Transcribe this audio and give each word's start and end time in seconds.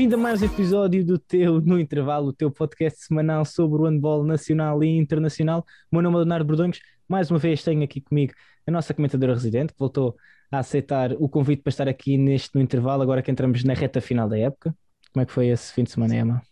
bem-vindo 0.00 0.16
a 0.16 0.18
mais 0.18 0.40
um 0.40 0.46
episódio 0.46 1.04
do 1.04 1.18
teu 1.18 1.60
No 1.60 1.78
Intervalo, 1.78 2.28
o 2.28 2.32
teu 2.32 2.50
podcast 2.50 3.04
semanal 3.04 3.44
sobre 3.44 3.82
o 3.82 3.84
handball 3.84 4.24
nacional 4.24 4.82
e 4.82 4.96
internacional. 4.96 5.60
O 5.92 5.94
meu 5.94 6.02
nome 6.02 6.14
é 6.14 6.18
Leonardo 6.20 6.46
Bordões. 6.46 6.80
Mais 7.06 7.30
uma 7.30 7.38
vez 7.38 7.62
tenho 7.62 7.84
aqui 7.84 8.00
comigo 8.00 8.32
a 8.66 8.70
nossa 8.70 8.94
comentadora 8.94 9.34
residente, 9.34 9.74
que 9.74 9.78
voltou 9.78 10.16
a 10.50 10.60
aceitar 10.60 11.12
o 11.12 11.28
convite 11.28 11.62
para 11.62 11.68
estar 11.68 11.86
aqui 11.86 12.16
neste 12.16 12.54
No 12.54 12.62
Intervalo, 12.62 13.02
agora 13.02 13.20
que 13.20 13.30
entramos 13.30 13.62
na 13.62 13.74
reta 13.74 14.00
final 14.00 14.26
da 14.26 14.38
época. 14.38 14.74
Como 15.12 15.22
é 15.22 15.26
que 15.26 15.32
foi 15.32 15.48
esse 15.48 15.70
fim 15.70 15.84
de 15.84 15.90
semana, 15.90 16.16
Emma? 16.16 16.42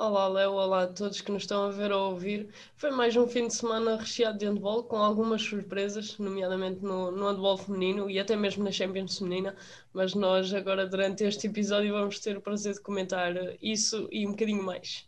Olá, 0.00 0.28
Léo, 0.28 0.52
olá 0.52 0.84
a 0.84 0.86
todos 0.86 1.20
que 1.20 1.30
nos 1.30 1.42
estão 1.42 1.64
a 1.64 1.70
ver 1.70 1.92
ou 1.92 2.12
ouvir. 2.12 2.48
Foi 2.74 2.90
mais 2.90 3.14
um 3.16 3.28
fim 3.28 3.46
de 3.46 3.54
semana 3.54 3.98
recheado 3.98 4.38
de 4.38 4.46
handball, 4.46 4.82
com 4.84 4.96
algumas 4.96 5.42
surpresas, 5.42 6.16
nomeadamente 6.16 6.82
no, 6.82 7.10
no 7.10 7.28
handball 7.28 7.58
feminino 7.58 8.08
e 8.08 8.18
até 8.18 8.34
mesmo 8.34 8.64
na 8.64 8.72
Champions 8.72 9.18
feminina. 9.18 9.54
Mas 9.92 10.14
nós, 10.14 10.54
agora, 10.54 10.86
durante 10.86 11.22
este 11.24 11.48
episódio, 11.48 11.92
vamos 11.92 12.18
ter 12.18 12.34
o 12.34 12.40
prazer 12.40 12.72
de 12.72 12.80
comentar 12.80 13.34
isso 13.60 14.08
e 14.10 14.26
um 14.26 14.30
bocadinho 14.30 14.62
mais. 14.62 15.06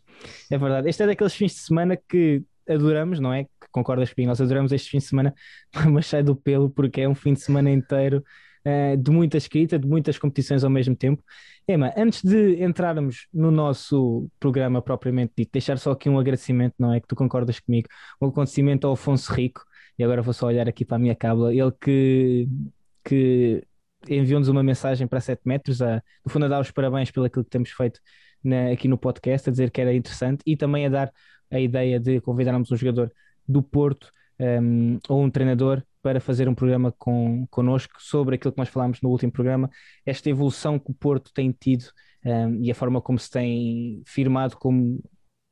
É 0.51 0.59
verdade. 0.59 0.87
Este 0.87 1.01
é 1.01 1.07
daqueles 1.07 1.33
fins 1.33 1.53
de 1.53 1.61
semana 1.61 1.97
que 1.97 2.43
adoramos, 2.69 3.19
não 3.19 3.33
é? 3.33 3.47
Concordas 3.71 4.13
comigo? 4.13 4.29
Nós 4.29 4.41
adoramos 4.41 4.71
este 4.71 4.91
fim 4.91 4.99
de 4.99 5.05
semana, 5.05 5.33
mas 5.91 6.05
sai 6.05 6.21
do 6.21 6.35
pelo 6.35 6.69
porque 6.69 7.01
é 7.01 7.09
um 7.09 7.15
fim 7.15 7.33
de 7.33 7.41
semana 7.41 7.71
inteiro 7.71 8.23
uh, 8.65 8.97
de 8.97 9.11
muita 9.11 9.37
escrita, 9.37 9.77
de 9.79 9.87
muitas 9.87 10.17
competições 10.17 10.63
ao 10.63 10.69
mesmo 10.69 10.95
tempo. 10.95 11.23
Emma, 11.67 11.93
antes 11.95 12.21
de 12.23 12.61
entrarmos 12.63 13.27
no 13.33 13.51
nosso 13.51 14.29
programa 14.39 14.81
propriamente 14.81 15.33
dito, 15.37 15.51
deixar 15.53 15.77
só 15.77 15.91
aqui 15.91 16.09
um 16.09 16.19
agradecimento, 16.19 16.75
não 16.77 16.93
é? 16.93 16.99
Que 16.99 17.07
tu 17.07 17.15
concordas 17.15 17.59
comigo, 17.59 17.87
um 18.21 18.27
acontecimento 18.27 18.85
ao 18.87 18.93
Afonso 18.93 19.31
Rico, 19.33 19.63
e 19.97 20.03
agora 20.03 20.21
vou 20.21 20.33
só 20.33 20.47
olhar 20.47 20.67
aqui 20.67 20.83
para 20.83 20.97
a 20.97 20.99
minha 20.99 21.15
cábula, 21.15 21.53
ele 21.53 21.71
que, 21.79 22.47
que 23.03 23.63
enviou-nos 24.09 24.47
uma 24.49 24.63
mensagem 24.63 25.07
para 25.07 25.21
7 25.21 25.41
metros, 25.45 25.81
a, 25.81 26.01
no 26.25 26.31
fundo 26.31 26.45
a 26.45 26.49
dar 26.49 26.61
os 26.61 26.71
parabéns 26.71 27.11
pelo 27.11 27.25
aquilo 27.25 27.43
que 27.45 27.51
temos 27.51 27.69
feito 27.69 27.99
na, 28.43 28.71
aqui 28.71 28.87
no 28.87 28.97
podcast, 28.97 29.49
a 29.49 29.51
dizer 29.51 29.71
que 29.71 29.81
era 29.81 29.93
interessante 29.93 30.41
e 30.45 30.57
também 30.57 30.85
a 30.85 30.89
dar 30.89 31.13
a 31.51 31.59
ideia 31.59 31.99
de 31.99 32.19
convidarmos 32.21 32.71
um 32.71 32.75
jogador 32.75 33.11
do 33.47 33.61
Porto 33.61 34.11
um, 34.39 34.99
ou 35.07 35.23
um 35.23 35.29
treinador 35.29 35.83
para 36.03 36.19
fazer 36.19 36.49
um 36.49 36.53
programa 36.53 36.91
com, 36.91 37.47
connosco 37.49 37.95
sobre 37.99 38.35
aquilo 38.35 38.51
que 38.51 38.59
nós 38.59 38.69
falámos 38.69 39.01
no 39.01 39.09
último 39.09 39.31
programa, 39.31 39.69
esta 40.05 40.29
evolução 40.29 40.77
que 40.77 40.91
o 40.91 40.93
Porto 40.93 41.31
tem 41.33 41.51
tido 41.51 41.85
um, 42.25 42.63
e 42.63 42.69
a 42.69 42.75
forma 42.75 43.01
como 43.01 43.17
se 43.17 43.31
tem 43.31 44.03
firmado 44.05 44.57
como 44.57 45.01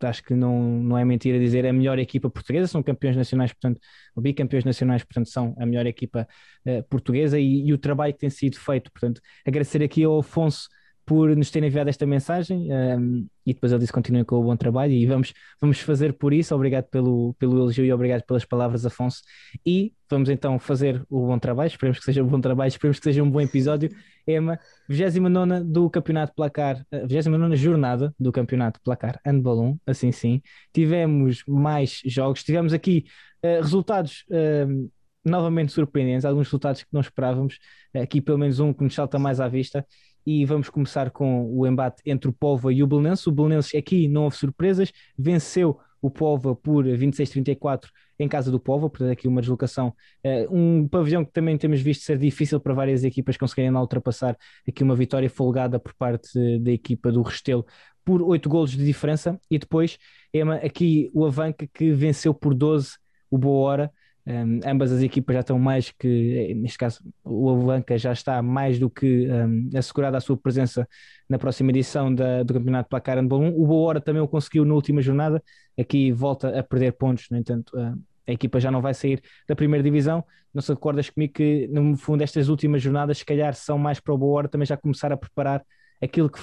acho 0.03 0.23
que 0.23 0.33
não, 0.33 0.59
não 0.59 0.97
é 0.97 1.05
mentira 1.05 1.39
dizer 1.39 1.65
a 1.65 1.73
melhor 1.73 1.99
equipa 1.99 2.29
portuguesa, 2.29 2.67
são 2.67 2.81
campeões 2.81 3.15
nacionais, 3.15 3.53
portanto, 3.53 3.79
bicampeões 4.17 4.65
nacionais, 4.65 5.03
portanto, 5.03 5.29
são 5.29 5.55
a 5.59 5.65
melhor 5.65 5.85
equipa 5.85 6.27
uh, 6.65 6.83
portuguesa 6.89 7.39
e, 7.39 7.67
e, 7.67 7.73
o 7.73 7.77
trabalho 7.77 8.13
que 8.13 8.19
tem 8.19 8.29
sido 8.29 8.59
feito, 8.59 8.91
portanto, 8.91 9.21
agradecer 9.45 9.83
aqui 9.83 10.03
ao 10.03 10.19
Afonso 10.19 10.67
por 11.05 11.35
nos 11.35 11.49
ter 11.49 11.63
enviado 11.63 11.89
esta 11.89 12.05
mensagem 12.05 12.69
um, 12.71 13.27
e 13.45 13.53
depois 13.53 13.71
ele 13.71 13.79
disse 13.79 13.91
continue 13.91 14.23
com 14.23 14.35
o 14.35 14.43
bom 14.43 14.55
trabalho 14.55 14.93
e 14.93 15.05
vamos, 15.05 15.33
vamos 15.59 15.79
fazer 15.79 16.13
por 16.13 16.31
isso. 16.31 16.53
Obrigado 16.53 16.85
pelo, 16.85 17.33
pelo 17.39 17.57
elogio 17.57 17.83
e 17.83 17.91
obrigado 17.91 18.23
pelas 18.23 18.45
palavras, 18.45 18.85
Afonso. 18.85 19.21
E 19.65 19.93
vamos 20.09 20.29
então 20.29 20.59
fazer 20.59 21.03
o 21.09 21.27
bom 21.27 21.39
trabalho. 21.39 21.67
Esperemos 21.67 21.99
que 21.99 22.05
seja 22.05 22.23
um 22.23 22.27
bom 22.27 22.39
trabalho, 22.39 22.69
esperemos 22.69 22.99
que 22.99 23.03
seja 23.03 23.23
um 23.23 23.29
bom 23.29 23.41
episódio. 23.41 23.89
Emma, 24.27 24.59
29 24.87 25.63
do 25.63 25.89
Campeonato 25.89 26.33
Placar, 26.35 26.85
29 27.07 27.55
jornada 27.55 28.13
do 28.19 28.31
Campeonato 28.31 28.79
Placar 28.83 29.19
Handball 29.25 29.61
1, 29.61 29.79
assim 29.87 30.11
sim. 30.11 30.41
Tivemos 30.71 31.43
mais 31.47 32.01
jogos, 32.05 32.43
tivemos 32.43 32.73
aqui 32.73 33.05
uh, 33.43 33.61
resultados. 33.61 34.23
Uh, 34.29 34.89
novamente 35.23 35.71
surpreendentes, 35.71 36.25
alguns 36.25 36.47
resultados 36.47 36.81
que 36.81 36.89
não 36.91 37.01
esperávamos, 37.01 37.59
aqui 37.93 38.19
pelo 38.19 38.37
menos 38.37 38.59
um 38.59 38.73
que 38.73 38.83
nos 38.83 38.93
salta 38.95 39.19
mais 39.19 39.39
à 39.39 39.47
vista, 39.47 39.85
e 40.25 40.45
vamos 40.45 40.69
começar 40.69 41.11
com 41.11 41.49
o 41.51 41.65
embate 41.67 42.01
entre 42.05 42.29
o 42.29 42.33
Pova 42.33 42.71
e 42.71 42.83
o 42.83 42.87
Belenenses. 42.87 43.27
O 43.27 43.31
Belenenses 43.31 43.75
aqui 43.75 44.07
não 44.07 44.23
houve 44.23 44.35
surpresas, 44.35 44.91
venceu 45.17 45.79
o 46.01 46.09
Pova 46.09 46.55
por 46.55 46.85
26-34 46.85 47.89
em 48.17 48.27
casa 48.27 48.51
do 48.51 48.59
Pova, 48.59 48.89
portanto 48.89 49.11
aqui 49.11 49.27
uma 49.27 49.41
deslocação, 49.41 49.93
uh, 50.25 50.55
um 50.55 50.87
pavilhão 50.87 51.23
que 51.23 51.31
também 51.31 51.57
temos 51.57 51.81
visto 51.81 52.03
ser 52.03 52.17
difícil 52.17 52.59
para 52.59 52.73
várias 52.73 53.03
equipas 53.03 53.37
conseguirem 53.37 53.71
lá 53.71 53.79
ultrapassar, 53.81 54.35
aqui 54.67 54.83
uma 54.83 54.95
vitória 54.95 55.29
folgada 55.29 55.79
por 55.79 55.93
parte 55.93 56.59
da 56.59 56.71
equipa 56.71 57.11
do 57.11 57.21
Restelo 57.21 57.65
por 58.03 58.21
8 58.21 58.49
golos 58.49 58.71
de 58.71 58.83
diferença, 58.83 59.39
e 59.49 59.59
depois 59.59 59.97
Ema, 60.33 60.55
aqui 60.55 61.09
o 61.13 61.25
Avanca 61.25 61.67
que 61.71 61.91
venceu 61.91 62.33
por 62.33 62.53
12 62.53 62.97
o 63.29 63.37
Boa 63.37 63.69
Hora, 63.69 63.91
um, 64.31 64.59
ambas 64.65 64.91
as 64.91 65.01
equipas 65.01 65.33
já 65.33 65.39
estão 65.41 65.59
mais 65.59 65.91
que, 65.91 66.53
neste 66.55 66.77
caso, 66.77 67.01
o 67.23 67.49
Avanca 67.49 67.97
já 67.97 68.11
está 68.13 68.41
mais 68.41 68.79
do 68.79 68.89
que 68.89 69.27
um, 69.29 69.69
assegurada 69.75 70.17
a 70.17 70.21
sua 70.21 70.37
presença 70.37 70.87
na 71.29 71.37
próxima 71.37 71.71
edição 71.71 72.13
da, 72.13 72.43
do 72.43 72.53
Campeonato 72.53 72.89
Placar 72.89 73.17
Handball 73.17 73.41
1. 73.41 73.61
O 73.61 73.67
Boa 73.67 73.89
Hora 73.89 74.01
também 74.01 74.21
o 74.21 74.27
conseguiu 74.27 74.65
na 74.65 74.73
última 74.73 75.01
jornada, 75.01 75.43
aqui 75.77 76.11
volta 76.11 76.57
a 76.59 76.63
perder 76.63 76.93
pontos, 76.93 77.27
no 77.29 77.37
entanto, 77.37 77.77
a 77.77 78.31
equipa 78.31 78.59
já 78.59 78.71
não 78.71 78.81
vai 78.81 78.93
sair 78.93 79.21
da 79.47 79.55
primeira 79.55 79.83
divisão. 79.83 80.23
Não 80.53 80.61
se 80.61 80.71
recordas 80.71 81.09
comigo 81.09 81.33
que, 81.33 81.67
no 81.67 81.95
fundo, 81.97 82.23
estas 82.23 82.47
últimas 82.49 82.81
jornadas, 82.81 83.19
se 83.19 83.25
calhar, 83.25 83.53
são 83.53 83.77
mais 83.77 83.99
para 83.99 84.13
o 84.13 84.17
Boa 84.17 84.37
Hora 84.37 84.47
também 84.47 84.65
já 84.65 84.77
começar 84.77 85.11
a 85.11 85.17
preparar 85.17 85.63
aquilo 86.01 86.29
que, 86.29 86.39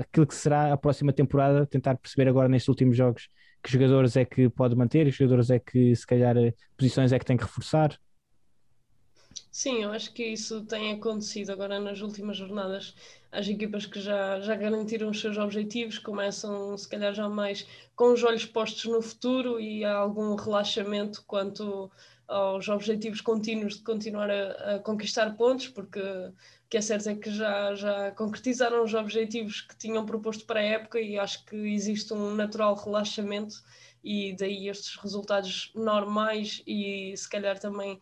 aquilo 0.00 0.26
que 0.26 0.34
será 0.34 0.72
a 0.72 0.76
próxima 0.76 1.12
temporada, 1.12 1.66
tentar 1.66 1.96
perceber 1.96 2.28
agora 2.28 2.48
nestes 2.48 2.68
últimos 2.68 2.96
jogos 2.96 3.28
que 3.64 3.72
jogadores 3.72 4.14
é 4.16 4.24
que 4.26 4.48
pode 4.50 4.76
manter, 4.76 5.06
que 5.06 5.10
jogadores 5.10 5.48
é 5.50 5.58
que 5.58 5.96
se 5.96 6.06
calhar 6.06 6.36
posições 6.76 7.12
é 7.12 7.18
que 7.18 7.24
tem 7.24 7.36
que 7.36 7.44
reforçar? 7.44 7.98
Sim, 9.50 9.82
eu 9.84 9.92
acho 9.92 10.12
que 10.12 10.24
isso 10.24 10.64
tem 10.66 10.92
acontecido 10.92 11.50
agora 11.50 11.80
nas 11.80 12.00
últimas 12.00 12.36
jornadas. 12.36 12.94
As 13.32 13.48
equipas 13.48 13.86
que 13.86 14.00
já, 14.00 14.40
já 14.40 14.54
garantiram 14.54 15.08
os 15.08 15.20
seus 15.20 15.38
objetivos 15.38 15.98
começam, 15.98 16.76
se 16.76 16.88
calhar, 16.88 17.14
já 17.14 17.28
mais 17.28 17.66
com 17.96 18.12
os 18.12 18.22
olhos 18.22 18.44
postos 18.44 18.84
no 18.84 19.00
futuro 19.00 19.58
e 19.60 19.84
há 19.84 19.94
algum 19.94 20.34
relaxamento 20.34 21.24
quanto 21.26 21.90
aos 22.26 22.68
objetivos 22.68 23.20
contínuos 23.20 23.76
de 23.76 23.82
continuar 23.82 24.30
a, 24.30 24.76
a 24.76 24.78
conquistar 24.78 25.36
pontos, 25.36 25.68
porque 25.68 26.00
que 26.68 26.78
é 26.78 26.80
certo 26.80 27.08
é 27.08 27.14
que 27.14 27.30
já, 27.30 27.74
já 27.74 28.10
concretizaram 28.12 28.82
os 28.82 28.94
objetivos 28.94 29.60
que 29.60 29.76
tinham 29.76 30.04
proposto 30.04 30.44
para 30.44 30.60
a 30.60 30.64
época 30.64 31.00
e 31.00 31.18
acho 31.18 31.44
que 31.44 31.56
existe 31.56 32.12
um 32.12 32.34
natural 32.34 32.74
relaxamento 32.74 33.54
e 34.02 34.34
daí 34.36 34.68
estes 34.68 34.96
resultados 34.96 35.70
normais 35.74 36.62
e 36.66 37.14
se 37.16 37.28
calhar 37.28 37.58
também 37.58 38.00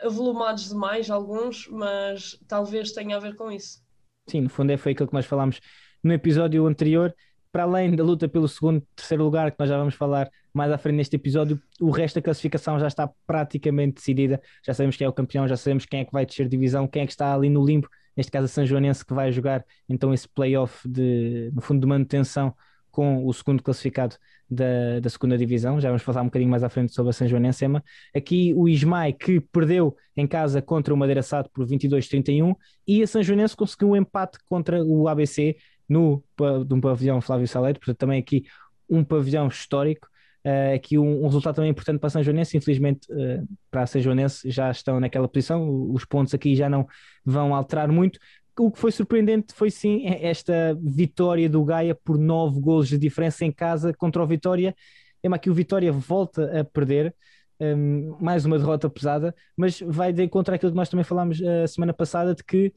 avolumados 0.00 0.68
demais 0.68 1.10
alguns, 1.10 1.66
mas 1.68 2.38
talvez 2.48 2.92
tenha 2.92 3.16
a 3.16 3.20
ver 3.20 3.34
com 3.36 3.50
isso. 3.50 3.82
Sim, 4.28 4.42
no 4.42 4.48
fundo 4.48 4.70
é 4.70 4.76
foi 4.76 4.92
aquilo 4.92 5.08
que 5.08 5.14
nós 5.14 5.26
falámos 5.26 5.60
no 6.02 6.12
episódio 6.12 6.66
anterior, 6.66 7.14
para 7.52 7.64
além 7.64 7.94
da 7.94 8.02
luta 8.02 8.28
pelo 8.28 8.48
segundo, 8.48 8.82
terceiro 8.96 9.22
lugar, 9.22 9.50
que 9.52 9.56
nós 9.60 9.68
já 9.68 9.76
vamos 9.76 9.94
falar 9.94 10.30
mais 10.52 10.72
à 10.72 10.78
frente 10.78 10.96
neste 10.96 11.16
episódio, 11.16 11.60
o 11.80 11.90
resto 11.90 12.16
da 12.16 12.22
classificação 12.22 12.78
já 12.78 12.88
está 12.88 13.08
praticamente 13.26 13.96
decidida. 13.96 14.40
Já 14.66 14.74
sabemos 14.74 14.96
quem 14.96 15.04
é 15.04 15.08
o 15.08 15.12
campeão, 15.12 15.46
já 15.46 15.56
sabemos 15.56 15.84
quem 15.84 16.00
é 16.00 16.04
que 16.04 16.12
vai 16.12 16.26
descer 16.26 16.48
divisão, 16.48 16.88
quem 16.88 17.02
é 17.02 17.06
que 17.06 17.12
está 17.12 17.32
ali 17.34 17.48
no 17.48 17.64
limbo 17.64 17.88
neste 18.16 18.30
caso 18.30 18.44
a 18.44 18.48
São 18.48 18.66
Joanense 18.66 19.04
que 19.04 19.14
vai 19.14 19.32
jogar 19.32 19.64
então 19.88 20.12
esse 20.12 20.28
playoff 20.28 20.86
de, 20.88 21.50
no 21.54 21.60
fundo 21.62 21.80
de 21.80 21.86
manutenção 21.86 22.54
com 22.90 23.26
o 23.26 23.32
segundo 23.32 23.62
classificado 23.62 24.16
da, 24.50 25.00
da 25.00 25.08
segunda 25.08 25.38
divisão, 25.38 25.80
já 25.80 25.88
vamos 25.88 26.02
falar 26.02 26.20
um 26.20 26.26
bocadinho 26.26 26.50
mais 26.50 26.62
à 26.62 26.68
frente 26.68 26.92
sobre 26.92 27.08
a 27.08 27.12
São 27.14 27.26
Joanense, 27.26 27.64
Ema. 27.64 27.82
Aqui 28.14 28.52
o 28.54 28.68
Ismael 28.68 29.14
que 29.14 29.40
perdeu 29.40 29.96
em 30.14 30.26
casa 30.26 30.60
contra 30.60 30.92
o 30.92 30.96
Madeira 30.96 31.22
Sado 31.22 31.48
por 31.54 31.66
22-31 31.66 32.54
e 32.86 33.02
a 33.02 33.06
São 33.06 33.22
Joanense 33.22 33.56
conseguiu 33.56 33.88
um 33.88 33.96
empate 33.96 34.38
contra 34.46 34.84
o 34.84 35.08
ABC 35.08 35.56
no, 35.88 36.22
de 36.66 36.74
um 36.74 36.80
pavilhão 36.80 37.20
Flávio 37.20 37.48
Saleiro, 37.48 37.78
portanto 37.78 37.98
também 37.98 38.20
aqui 38.20 38.44
um 38.88 39.04
pavilhão 39.04 39.48
histórico 39.48 40.08
Uh, 40.44 40.74
aqui 40.74 40.98
um, 40.98 41.22
um, 41.22 41.26
resultado 41.26 41.54
também 41.54 41.70
importante 41.70 42.00
para 42.00 42.08
a 42.08 42.10
São 42.10 42.22
Joanense, 42.22 42.56
infelizmente 42.56 43.06
uh, 43.12 43.46
para 43.70 43.82
a 43.82 43.86
São 43.86 44.00
Joanense 44.02 44.50
já 44.50 44.72
estão 44.72 44.98
naquela 44.98 45.28
posição, 45.28 45.92
os 45.92 46.04
pontos 46.04 46.34
aqui 46.34 46.56
já 46.56 46.68
não 46.68 46.84
vão 47.24 47.54
alterar 47.54 47.88
muito. 47.88 48.18
O 48.58 48.70
que 48.70 48.78
foi 48.78 48.90
surpreendente 48.90 49.54
foi 49.54 49.70
sim 49.70 50.04
esta 50.04 50.76
vitória 50.82 51.48
do 51.48 51.64
Gaia 51.64 51.94
por 51.94 52.18
nove 52.18 52.60
golos 52.60 52.88
de 52.88 52.98
diferença 52.98 53.44
em 53.44 53.52
casa 53.52 53.94
contra 53.94 54.20
o 54.22 54.26
Vitória. 54.26 54.74
É 55.22 55.28
aqui 55.28 55.48
o 55.48 55.54
Vitória 55.54 55.92
volta 55.92 56.60
a 56.60 56.64
perder, 56.64 57.14
um, 57.60 57.64
ehm, 57.64 58.16
mais 58.20 58.44
uma 58.44 58.58
derrota 58.58 58.90
pesada, 58.90 59.32
mas 59.56 59.80
vai 59.80 60.12
de 60.12 60.24
encontro 60.24 60.52
àquilo 60.52 60.72
que 60.72 60.76
nós 60.76 60.88
também 60.88 61.04
falámos 61.04 61.40
a 61.40 61.64
uh, 61.64 61.68
semana 61.68 61.94
passada 61.94 62.34
de 62.34 62.42
que 62.42 62.72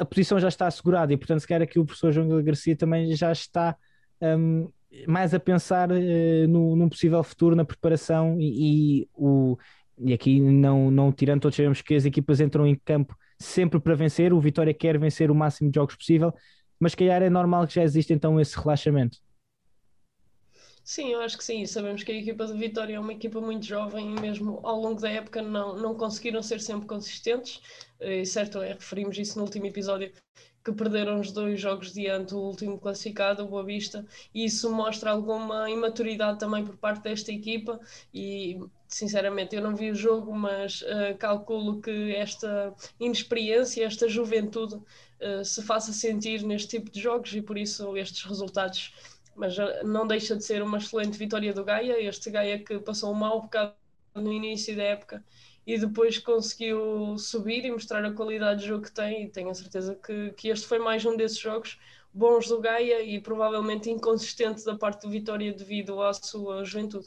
a 0.00 0.04
posição 0.04 0.40
já 0.40 0.48
está 0.48 0.66
assegurada 0.66 1.12
e 1.12 1.16
portanto 1.16 1.40
se 1.40 1.46
calhar 1.46 1.62
aqui 1.62 1.78
o 1.78 1.84
professor 1.84 2.10
João 2.12 2.42
Garcia 2.42 2.76
também 2.76 3.14
já 3.14 3.30
está 3.30 3.76
um, 4.20 4.68
mais 5.06 5.34
a 5.34 5.40
pensar 5.40 5.90
uh, 5.90 6.48
no, 6.48 6.74
num 6.74 6.88
possível 6.88 7.22
futuro 7.22 7.54
na 7.54 7.64
preparação 7.64 8.36
e, 8.40 9.02
e, 9.02 9.08
o, 9.14 9.56
e 9.98 10.12
aqui 10.12 10.40
não, 10.40 10.90
não 10.90 11.12
tirando, 11.12 11.42
todos 11.42 11.56
sabemos 11.56 11.82
que 11.82 11.94
as 11.94 12.04
equipas 12.04 12.40
entram 12.40 12.66
em 12.66 12.74
campo 12.74 13.16
sempre 13.38 13.78
para 13.78 13.94
vencer, 13.94 14.32
o 14.32 14.40
Vitória 14.40 14.74
quer 14.74 14.98
vencer 14.98 15.30
o 15.30 15.34
máximo 15.34 15.70
de 15.70 15.76
jogos 15.76 15.94
possível, 15.94 16.32
mas 16.78 16.94
calhar 16.94 17.22
é 17.22 17.30
normal 17.30 17.66
que 17.66 17.74
já 17.74 17.82
exista 17.82 18.12
então 18.12 18.40
esse 18.40 18.58
relaxamento. 18.58 19.18
Sim, 20.90 21.12
eu 21.12 21.20
acho 21.20 21.38
que 21.38 21.44
sim. 21.44 21.64
Sabemos 21.66 22.02
que 22.02 22.10
a 22.10 22.14
equipa 22.16 22.44
de 22.44 22.52
Vitória 22.52 22.96
é 22.96 22.98
uma 22.98 23.12
equipa 23.12 23.40
muito 23.40 23.64
jovem 23.64 24.10
e 24.10 24.20
mesmo 24.20 24.58
ao 24.64 24.76
longo 24.80 25.00
da 25.00 25.08
época 25.08 25.40
não, 25.40 25.76
não 25.76 25.94
conseguiram 25.94 26.42
ser 26.42 26.60
sempre 26.60 26.88
consistentes. 26.88 27.62
E 28.00 28.26
certo, 28.26 28.60
é, 28.60 28.72
referimos 28.72 29.16
isso 29.16 29.38
no 29.38 29.44
último 29.44 29.66
episódio, 29.66 30.12
que 30.64 30.72
perderam 30.72 31.20
os 31.20 31.30
dois 31.30 31.60
jogos 31.60 31.92
diante 31.92 32.30
do 32.30 32.40
último 32.40 32.76
classificado, 32.76 33.44
o 33.44 33.46
Boa 33.46 33.62
Vista, 33.64 34.04
e 34.34 34.44
isso 34.44 34.68
mostra 34.68 35.12
alguma 35.12 35.70
imaturidade 35.70 36.40
também 36.40 36.64
por 36.64 36.76
parte 36.76 37.04
desta 37.04 37.30
equipa 37.30 37.78
e 38.12 38.58
sinceramente 38.88 39.54
eu 39.54 39.62
não 39.62 39.76
vi 39.76 39.92
o 39.92 39.94
jogo, 39.94 40.34
mas 40.34 40.82
uh, 40.82 41.16
calculo 41.20 41.80
que 41.80 42.16
esta 42.16 42.74
inexperiência, 42.98 43.84
esta 43.84 44.08
juventude 44.08 44.74
uh, 44.74 45.44
se 45.44 45.62
faça 45.62 45.92
sentir 45.92 46.42
neste 46.42 46.68
tipo 46.68 46.90
de 46.90 47.00
jogos 47.00 47.32
e 47.32 47.40
por 47.40 47.56
isso 47.56 47.96
estes 47.96 48.24
resultados. 48.24 48.92
Mas 49.40 49.56
uh, 49.56 49.84
não 49.84 50.06
deixa 50.06 50.36
de 50.36 50.44
ser 50.44 50.62
uma 50.62 50.76
excelente 50.76 51.16
vitória 51.16 51.54
do 51.54 51.64
Gaia, 51.64 51.98
este 51.98 52.30
Gaia 52.30 52.58
que 52.58 52.78
passou 52.78 53.10
um 53.10 53.14
mau 53.14 53.40
bocado 53.40 53.72
no 54.14 54.30
início 54.30 54.76
da 54.76 54.82
época 54.82 55.24
e 55.66 55.78
depois 55.78 56.18
conseguiu 56.18 57.16
subir 57.16 57.64
e 57.64 57.70
mostrar 57.70 58.04
a 58.04 58.12
qualidade 58.12 58.60
de 58.60 58.66
jogo 58.66 58.84
que 58.84 58.92
tem. 58.92 59.24
E 59.24 59.28
tenho 59.30 59.48
a 59.48 59.54
certeza 59.54 59.94
que, 59.94 60.32
que 60.32 60.48
este 60.48 60.66
foi 60.66 60.78
mais 60.78 61.06
um 61.06 61.16
desses 61.16 61.38
jogos 61.38 61.78
bons 62.12 62.48
do 62.48 62.60
Gaia 62.60 63.02
e 63.02 63.18
provavelmente 63.18 63.88
inconsistente 63.88 64.62
da 64.62 64.76
parte 64.76 65.06
do 65.06 65.10
Vitória 65.10 65.52
devido 65.54 66.02
à 66.02 66.12
sua 66.12 66.62
juventude. 66.62 67.06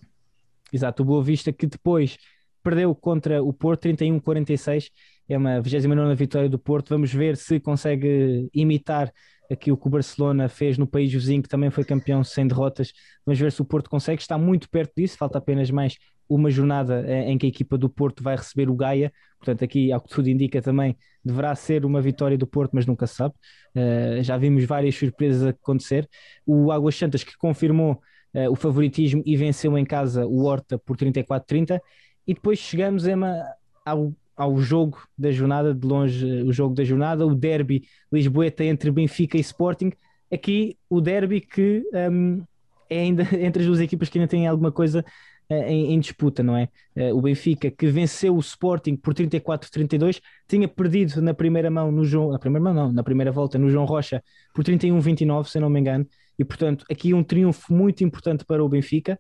Exato, 0.71 1.03
o 1.03 1.05
Boa 1.05 1.23
Vista 1.23 1.53
que 1.53 1.67
depois 1.67 2.17
perdeu 2.63 2.95
contra 2.95 3.43
o 3.43 3.53
Porto 3.53 3.87
31-46, 3.87 4.89
é 5.29 5.37
uma 5.37 5.61
29 5.61 6.15
vitória 6.15 6.49
do 6.49 6.57
Porto. 6.57 6.89
Vamos 6.89 7.13
ver 7.13 7.37
se 7.37 7.59
consegue 7.59 8.49
imitar 8.53 9.13
aquilo 9.51 9.77
que 9.77 9.87
o 9.87 9.89
Barcelona 9.89 10.49
fez 10.49 10.77
no 10.77 10.87
país 10.87 11.11
vizinho, 11.11 11.41
que 11.41 11.49
também 11.49 11.69
foi 11.69 11.83
campeão 11.83 12.23
sem 12.23 12.47
derrotas. 12.47 12.93
Vamos 13.25 13.39
ver 13.39 13.51
se 13.51 13.61
o 13.61 13.65
Porto 13.65 13.89
consegue, 13.89 14.21
está 14.21 14.37
muito 14.37 14.69
perto 14.69 14.93
disso, 14.95 15.17
falta 15.17 15.37
apenas 15.37 15.69
mais 15.69 15.97
uma 16.27 16.49
jornada 16.49 17.03
eh, 17.07 17.29
em 17.29 17.37
que 17.37 17.45
a 17.45 17.49
equipa 17.49 17.77
do 17.77 17.89
Porto 17.89 18.23
vai 18.23 18.35
receber 18.35 18.69
o 18.69 18.75
Gaia, 18.75 19.11
portanto, 19.37 19.63
aqui, 19.63 19.91
ao 19.91 20.01
que 20.01 20.09
tudo 20.09 20.29
indica, 20.29 20.61
também 20.61 20.97
deverá 21.23 21.53
ser 21.55 21.85
uma 21.85 22.01
vitória 22.01 22.37
do 22.37 22.47
Porto, 22.47 22.71
mas 22.73 22.85
nunca 22.85 23.05
se 23.05 23.15
sabe. 23.15 23.35
Uh, 23.75 24.23
já 24.23 24.37
vimos 24.37 24.63
várias 24.65 24.95
surpresas 24.95 25.47
acontecer. 25.47 26.07
O 26.45 26.71
Águas 26.71 26.95
Santas 26.95 27.23
que 27.23 27.37
confirmou 27.37 28.01
uh, 28.33 28.51
o 28.51 28.55
favoritismo 28.55 29.21
e 29.25 29.35
venceu 29.35 29.77
em 29.77 29.85
casa 29.85 30.25
o 30.25 30.43
Horta 30.43 30.77
por 30.77 30.97
34-30, 30.97 31.79
e 32.25 32.33
depois 32.33 32.57
chegamos, 32.59 33.05
Emma, 33.05 33.43
ao, 33.85 34.13
ao 34.35 34.57
jogo 34.59 34.97
da 35.17 35.31
jornada, 35.31 35.73
de 35.73 35.85
longe, 35.85 36.25
o 36.43 36.51
jogo 36.51 36.75
da 36.75 36.83
jornada, 36.83 37.25
o 37.25 37.35
derby 37.35 37.83
Lisboeta 38.11 38.63
entre 38.63 38.91
Benfica 38.91 39.37
e 39.37 39.41
Sporting. 39.41 39.91
Aqui 40.31 40.77
o 40.89 40.99
derby 40.99 41.41
que 41.41 41.83
um, 42.11 42.43
é 42.89 42.99
ainda 42.99 43.23
entre 43.39 43.61
as 43.61 43.67
duas 43.67 43.79
equipas 43.79 44.09
que 44.09 44.17
ainda 44.17 44.27
têm 44.27 44.47
alguma 44.47 44.71
coisa 44.71 45.05
eh, 45.49 45.71
em, 45.71 45.93
em, 45.93 45.99
disputa, 45.99 46.41
não 46.41 46.55
é? 46.55 46.69
Eh, 46.95 47.13
o 47.13 47.21
Benfica, 47.21 47.69
que 47.69 47.87
venceu 47.87 48.35
o 48.35 48.39
Sporting 48.39 48.95
por 48.95 49.13
34-32, 49.13 50.21
tinha 50.47 50.67
perdido 50.67 51.21
na 51.21 51.33
primeira 51.33 51.69
mão 51.69 51.91
no 51.91 52.05
João, 52.05 52.31
na 52.31 52.39
primeira 52.39 52.63
mão 52.63 52.73
não, 52.73 52.91
na 52.91 53.03
primeira 53.03 53.31
volta 53.31 53.57
no 53.57 53.69
João 53.69 53.85
Rocha 53.85 54.23
por 54.53 54.63
31-29, 54.63 55.45
se 55.45 55.59
não 55.59 55.69
me 55.69 55.79
engano, 55.79 56.07
e 56.39 56.45
portanto 56.45 56.85
aqui 56.89 57.13
um 57.13 57.23
triunfo 57.23 57.73
muito 57.73 58.03
importante 58.03 58.45
para 58.45 58.63
o 58.63 58.69
Benfica. 58.69 59.19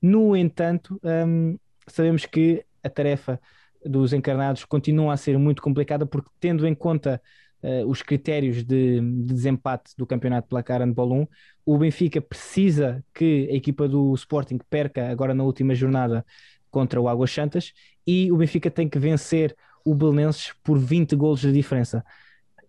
No 0.00 0.36
entanto, 0.36 1.00
hum, 1.26 1.56
sabemos 1.86 2.26
que 2.26 2.64
a 2.82 2.90
tarefa 2.90 3.40
dos 3.84 4.12
encarnados 4.12 4.64
continua 4.64 5.12
a 5.12 5.16
ser 5.16 5.38
muito 5.38 5.62
complicada 5.62 6.06
porque 6.06 6.30
tendo 6.40 6.66
em 6.66 6.74
conta 6.74 7.20
uh, 7.62 7.86
os 7.86 8.02
critérios 8.02 8.64
de, 8.64 9.00
de, 9.00 9.34
desempate 9.34 9.92
do 9.96 10.06
campeonato 10.06 10.46
de 10.46 10.50
placar 10.50 10.80
handball 10.80 11.12
1, 11.12 11.26
o 11.64 11.78
Benfica 11.78 12.20
precisa 12.20 13.04
que 13.14 13.48
a 13.50 13.54
equipa 13.54 13.88
do 13.88 14.14
Sporting 14.14 14.58
perca 14.68 15.08
agora 15.10 15.34
na 15.34 15.44
última 15.44 15.74
jornada 15.74 16.24
contra 16.70 17.00
o 17.00 17.08
Águas 17.08 17.30
Santas 17.30 17.72
e 18.06 18.30
o 18.32 18.36
Benfica 18.36 18.70
tem 18.70 18.88
que 18.88 18.98
vencer 18.98 19.56
o 19.84 19.94
Belenenses 19.94 20.52
por 20.62 20.78
20 20.78 21.14
golos 21.16 21.40
de 21.40 21.52
diferença. 21.52 22.04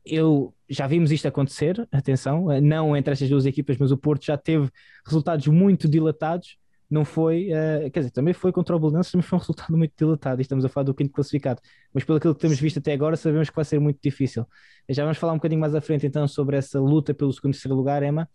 Eu 0.06 0.54
já 0.68 0.88
vimos 0.88 1.12
isto 1.12 1.28
acontecer, 1.28 1.88
atenção, 1.92 2.52
eh, 2.52 2.60
não 2.60 2.98
entre 2.98 3.14
estas 3.14 3.30
duas 3.30 3.46
equipas, 3.46 3.78
mas 3.78 3.92
o 3.92 3.98
Porto 3.98 4.26
já 4.26 4.38
teve 4.38 4.70
resultados 5.06 5.48
muito 5.48 5.88
dilatados 5.88 6.58
não 6.94 7.04
foi, 7.04 7.50
uh, 7.50 7.90
quer 7.90 8.02
dizer, 8.02 8.12
também 8.12 8.36
foi 8.36 8.52
contra 8.52 8.76
o 8.76 8.80
Belenenses, 8.80 9.14
mas 9.16 9.26
foi 9.26 9.38
um 9.38 9.40
resultado 9.42 9.76
muito 9.76 9.94
dilatado, 9.98 10.40
e 10.40 10.44
estamos 10.44 10.64
a 10.64 10.70
falar 10.70 10.84
do 10.84 10.94
quinto 10.94 11.12
classificado, 11.12 11.60
mas 11.92 12.04
pelo 12.04 12.20
aquilo 12.20 12.36
que 12.36 12.42
temos 12.42 12.60
visto 12.60 12.78
até 12.78 12.94
agora, 12.94 13.18
sabemos 13.18 13.50
que 13.50 13.56
vai 13.56 13.66
ser 13.66 13.80
muito 13.80 14.00
difícil. 14.02 14.46
Já 14.88 15.04
vamos 15.04 15.18
falar 15.18 15.34
um 15.34 15.38
bocadinho 15.38 15.60
mais 15.60 15.74
à 15.74 15.82
frente 15.82 16.06
então 16.06 16.28
sobre 16.28 16.56
essa 16.56 16.80
luta 16.80 17.14
pelo 17.14 17.34
segundo 17.34 17.54
e 17.54 17.56
terceiro 17.56 17.76
lugar, 17.76 18.04
Emma. 18.04 18.30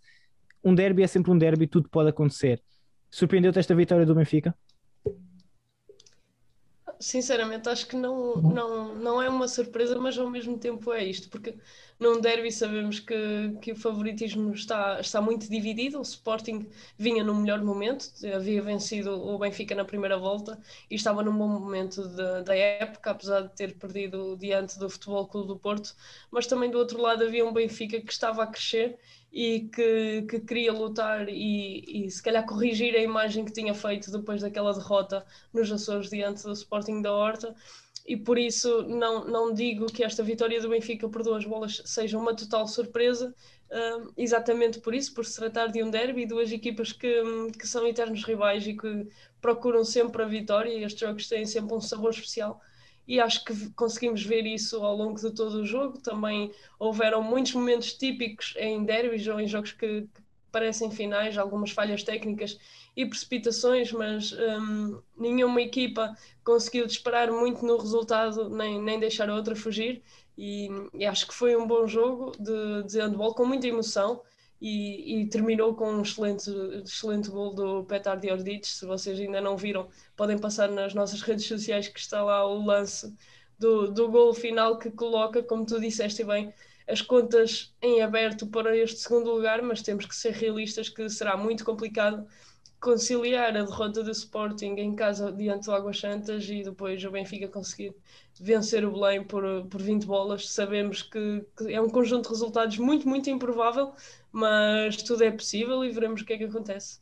Um 0.64 0.74
derby 0.74 1.04
é 1.04 1.06
sempre 1.06 1.30
um 1.30 1.38
derby, 1.38 1.68
tudo 1.68 1.88
pode 1.88 2.08
acontecer. 2.08 2.60
Surpreendeu-te 3.10 3.60
esta 3.60 3.74
vitória 3.76 4.04
do 4.04 4.14
Benfica? 4.14 4.52
Sinceramente 7.00 7.68
acho 7.68 7.86
que 7.86 7.96
não, 7.96 8.34
uhum. 8.34 8.52
não, 8.52 8.94
não 8.94 9.22
é 9.22 9.28
uma 9.28 9.48
surpresa, 9.48 9.98
mas 9.98 10.18
ao 10.18 10.28
mesmo 10.30 10.58
tempo 10.58 10.92
é 10.92 11.04
isto, 11.04 11.28
porque 11.28 11.54
num 11.98 12.20
derby 12.20 12.52
sabemos 12.52 13.00
que, 13.00 13.56
que 13.60 13.72
o 13.72 13.76
favoritismo 13.76 14.52
está, 14.52 15.00
está 15.00 15.20
muito 15.20 15.48
dividido. 15.50 15.98
O 15.98 16.02
Sporting 16.02 16.68
vinha 16.96 17.24
no 17.24 17.34
melhor 17.34 17.60
momento, 17.62 18.10
havia 18.34 18.62
vencido 18.62 19.10
o 19.12 19.38
Benfica 19.38 19.74
na 19.74 19.84
primeira 19.84 20.16
volta 20.16 20.60
e 20.90 20.94
estava 20.94 21.22
num 21.22 21.36
bom 21.36 21.48
momento 21.48 22.06
de, 22.08 22.42
da 22.44 22.54
época, 22.54 23.10
apesar 23.10 23.42
de 23.42 23.54
ter 23.54 23.74
perdido 23.74 24.36
diante 24.36 24.78
do 24.78 24.88
Futebol 24.88 25.26
Clube 25.26 25.48
do 25.48 25.58
Porto, 25.58 25.94
mas 26.30 26.46
também 26.46 26.70
do 26.70 26.78
outro 26.78 27.00
lado 27.00 27.24
havia 27.24 27.44
um 27.44 27.52
Benfica 27.52 28.00
que 28.00 28.12
estava 28.12 28.44
a 28.44 28.46
crescer 28.46 28.98
e 29.32 29.68
que, 29.72 30.22
que 30.22 30.40
queria 30.40 30.72
lutar 30.72 31.28
e, 31.28 32.06
e 32.06 32.10
se 32.10 32.22
calhar 32.22 32.44
corrigir 32.46 32.94
a 32.94 33.02
imagem 33.02 33.44
que 33.44 33.52
tinha 33.52 33.74
feito 33.74 34.10
depois 34.10 34.40
daquela 34.40 34.72
derrota 34.72 35.24
nos 35.52 35.70
Açores 35.70 36.08
diante 36.08 36.42
do 36.42 36.52
Sporting 36.52 37.02
da 37.02 37.12
Horta. 37.12 37.54
E 38.06 38.16
por 38.16 38.38
isso 38.38 38.82
não, 38.84 39.26
não 39.26 39.52
digo 39.52 39.84
que 39.86 40.02
esta 40.02 40.22
vitória 40.22 40.58
do 40.62 40.70
Benfica 40.70 41.06
por 41.10 41.22
duas 41.22 41.44
bolas 41.44 41.82
seja 41.84 42.16
uma 42.16 42.34
total 42.34 42.66
surpresa, 42.66 43.34
uh, 43.70 44.10
exatamente 44.16 44.80
por 44.80 44.94
isso, 44.94 45.12
por 45.12 45.26
se 45.26 45.36
tratar 45.36 45.66
de 45.66 45.82
um 45.82 45.90
derby, 45.90 46.24
duas 46.24 46.50
equipas 46.50 46.90
que, 46.90 47.22
que 47.58 47.68
são 47.68 47.86
eternos 47.86 48.24
rivais 48.24 48.66
e 48.66 48.74
que 48.74 49.06
procuram 49.42 49.84
sempre 49.84 50.22
a 50.22 50.26
vitória, 50.26 50.72
e 50.72 50.84
estes 50.84 51.00
jogos 51.00 51.28
têm 51.28 51.44
sempre 51.44 51.74
um 51.74 51.82
sabor 51.82 52.10
especial 52.10 52.58
e 53.08 53.18
acho 53.18 53.42
que 53.42 53.70
conseguimos 53.70 54.22
ver 54.22 54.44
isso 54.44 54.84
ao 54.84 54.94
longo 54.94 55.18
de 55.18 55.30
todo 55.30 55.54
o 55.62 55.66
jogo. 55.66 55.98
Também 55.98 56.52
houveram 56.78 57.22
muitos 57.22 57.54
momentos 57.54 57.94
típicos 57.94 58.54
em 58.58 58.84
derbys 58.84 59.26
ou 59.26 59.40
em 59.40 59.48
jogos 59.48 59.72
que, 59.72 60.02
que 60.02 60.22
parecem 60.52 60.90
finais, 60.90 61.38
algumas 61.38 61.70
falhas 61.70 62.02
técnicas 62.02 62.58
e 62.94 63.06
precipitações, 63.06 63.92
mas 63.92 64.32
um, 64.32 65.00
nenhuma 65.16 65.62
equipa 65.62 66.14
conseguiu 66.44 66.86
disparar 66.86 67.32
muito 67.32 67.64
no 67.64 67.78
resultado, 67.78 68.50
nem, 68.50 68.80
nem 68.82 69.00
deixar 69.00 69.30
a 69.30 69.34
outra 69.34 69.56
fugir. 69.56 70.02
E, 70.36 70.68
e 70.92 71.06
acho 71.06 71.26
que 71.26 71.34
foi 71.34 71.56
um 71.56 71.66
bom 71.66 71.86
jogo 71.86 72.32
de, 72.38 72.82
de 72.84 73.00
handball 73.00 73.34
com 73.34 73.46
muita 73.46 73.66
emoção 73.66 74.20
e, 74.60 75.22
e, 75.22 75.28
terminou 75.28 75.74
com 75.74 75.90
um 75.90 76.02
excelente, 76.02 76.50
excelente 76.84 77.30
gol 77.30 77.54
do 77.54 77.84
Petar 77.84 78.18
Diordic. 78.18 78.66
Se 78.66 78.84
vocês 78.86 79.18
ainda 79.18 79.40
não 79.40 79.56
viram, 79.56 79.88
podem 80.16 80.38
passar 80.38 80.68
nas 80.68 80.94
nossas 80.94 81.22
redes 81.22 81.46
sociais 81.46 81.88
que 81.88 82.00
está 82.00 82.22
lá 82.22 82.44
o 82.44 82.64
lance 82.64 83.14
do, 83.58 83.90
do 83.92 84.08
gol 84.08 84.34
final 84.34 84.78
que 84.78 84.90
coloca, 84.90 85.42
como 85.42 85.64
tu 85.64 85.80
disseste 85.80 86.24
bem, 86.24 86.52
as 86.88 87.02
contas 87.02 87.74
em 87.82 88.02
aberto 88.02 88.46
para 88.46 88.76
este 88.76 89.00
segundo 89.00 89.30
lugar, 89.30 89.62
mas 89.62 89.82
temos 89.82 90.06
que 90.06 90.16
ser 90.16 90.32
realistas 90.32 90.88
que 90.88 91.08
será 91.08 91.36
muito 91.36 91.64
complicado 91.64 92.26
conciliar 92.80 93.56
a 93.56 93.64
derrota 93.64 94.02
do 94.02 94.10
Sporting 94.10 94.74
em 94.76 94.94
casa 94.94 95.32
diante 95.32 95.66
do 95.66 95.72
Águas 95.72 95.98
Santas 95.98 96.48
e 96.48 96.62
depois 96.62 97.04
o 97.04 97.10
Benfica 97.10 97.48
conseguir 97.48 97.94
vencer 98.40 98.84
o 98.84 98.92
Belém 98.92 99.24
por, 99.24 99.42
por 99.66 99.82
20 99.82 100.06
bolas. 100.06 100.48
Sabemos 100.50 101.02
que, 101.02 101.44
que, 101.56 101.72
é 101.72 101.80
um 101.80 101.88
conjunto 101.88 102.24
de 102.24 102.30
resultados 102.30 102.78
muito, 102.78 103.08
muito 103.08 103.28
improvável, 103.28 103.92
mas 104.30 104.96
tudo 105.02 105.24
é 105.24 105.30
possível 105.30 105.84
e 105.84 105.90
veremos 105.90 106.22
o 106.22 106.24
que 106.24 106.32
é 106.32 106.38
que 106.38 106.44
acontece. 106.44 107.00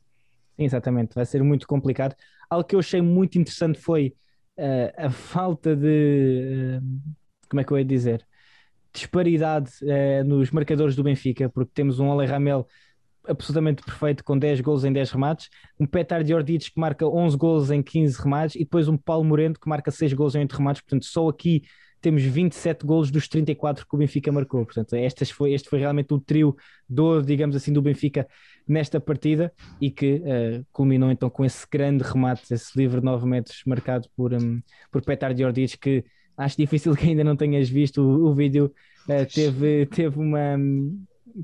Sim, 0.57 0.65
exatamente, 0.65 1.15
vai 1.15 1.27
ser 1.27 1.43
muito 1.43 1.67
complicado. 1.67 2.15
Algo 2.49 2.67
que 2.67 2.75
eu 2.75 2.81
achei 2.81 3.03
muito 3.03 3.39
interessante 3.39 3.79
foi 3.79 4.15
uh, 4.57 5.07
a 5.07 5.11
falta 5.11 5.77
de. 5.77 6.81
Uh, 6.81 7.13
como 7.49 7.61
é 7.61 7.65
que 7.65 7.73
eu 7.73 7.79
ia 7.79 7.85
dizer? 7.85 8.27
Disparidade 8.93 9.71
uh, 9.83 10.25
nos 10.25 10.51
marcadores 10.51 10.97
do 10.97 11.03
Benfica, 11.03 11.51
porque 11.51 11.73
temos 11.75 12.01
um 12.01 12.11
Ale 12.11 12.27
Ramel 12.27 12.67
absolutamente 13.29 13.83
perfeito 13.83 14.25
com 14.25 14.39
10 14.39 14.61
gols 14.61 14.85
em 14.85 14.93
10 14.93 15.11
remates, 15.11 15.49
um 15.79 15.87
Petar 15.87 16.23
de 16.23 16.35
Ordides 16.35 16.69
que 16.69 16.81
marca 16.81 17.07
11 17.07 17.37
gols 17.37 17.71
em 17.71 17.83
15 17.83 18.21
remates 18.21 18.57
e 18.57 18.61
depois 18.61 18.89
um 18.89 18.97
Paulo 18.97 19.25
Moreno 19.25 19.55
que 19.55 19.69
marca 19.69 19.91
6 19.91 20.13
gols 20.13 20.35
em 20.35 20.41
8 20.41 20.53
remates, 20.57 20.83
portanto 20.83 21.05
só 21.05 21.29
aqui 21.29 21.63
temos 22.01 22.23
27 22.23 22.87
gols 22.87 23.11
dos 23.11 23.27
34 23.27 23.87
que 23.87 23.95
o 23.95 23.99
Benfica 23.99 24.31
marcou, 24.31 24.65
portanto 24.65 24.95
estas 24.95 25.31
foi, 25.31 25.53
este 25.53 25.69
foi 25.69 25.79
realmente 25.79 26.13
o 26.13 26.21
trio 26.21 26.57
do, 26.89 27.21
digamos 27.23 27.57
assim, 27.57 27.73
do 27.73 27.83
Benfica 27.83 28.29
nesta 28.67 29.01
partida 29.01 29.53
e 29.81 29.91
que 29.91 30.17
uh, 30.17 30.65
culminou 30.73 31.11
então 31.11 31.29
com 31.29 31.45
esse 31.45 31.67
grande 31.71 32.05
remate, 32.05 32.53
esse 32.53 32.79
livre 32.79 33.01
de 33.01 33.07
9 33.07 33.27
metros 33.27 33.63
marcado 33.67 34.09
por, 34.17 34.33
um, 34.33 34.61
por 34.91 35.03
Petar 35.03 35.35
de 35.35 35.45
Ordides 35.45 35.75
que 35.75 36.05
acho 36.37 36.57
difícil 36.57 36.95
que 36.95 37.07
ainda 37.07 37.25
não 37.25 37.35
tenhas 37.35 37.69
visto 37.69 38.03
o, 38.03 38.27
o 38.27 38.35
vídeo, 38.35 38.73
uh, 39.09 39.27
teve, 39.33 39.87
teve 39.87 40.19
uma 40.19 40.57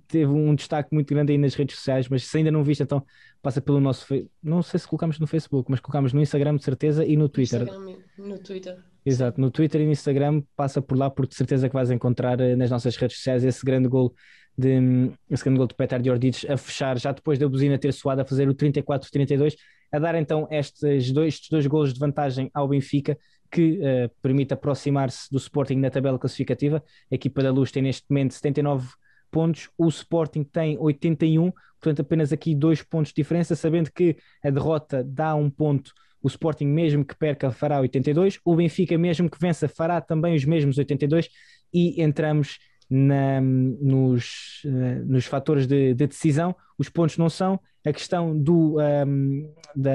teve 0.07 0.31
um 0.31 0.55
destaque 0.55 0.93
muito 0.93 1.09
grande 1.13 1.33
aí 1.33 1.39
nas 1.39 1.55
redes 1.55 1.77
sociais, 1.77 2.09
mas 2.09 2.25
se 2.25 2.39
ainda 2.39 2.51
não 2.51 2.63
viste, 2.63 2.83
então 2.83 3.05
passa 3.41 3.61
pelo 3.61 3.81
nosso. 3.81 4.07
Não 4.43 4.63
sei 4.63 4.81
se 4.81 4.87
colocamos 4.87 5.19
no 5.19 5.27
Facebook, 5.27 5.71
mas 5.71 5.81
colocamos 5.81 6.13
no 6.13 6.21
Instagram 6.21 6.57
de 6.57 6.65
certeza 6.65 7.05
e 7.05 7.17
no 7.17 7.29
Twitter. 7.29 7.63
Instagram, 7.63 7.97
no 8.19 8.39
Twitter. 8.39 8.79
Exato, 9.05 9.41
no 9.41 9.51
Twitter 9.51 9.81
e 9.81 9.85
no 9.85 9.93
Instagram 9.93 10.43
passa 10.57 10.81
por 10.81 10.97
lá, 10.97 11.11
porque 11.11 11.31
de 11.31 11.37
certeza 11.37 11.69
que 11.69 11.75
vais 11.75 11.91
encontrar 11.91 12.41
eh, 12.41 12.55
nas 12.55 12.71
nossas 12.71 12.97
redes 12.97 13.17
sociais 13.17 13.43
esse 13.43 13.65
grande 13.65 13.89
gol 13.89 14.15
de 14.57 15.11
esse 15.31 15.43
grande 15.43 15.59
gol 15.59 15.67
de 15.67 15.75
Petar 15.75 16.01
Ordides 16.09 16.49
a 16.49 16.57
fechar, 16.57 16.99
já 16.99 17.11
depois 17.11 17.39
da 17.39 17.49
buzina 17.49 17.79
ter 17.79 17.93
soado 17.93 18.21
a 18.21 18.25
fazer 18.25 18.49
o 18.49 18.55
34-32, 18.55 19.57
a 19.91 19.99
dar 19.99 20.15
então 20.15 20.47
estes 20.51 21.11
dois, 21.11 21.35
estes 21.35 21.51
dois 21.51 21.67
golos 21.67 21.93
de 21.93 21.99
vantagem 21.99 22.51
ao 22.55 22.69
Benfica, 22.69 23.19
que 23.51 23.79
uh, 23.79 24.11
permite 24.23 24.55
aproximar-se 24.55 25.31
do 25.31 25.37
Sporting 25.37 25.77
na 25.77 25.91
tabela 25.91 26.19
classificativa. 26.19 26.83
A 27.11 27.15
equipa 27.15 27.43
da 27.43 27.51
Luz 27.51 27.71
tem 27.71 27.83
neste 27.83 28.05
momento 28.09 28.33
79 28.33 28.89
pontos, 29.33 29.71
o 29.79 29.89
Sporting 29.89 30.45
tem 30.45 30.79
81, 30.79 31.51
portanto 31.81 32.01
apenas 32.01 32.33
aqui 32.33 32.55
dois 32.55 32.83
pontos 32.83 33.09
de 33.09 33.17
diferença, 33.17 33.57
sabendo 33.57 33.91
que 33.91 34.17
a 34.45 34.51
derrota 34.51 35.03
dá 35.03 35.35
um 35.35 35.51
ponto, 35.51 35.93
o 36.23 36.29
Sporting 36.29 36.67
mesmo 36.67 37.05
que 37.05 37.17
perca 37.17 37.51
fará 37.51 37.81
82, 37.81 38.39
o 38.45 38.55
Benfica 38.55 38.97
mesmo 38.99 39.31
que 39.31 39.41
vença 39.41 39.67
fará 39.67 40.01
também 40.01 40.37
os 40.37 40.45
mesmos 40.45 40.77
82 40.79 41.29
e 41.73 42.01
entramos 42.03 42.59
na, 42.89 43.41
nos, 43.41 44.63
uh, 44.67 45.05
nos 45.07 45.25
fatores 45.25 45.67
de, 45.67 45.95
de, 45.95 46.07
decisão, 46.07 46.55
os 46.79 46.91
pontos 46.91 47.17
não 47.17 47.31
são, 47.31 47.59
a 47.85 47.93
questão 47.93 48.39
do 48.39 48.77
um, 48.79 49.53
da, 49.75 49.93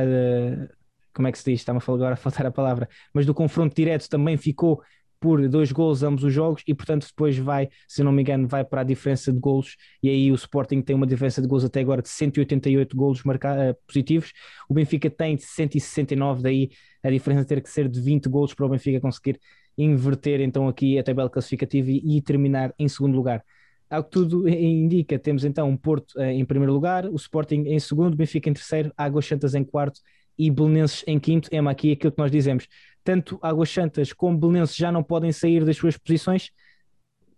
como 1.14 1.28
é 1.28 1.32
que 1.32 1.38
se 1.38 1.52
diz? 1.52 1.62
Está-me 1.62 1.80
agora 1.86 2.14
a 2.16 2.18
faltar 2.18 2.46
a 2.46 2.52
palavra, 2.52 2.90
mas 3.14 3.26
do 3.26 3.34
confronto 3.34 3.76
direto 3.76 4.10
também 4.10 4.36
ficou 4.36 4.82
por 5.20 5.48
dois 5.48 5.72
gols 5.72 6.04
ambos 6.04 6.24
os 6.24 6.34
jogos 6.34 6.64
e 6.68 6.74
portanto 6.74 7.08
depois 7.08 7.38
vai, 7.38 7.70
se 7.88 8.04
não 8.04 8.12
me 8.12 8.22
engano, 8.22 8.48
vai 8.48 8.64
para 8.64 8.82
a 8.82 8.84
diferença 8.84 9.32
de 9.32 9.40
golos 9.40 9.76
e 10.02 10.10
aí 10.10 10.32
o 10.32 10.36
Sporting 10.36 10.82
tem 10.82 10.96
uma 10.96 11.08
diferença 11.08 11.42
de 11.42 11.48
gols 11.48 11.64
até 11.64 11.80
agora 11.80 12.02
de 12.02 12.10
188 12.10 12.96
golos 12.96 13.24
marca, 13.24 13.72
uh, 13.72 13.76
positivos, 13.88 14.32
o 14.70 14.74
Benfica 14.74 15.10
tem 15.10 15.38
169, 15.38 16.42
daí 16.42 16.70
a 17.04 17.10
diferença 17.10 17.46
ter 17.46 17.62
que 17.62 17.70
ser 17.70 17.88
de 17.88 18.00
20 18.02 18.28
golos 18.30 18.54
para 18.54 18.66
o 18.66 18.70
Benfica 18.70 19.00
conseguir 19.00 19.40
inverter 19.78 20.42
então 20.42 20.68
aqui 20.68 20.98
a 20.98 21.04
tabela 21.04 21.30
classificativa 21.30 21.90
e, 21.92 22.18
e 22.18 22.22
terminar 22.22 22.74
em 22.78 22.88
segundo 22.88 23.16
lugar. 23.16 23.44
Ao 23.90 24.04
que 24.04 24.10
tudo 24.12 24.50
indica, 24.50 25.18
temos 25.18 25.46
então 25.46 25.70
um 25.70 25.78
Porto 25.78 26.12
uh, 26.18 26.24
em 26.24 26.44
primeiro 26.46 26.74
lugar, 26.74 27.06
o 27.06 27.16
Sporting 27.16 27.64
em 27.68 27.80
segundo, 27.80 28.18
Benfica 28.18 28.50
em 28.50 28.54
terceiro, 28.54 28.92
Águas 28.98 29.26
Santas 29.26 29.56
em 29.56 29.64
quarto 29.64 30.02
e 30.38 30.52
Belenenses 30.52 31.04
em 31.08 31.20
quinto. 31.20 31.50
É 31.52 31.60
aqui 31.60 31.94
aquilo 31.94 32.12
que 32.12 32.20
nós 32.20 32.32
dizemos 32.32 32.68
tanto 33.04 33.40
Águas 33.42 33.70
Santas 33.70 34.12
como 34.12 34.38
Belenenses 34.38 34.76
já 34.76 34.92
não 34.92 35.02
podem 35.02 35.32
sair 35.32 35.64
das 35.64 35.78
suas 35.78 35.98
posições. 35.98 36.52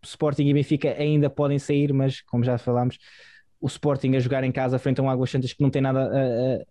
Sporting 0.03 0.47
e 0.47 0.53
Benfica 0.53 0.95
ainda 0.97 1.29
podem 1.29 1.59
sair, 1.59 1.93
mas 1.93 2.21
como 2.21 2.43
já 2.43 2.57
falámos, 2.57 2.97
o 3.61 3.67
Sporting 3.67 4.15
a 4.15 4.19
jogar 4.19 4.43
em 4.43 4.51
casa 4.51 4.79
frente 4.79 4.99
a 4.99 5.03
um 5.03 5.09
Águas 5.09 5.29
Santas 5.29 5.53
que 5.53 5.61
não 5.61 5.69
tem 5.69 5.81
nada 5.81 6.09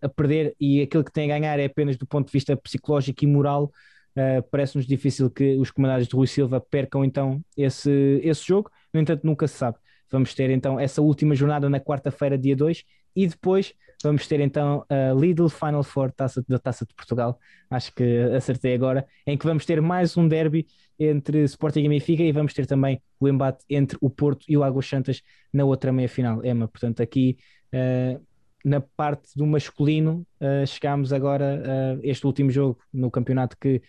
a, 0.03 0.07
a, 0.07 0.09
perder 0.09 0.55
e 0.59 0.81
aquilo 0.83 1.05
que 1.05 1.13
tem 1.13 1.31
a 1.31 1.39
ganhar 1.39 1.59
é 1.61 1.67
apenas 1.67 1.97
do 1.97 2.07
ponto 2.07 2.27
de 2.27 2.33
vista 2.33 2.57
psicológico 2.57 3.25
e 3.25 3.27
moral. 3.27 3.71
Uh, 4.17 4.43
Parece-nos 4.51 4.87
difícil 4.87 5.31
que 5.31 5.57
os 5.59 5.71
comandados 5.71 6.09
de 6.09 6.17
Rui 6.17 6.27
Silva 6.27 6.61
percam 6.61 7.05
então 7.05 7.41
esse, 7.57 8.21
esse 8.25 8.45
jogo, 8.45 8.71
no 8.93 9.01
entanto, 9.01 9.25
nunca 9.25 9.47
se 9.47 9.55
sabe. 9.55 9.79
Vamos 10.11 10.35
ter 10.35 10.51
então 10.51 10.81
essa 10.81 11.03
última 11.03 11.35
jornada 11.35 11.69
na 11.69 11.79
quarta-feira, 11.79 12.39
dia 12.39 12.57
2, 12.57 12.83
e 13.15 13.27
depois 13.27 13.75
vamos 14.03 14.27
ter 14.27 14.41
então 14.41 14.85
a 14.89 15.13
Lidl 15.13 15.49
Final 15.49 15.83
Four 15.83 16.13
taça, 16.13 16.45
da 16.49 16.59
Taça 16.59 16.87
de 16.87 16.95
Portugal, 16.95 17.39
acho 17.71 17.93
que 17.95 18.19
acertei 18.37 18.75
agora, 18.75 19.07
em 19.27 19.37
que 19.37 19.47
vamos 19.47 19.65
ter 19.65 19.81
mais 19.81 20.17
um 20.17 20.29
derby 20.29 20.67
entre 20.99 21.45
Sporting 21.45 21.85
e 21.85 21.89
Benfica 21.89 22.23
e 22.23 22.33
vamos 22.33 22.55
ter 22.55 22.67
também 22.67 23.01
o 23.21 23.29
embate 23.29 23.65
entre 23.69 23.99
o 24.01 24.11
Porto 24.11 24.45
e 24.49 24.57
o 24.57 24.63
Águas 24.63 24.87
Santas 24.87 25.23
na 25.53 25.65
outra 25.65 25.93
meia-final, 25.93 26.45
Emma. 26.45 26.69
Portanto, 26.69 27.03
aqui 27.03 27.37
uh, 27.73 28.21
na 28.65 28.81
parte 28.81 29.31
do 29.37 29.47
masculino 29.47 30.27
uh, 30.41 30.67
chegámos 30.67 31.13
agora 31.13 31.63
a 31.97 32.07
este 32.07 32.27
último 32.27 32.51
jogo 32.51 32.79
no 32.93 33.11
campeonato 33.11 33.57
que 33.61 33.81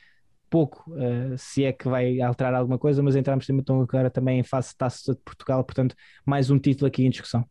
pouco, 0.49 0.91
uh, 0.91 1.37
se 1.37 1.63
é 1.63 1.71
que 1.71 1.87
vai 1.87 2.19
alterar 2.21 2.53
alguma 2.53 2.77
coisa, 2.77 3.03
mas 3.03 3.15
entramos 3.15 3.47
então 3.49 3.81
agora 3.81 4.09
também 4.09 4.39
em 4.39 4.43
fase 4.43 4.69
de 4.69 4.77
Taça 4.77 5.13
de 5.13 5.21
Portugal, 5.21 5.63
portanto, 5.63 5.95
mais 6.25 6.49
um 6.49 6.59
título 6.59 6.87
aqui 6.87 7.05
em 7.05 7.09
discussão. 7.09 7.47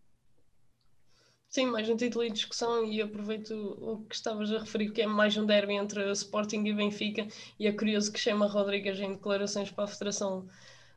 Sim, 1.51 1.67
mais 1.67 1.89
um 1.89 1.97
título 1.97 2.25
em 2.25 2.33
discussão 2.33 2.85
e 2.85 3.01
aproveito 3.01 3.53
o 3.81 4.05
que 4.05 4.15
estavas 4.15 4.53
a 4.53 4.59
referir, 4.59 4.91
que 4.93 5.01
é 5.01 5.07
mais 5.07 5.35
um 5.35 5.47
derby 5.47 5.75
entre 5.75 6.11
Sporting 6.13 6.63
e 6.65 6.75
Benfica, 6.75 7.27
e 7.59 7.67
é 7.67 7.73
curioso 7.73 8.13
que 8.13 8.19
Chema 8.19 8.47
Rodrigues, 8.47 9.01
em 9.01 9.15
declarações 9.15 9.71
para 9.71 9.85
a 9.85 9.87
Federação 9.87 10.47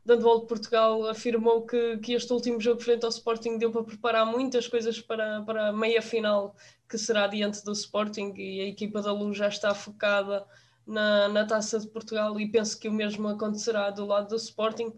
de 0.04 0.12
Handball 0.14 0.40
de 0.40 0.46
Portugal, 0.48 1.08
afirmou 1.08 1.64
que, 1.64 1.96
que 1.98 2.12
este 2.12 2.30
último 2.34 2.60
jogo 2.60 2.82
frente 2.82 3.02
ao 3.02 3.08
Sporting 3.08 3.56
deu 3.56 3.72
para 3.72 3.82
preparar 3.82 4.26
muitas 4.26 4.68
coisas 4.68 5.00
para, 5.00 5.40
para 5.40 5.68
a 5.68 5.72
meia-final, 5.72 6.54
que 6.86 6.98
será 6.98 7.26
diante 7.26 7.64
do 7.64 7.72
Sporting, 7.72 8.34
e 8.36 8.60
a 8.60 8.66
equipa 8.66 9.00
da 9.00 9.10
Luz 9.10 9.38
já 9.38 9.48
está 9.48 9.74
focada 9.74 10.46
na, 10.86 11.28
na 11.28 11.46
Taça 11.46 11.80
de 11.80 11.88
Portugal, 11.88 12.38
e 12.38 12.46
penso 12.46 12.78
que 12.78 12.88
o 12.90 12.92
mesmo 12.92 13.26
acontecerá 13.26 13.88
do 13.88 14.04
lado 14.04 14.28
do 14.28 14.36
Sporting, 14.36 14.92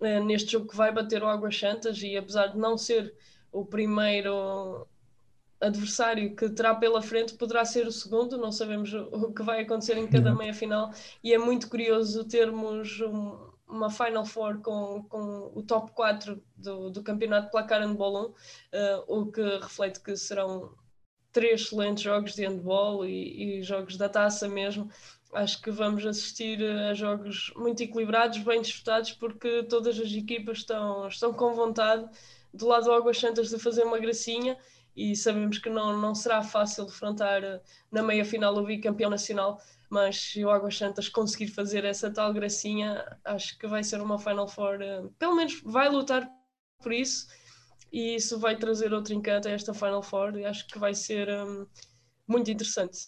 eh, 0.00 0.20
neste 0.20 0.52
jogo 0.52 0.68
que 0.68 0.76
vai 0.76 0.92
bater 0.92 1.24
o 1.24 1.26
Águas 1.26 1.58
Santas, 1.58 2.00
e 2.02 2.16
apesar 2.16 2.48
de 2.48 2.58
não 2.58 2.78
ser 2.78 3.12
o 3.50 3.66
primeiro 3.66 4.86
adversário 5.62 6.34
que 6.34 6.50
terá 6.50 6.74
pela 6.74 7.00
frente 7.00 7.34
poderá 7.34 7.64
ser 7.64 7.86
o 7.86 7.92
segundo, 7.92 8.36
não 8.36 8.50
sabemos 8.50 8.92
o 8.92 9.32
que 9.32 9.42
vai 9.42 9.62
acontecer 9.62 9.96
em 9.96 10.08
cada 10.08 10.34
meia 10.34 10.52
final 10.52 10.92
e 11.22 11.32
é 11.32 11.38
muito 11.38 11.68
curioso 11.68 12.24
termos 12.24 13.00
um, 13.00 13.52
uma 13.68 13.90
Final 13.90 14.26
Four 14.26 14.60
com, 14.60 15.04
com 15.08 15.52
o 15.54 15.62
top 15.62 15.92
4 15.92 16.42
do, 16.56 16.90
do 16.90 17.02
campeonato 17.02 17.50
placar 17.50 17.80
handball 17.80 18.26
1, 18.26 18.26
uh, 18.26 18.34
o 19.06 19.32
que 19.32 19.42
reflete 19.58 20.00
que 20.00 20.16
serão 20.16 20.74
três 21.32 21.62
excelentes 21.62 22.02
jogos 22.02 22.34
de 22.34 22.46
handball 22.46 23.06
e, 23.06 23.60
e 23.60 23.62
jogos 23.62 23.96
da 23.96 24.08
taça 24.08 24.46
mesmo. 24.48 24.90
Acho 25.32 25.62
que 25.62 25.70
vamos 25.70 26.04
assistir 26.04 26.62
a 26.62 26.92
jogos 26.92 27.50
muito 27.56 27.82
equilibrados, 27.82 28.38
bem 28.40 28.60
disputados, 28.60 29.12
porque 29.12 29.62
todas 29.62 29.98
as 29.98 30.12
equipas 30.12 30.58
estão, 30.58 31.08
estão 31.08 31.32
com 31.32 31.54
vontade. 31.54 32.06
Do 32.52 32.66
lado 32.66 32.84
do 32.84 32.92
Águas 32.92 33.18
Santas 33.18 33.48
de 33.48 33.58
fazer 33.58 33.82
uma 33.82 33.98
gracinha 33.98 34.58
e 34.96 35.16
sabemos 35.16 35.58
que 35.58 35.70
não, 35.70 35.98
não 35.98 36.14
será 36.14 36.42
fácil 36.42 36.86
defrontar 36.86 37.42
eh, 37.42 37.60
na 37.90 38.02
meia 38.02 38.24
final 38.24 38.56
o 38.56 38.64
bicampeão 38.64 39.10
nacional, 39.10 39.60
mas 39.90 40.16
se 40.16 40.44
o 40.44 40.50
Águas 40.50 40.76
Santas 40.76 41.08
conseguir 41.08 41.48
fazer 41.48 41.84
essa 41.84 42.10
tal 42.10 42.32
gracinha, 42.32 43.04
acho 43.24 43.58
que 43.58 43.66
vai 43.66 43.82
ser 43.82 44.00
uma 44.00 44.18
Final 44.18 44.48
Four, 44.48 44.82
eh, 44.82 45.02
pelo 45.18 45.34
menos 45.34 45.60
vai 45.64 45.88
lutar 45.88 46.28
por 46.82 46.92
isso 46.92 47.26
e 47.92 48.14
isso 48.16 48.38
vai 48.38 48.56
trazer 48.56 48.92
outro 48.92 49.14
encanto 49.14 49.48
a 49.48 49.50
esta 49.50 49.74
Final 49.74 50.02
Four 50.02 50.36
e 50.36 50.44
acho 50.44 50.66
que 50.66 50.78
vai 50.78 50.94
ser 50.94 51.28
um, 51.28 51.66
muito 52.26 52.50
interessante. 52.50 52.98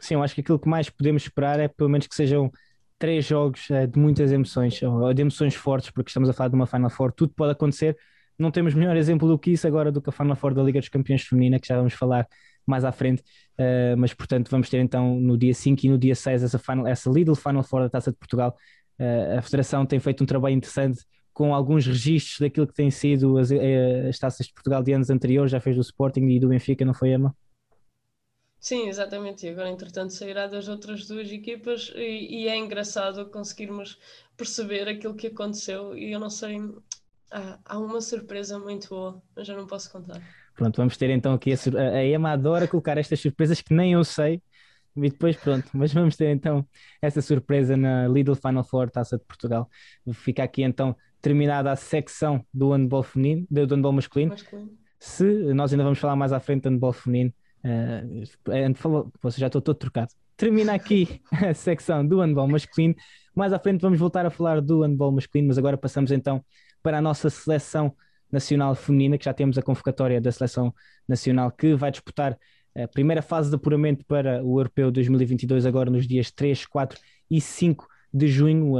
Sim, 0.00 0.14
eu 0.14 0.22
acho 0.22 0.34
que 0.34 0.40
aquilo 0.40 0.58
que 0.58 0.68
mais 0.68 0.88
podemos 0.88 1.22
esperar 1.22 1.58
é 1.58 1.68
pelo 1.68 1.90
menos 1.90 2.06
que 2.06 2.14
sejam 2.14 2.50
três 2.98 3.24
jogos 3.26 3.66
de 3.90 3.98
muitas 3.98 4.30
emoções, 4.30 4.80
ou 4.80 5.12
de 5.12 5.22
emoções 5.22 5.56
fortes, 5.56 5.90
porque 5.90 6.08
estamos 6.08 6.28
a 6.28 6.32
falar 6.32 6.48
de 6.48 6.54
uma 6.54 6.68
Final 6.68 6.88
Four, 6.88 7.12
tudo 7.12 7.34
pode 7.34 7.50
acontecer, 7.50 7.98
não 8.42 8.50
temos 8.50 8.74
melhor 8.74 8.96
exemplo 8.96 9.28
do 9.28 9.38
que 9.38 9.52
isso 9.52 9.66
agora 9.66 9.90
do 9.90 10.02
que 10.02 10.10
a 10.10 10.12
Final 10.12 10.36
Four 10.36 10.54
da 10.54 10.62
Liga 10.62 10.80
dos 10.80 10.88
Campeões 10.88 11.22
Feminina, 11.22 11.58
que 11.58 11.68
já 11.68 11.76
vamos 11.76 11.94
falar 11.94 12.26
mais 12.66 12.84
à 12.84 12.92
frente. 12.92 13.22
Uh, 13.58 13.96
mas, 13.96 14.12
portanto, 14.12 14.50
vamos 14.50 14.68
ter 14.68 14.78
então 14.78 15.18
no 15.18 15.36
dia 15.38 15.54
5 15.54 15.86
e 15.86 15.88
no 15.88 15.98
dia 15.98 16.14
6 16.14 16.42
essa, 16.42 16.58
final, 16.58 16.86
essa 16.86 17.10
Lidl 17.10 17.34
Final 17.34 17.62
Four 17.62 17.82
da 17.82 17.90
Taça 17.90 18.10
de 18.10 18.18
Portugal. 18.18 18.56
Uh, 18.98 19.38
a 19.38 19.42
Federação 19.42 19.86
tem 19.86 19.98
feito 19.98 20.22
um 20.22 20.26
trabalho 20.26 20.54
interessante 20.54 21.02
com 21.32 21.54
alguns 21.54 21.86
registros 21.86 22.40
daquilo 22.40 22.66
que 22.66 22.74
tem 22.74 22.90
sido 22.90 23.38
as, 23.38 23.50
eh, 23.50 24.08
as 24.08 24.18
taças 24.18 24.46
de 24.46 24.52
Portugal 24.52 24.82
de 24.82 24.92
anos 24.92 25.08
anteriores, 25.08 25.50
já 25.50 25.60
fez 25.60 25.76
do 25.76 25.82
Sporting 25.82 26.26
e 26.26 26.38
do 26.38 26.48
Benfica, 26.48 26.84
não 26.84 26.92
foi, 26.92 27.14
Emma? 27.14 27.34
Sim, 28.60 28.88
exatamente. 28.88 29.44
E 29.44 29.48
agora, 29.48 29.70
entretanto, 29.70 30.12
sairá 30.12 30.46
das 30.46 30.68
outras 30.68 31.06
duas 31.06 31.32
equipas 31.32 31.92
e, 31.96 32.42
e, 32.42 32.48
é 32.48 32.56
engraçado 32.56 33.28
conseguirmos 33.28 33.98
perceber 34.36 34.88
aquilo 34.88 35.16
que 35.16 35.26
aconteceu. 35.26 35.96
E 35.96 36.12
eu 36.12 36.20
não 36.20 36.30
sei, 36.30 36.58
há, 37.32 37.58
há 37.64 37.78
uma 37.78 38.00
surpresa 38.00 38.58
muito 38.58 38.88
boa, 38.88 39.22
mas 39.34 39.48
eu 39.48 39.56
não 39.56 39.66
posso 39.66 39.90
contar. 39.90 40.20
Pronto, 40.54 40.76
vamos 40.76 40.96
ter 40.96 41.10
então 41.10 41.32
aqui 41.32 41.52
a, 41.52 41.80
a 41.96 42.04
Emma 42.04 42.32
adora 42.32 42.68
colocar 42.68 42.98
estas 42.98 43.20
surpresas 43.20 43.60
que 43.60 43.74
nem 43.74 43.94
eu 43.94 44.04
sei. 44.04 44.42
E 44.94 45.08
depois 45.08 45.36
pronto, 45.36 45.68
mas 45.72 45.92
vamos 45.92 46.16
ter 46.16 46.28
então 46.28 46.66
essa 47.00 47.22
surpresa 47.22 47.76
na 47.76 48.06
Lidl 48.06 48.34
Final 48.34 48.62
Four 48.62 48.90
Taça 48.90 49.16
de 49.16 49.24
Portugal. 49.24 49.68
Fica 50.12 50.42
aqui 50.42 50.62
então 50.62 50.94
terminada 51.20 51.70
a 51.72 51.76
secção 51.76 52.44
do 52.52 52.72
handball 52.72 53.02
feminino, 53.02 53.46
do 53.50 53.60
handball 53.74 53.92
masculino. 53.92 54.32
masculino. 54.32 54.70
Se 54.98 55.24
nós 55.54 55.72
ainda 55.72 55.84
vamos 55.84 55.98
falar 55.98 56.14
mais 56.14 56.32
à 56.32 56.40
frente 56.40 56.62
do 56.62 56.68
handball 56.68 56.92
feminino, 56.92 57.32
uh, 57.64 59.12
você 59.20 59.40
já 59.40 59.46
estou 59.46 59.62
todo 59.62 59.76
trocado. 59.76 60.12
Termina 60.36 60.74
aqui 60.74 61.22
a 61.32 61.54
secção 61.54 62.06
do 62.06 62.20
handball 62.20 62.48
masculino. 62.48 62.94
Mais 63.34 63.52
à 63.52 63.58
frente 63.58 63.80
vamos 63.80 63.98
voltar 63.98 64.26
a 64.26 64.30
falar 64.30 64.60
do 64.60 64.82
handball 64.82 65.10
masculino, 65.10 65.48
mas 65.48 65.58
agora 65.58 65.78
passamos 65.78 66.12
então 66.12 66.44
para 66.82 66.98
a 66.98 67.00
nossa 67.00 67.30
seleção 67.30 67.94
nacional 68.30 68.74
feminina, 68.74 69.18
que 69.18 69.24
já 69.24 69.34
temos 69.34 69.58
a 69.58 69.62
convocatória 69.62 70.20
da 70.20 70.32
seleção 70.32 70.74
nacional 71.06 71.50
que 71.50 71.74
vai 71.74 71.90
disputar 71.90 72.38
a 72.74 72.88
primeira 72.88 73.20
fase 73.20 73.50
de 73.50 73.56
apuramento 73.56 74.04
para 74.06 74.42
o 74.42 74.58
Europeu 74.58 74.90
2022, 74.90 75.66
agora 75.66 75.90
nos 75.90 76.06
dias 76.06 76.30
3, 76.30 76.64
4 76.66 76.98
e 77.30 77.40
5 77.40 77.86
de 78.12 78.26
junho, 78.28 78.78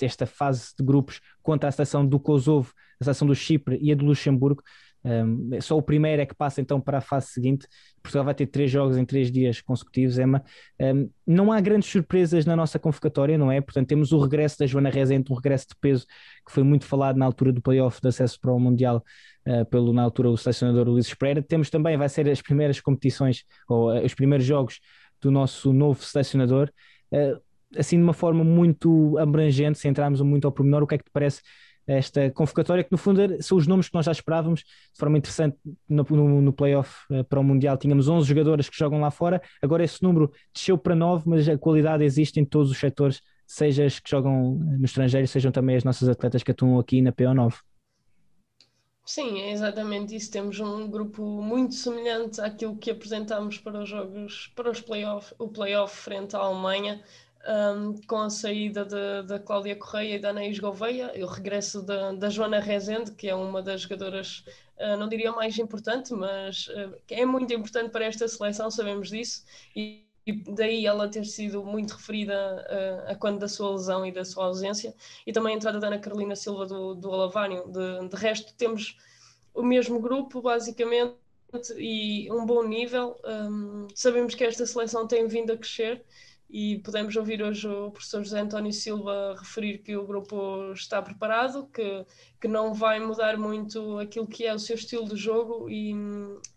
esta 0.00 0.26
fase 0.26 0.72
de 0.78 0.84
grupos 0.84 1.20
contra 1.42 1.68
a 1.68 1.72
seleção 1.72 2.06
do 2.06 2.18
Kosovo, 2.18 2.72
a 3.00 3.04
seleção 3.04 3.26
do 3.26 3.34
Chipre 3.34 3.78
e 3.80 3.92
a 3.92 3.94
do 3.94 4.04
Luxemburgo. 4.04 4.62
Um, 5.04 5.50
só 5.60 5.76
o 5.76 5.82
primeiro 5.82 6.22
é 6.22 6.26
que 6.26 6.34
passa 6.34 6.60
então 6.60 6.80
para 6.80 6.98
a 6.98 7.00
fase 7.00 7.26
seguinte. 7.28 7.68
Portugal 8.02 8.24
vai 8.24 8.34
ter 8.34 8.46
três 8.46 8.70
jogos 8.70 8.96
em 8.96 9.04
três 9.04 9.30
dias 9.30 9.60
consecutivos, 9.60 10.18
Emma. 10.18 10.42
Um, 10.80 11.10
não 11.26 11.52
há 11.52 11.60
grandes 11.60 11.90
surpresas 11.90 12.46
na 12.46 12.56
nossa 12.56 12.78
convocatória, 12.78 13.36
não 13.36 13.52
é? 13.52 13.60
Portanto, 13.60 13.86
temos 13.86 14.12
o 14.12 14.18
regresso 14.18 14.58
da 14.58 14.66
Joana 14.66 14.88
Rezende, 14.88 15.30
um 15.30 15.34
regresso 15.34 15.68
de 15.68 15.76
peso 15.80 16.06
que 16.46 16.52
foi 16.52 16.62
muito 16.62 16.86
falado 16.86 17.16
na 17.16 17.26
altura 17.26 17.52
do 17.52 17.60
playoff 17.60 18.00
de 18.00 18.08
acesso 18.08 18.40
para 18.40 18.52
o 18.52 18.58
Mundial, 18.58 19.04
uh, 19.46 19.64
pelo 19.66 19.92
na 19.92 20.02
altura 20.02 20.30
o 20.30 20.36
selecionador 20.36 20.88
Luís 20.88 21.12
Pereira. 21.12 21.42
Temos 21.42 21.68
também, 21.68 21.96
vai 21.96 22.08
ser 22.08 22.28
as 22.28 22.40
primeiras 22.40 22.80
competições, 22.80 23.44
ou 23.68 23.92
uh, 23.92 24.04
os 24.04 24.14
primeiros 24.14 24.46
jogos 24.46 24.80
do 25.20 25.30
nosso 25.30 25.72
novo 25.72 26.02
selecionador. 26.02 26.70
Uh, 27.12 27.40
assim, 27.76 27.96
de 27.96 28.02
uma 28.02 28.14
forma 28.14 28.44
muito 28.44 29.18
abrangente, 29.18 29.78
se 29.78 29.88
entrarmos 29.88 30.20
muito 30.20 30.46
ao 30.46 30.52
pormenor, 30.52 30.82
o 30.82 30.86
que 30.86 30.94
é 30.94 30.98
que 30.98 31.04
te 31.04 31.10
parece 31.12 31.42
esta 31.86 32.30
convocatória, 32.30 32.84
que 32.84 32.92
no 32.92 32.98
fundo 32.98 33.20
são 33.42 33.58
os 33.58 33.66
nomes 33.66 33.88
que 33.88 33.94
nós 33.94 34.06
já 34.06 34.12
esperávamos, 34.12 34.60
de 34.60 34.98
forma 34.98 35.18
interessante 35.18 35.56
no, 35.88 36.04
no, 36.08 36.42
no 36.42 36.52
playoff 36.52 36.94
uh, 37.10 37.24
para 37.24 37.40
o 37.40 37.44
Mundial 37.44 37.76
tínhamos 37.76 38.08
11 38.08 38.26
jogadoras 38.26 38.68
que 38.68 38.76
jogam 38.76 39.00
lá 39.00 39.10
fora, 39.10 39.42
agora 39.62 39.84
esse 39.84 40.02
número 40.02 40.30
desceu 40.52 40.78
para 40.78 40.94
9, 40.94 41.24
mas 41.26 41.48
a 41.48 41.58
qualidade 41.58 42.04
existe 42.04 42.40
em 42.40 42.44
todos 42.44 42.70
os 42.70 42.78
setores, 42.78 43.20
seja 43.46 43.84
as 43.84 43.98
que 43.98 44.10
jogam 44.10 44.54
no 44.54 44.84
estrangeiro, 44.84 45.26
sejam 45.28 45.52
também 45.52 45.76
as 45.76 45.84
nossas 45.84 46.08
atletas 46.08 46.42
que 46.42 46.50
atuam 46.50 46.78
aqui 46.78 47.02
na 47.02 47.12
PO9. 47.12 47.54
Sim, 49.06 49.38
é 49.38 49.52
exatamente 49.52 50.16
isso. 50.16 50.30
Temos 50.30 50.58
um 50.60 50.88
grupo 50.90 51.42
muito 51.42 51.74
semelhante 51.74 52.40
àquilo 52.40 52.76
que 52.76 52.90
apresentámos 52.90 53.58
para 53.58 53.82
os 53.82 53.88
jogos, 53.88 54.50
para 54.56 54.70
os 54.70 54.80
playoff, 54.80 55.34
o 55.38 55.46
playoff 55.46 55.94
frente 55.94 56.34
à 56.34 56.38
Alemanha 56.38 57.02
um, 57.46 58.00
com 58.06 58.16
a 58.16 58.30
saída 58.30 58.84
da 59.22 59.38
Cláudia 59.38 59.76
Correia 59.76 60.16
e 60.16 60.18
da 60.18 60.30
Anaís 60.30 60.58
Gouveia, 60.58 61.12
o 61.16 61.26
regresso 61.26 61.82
da, 61.82 62.12
da 62.12 62.28
Joana 62.28 62.60
Rezende, 62.60 63.12
que 63.12 63.28
é 63.28 63.34
uma 63.34 63.62
das 63.62 63.82
jogadoras, 63.82 64.44
uh, 64.78 64.96
não 64.96 65.08
diria 65.08 65.32
mais 65.32 65.58
importante, 65.58 66.12
mas 66.14 66.68
uh, 66.68 66.96
é 67.10 67.24
muito 67.24 67.52
importante 67.52 67.90
para 67.90 68.04
esta 68.04 68.26
seleção, 68.26 68.70
sabemos 68.70 69.10
disso, 69.10 69.44
e, 69.76 70.04
e 70.26 70.32
daí 70.32 70.86
ela 70.86 71.08
ter 71.08 71.24
sido 71.24 71.62
muito 71.62 71.92
referida 71.92 72.34
uh, 72.68 73.12
a 73.12 73.14
quando 73.14 73.38
da 73.38 73.48
sua 73.48 73.72
lesão 73.72 74.06
e 74.06 74.12
da 74.12 74.24
sua 74.24 74.46
ausência, 74.46 74.94
e 75.26 75.32
também 75.32 75.54
a 75.54 75.56
entrada 75.56 75.78
da 75.78 75.88
Ana 75.88 75.98
Carolina 75.98 76.34
Silva 76.34 76.66
do, 76.66 76.94
do 76.94 77.12
Alavário. 77.12 77.64
De, 77.68 78.08
de 78.08 78.16
resto, 78.16 78.54
temos 78.54 78.96
o 79.52 79.62
mesmo 79.62 80.00
grupo, 80.00 80.40
basicamente, 80.40 81.14
e 81.76 82.28
um 82.32 82.44
bom 82.44 82.64
nível. 82.64 83.16
Um, 83.24 83.86
sabemos 83.94 84.34
que 84.34 84.42
esta 84.42 84.66
seleção 84.66 85.06
tem 85.06 85.28
vindo 85.28 85.52
a 85.52 85.56
crescer 85.56 86.04
e 86.56 86.78
podemos 86.78 87.16
ouvir 87.16 87.42
hoje 87.42 87.66
o 87.66 87.90
professor 87.90 88.22
José 88.22 88.38
António 88.38 88.72
Silva 88.72 89.34
referir 89.36 89.78
que 89.78 89.96
o 89.96 90.06
grupo 90.06 90.70
está 90.72 91.02
preparado, 91.02 91.66
que, 91.66 92.06
que 92.40 92.46
não 92.46 92.72
vai 92.72 93.00
mudar 93.00 93.36
muito 93.36 93.98
aquilo 93.98 94.24
que 94.24 94.46
é 94.46 94.54
o 94.54 94.58
seu 94.60 94.76
estilo 94.76 95.04
de 95.04 95.16
jogo 95.16 95.68
e, 95.68 95.92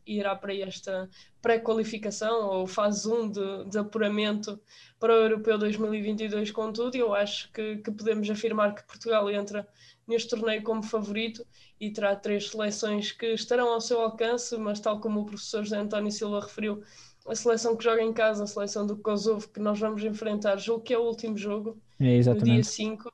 e 0.05 0.19
irá 0.19 0.35
para 0.35 0.53
esta 0.53 1.09
pré-qualificação 1.41 2.47
ou 2.47 2.67
fase 2.67 3.11
1 3.11 3.31
de, 3.31 3.69
de, 3.71 3.79
apuramento 3.79 4.61
para 4.99 5.13
o 5.13 5.17
Europeu 5.17 5.57
2022 5.57 6.51
contudo, 6.51 6.95
eu 6.95 7.15
acho 7.15 7.51
que, 7.51 7.77
que 7.77 7.89
podemos 7.89 8.29
afirmar 8.29 8.75
que 8.75 8.85
Portugal 8.85 9.27
entra 9.31 9.67
neste 10.07 10.29
torneio 10.29 10.61
como 10.61 10.83
favorito 10.83 11.43
e 11.79 11.89
terá 11.89 12.15
três 12.15 12.51
seleções 12.51 13.11
que 13.11 13.33
estarão 13.33 13.69
ao 13.69 13.81
seu 13.81 13.99
alcance, 13.99 14.55
mas 14.57 14.79
tal 14.79 14.99
como 14.99 15.21
o 15.21 15.25
professor 15.25 15.63
José 15.63 15.77
António 15.77 16.11
Silva 16.11 16.41
referiu, 16.41 16.83
a 17.27 17.35
seleção 17.35 17.75
que 17.75 17.83
joga 17.83 18.01
em 18.01 18.13
casa, 18.13 18.43
a 18.43 18.47
seleção 18.47 18.85
do 18.85 18.95
Kosovo, 18.97 19.47
que 19.49 19.59
nós 19.59 19.79
vamos 19.79 20.03
enfrentar, 20.03 20.57
jogo 20.57 20.83
que 20.83 20.93
é 20.93 20.97
o 20.97 21.03
último 21.03 21.37
jogo, 21.37 21.77
é, 21.99 22.19
no 22.21 22.41
dia 22.41 22.63
5, 22.63 23.07
uh, 23.07 23.11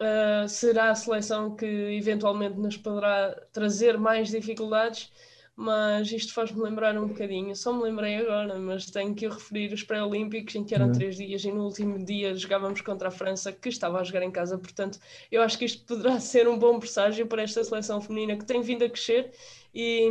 ah, 0.00 0.48
será 0.48 0.90
a 0.90 0.94
seleção 0.94 1.56
que 1.56 1.66
eventualmente 1.66 2.58
nos 2.58 2.76
poderá 2.76 3.34
trazer 3.52 3.98
mais 3.98 4.28
dificuldades 4.28 5.10
mas 5.54 6.10
isto 6.10 6.32
faz-me 6.32 6.62
lembrar 6.62 6.96
um 6.96 7.06
bocadinho, 7.06 7.54
só 7.54 7.72
me 7.72 7.82
lembrei 7.82 8.16
agora, 8.16 8.58
mas 8.58 8.86
tenho 8.86 9.14
que 9.14 9.28
referir 9.28 9.72
os 9.72 9.82
pré-olímpicos 9.82 10.54
em 10.54 10.64
que 10.64 10.74
eram 10.74 10.86
uhum. 10.86 10.92
três 10.92 11.16
dias 11.16 11.44
e 11.44 11.52
no 11.52 11.64
último 11.64 12.02
dia 12.04 12.34
jogávamos 12.34 12.80
contra 12.80 13.08
a 13.08 13.10
França, 13.10 13.52
que 13.52 13.68
estava 13.68 14.00
a 14.00 14.04
jogar 14.04 14.22
em 14.22 14.30
casa, 14.30 14.56
portanto 14.56 14.98
eu 15.30 15.42
acho 15.42 15.58
que 15.58 15.66
isto 15.66 15.84
poderá 15.84 16.18
ser 16.20 16.48
um 16.48 16.58
bom 16.58 16.78
presságio 16.78 17.26
para 17.26 17.42
esta 17.42 17.62
seleção 17.62 18.00
feminina 18.00 18.36
que 18.36 18.46
tem 18.46 18.62
vindo 18.62 18.84
a 18.84 18.88
crescer 18.88 19.32
e, 19.74 20.08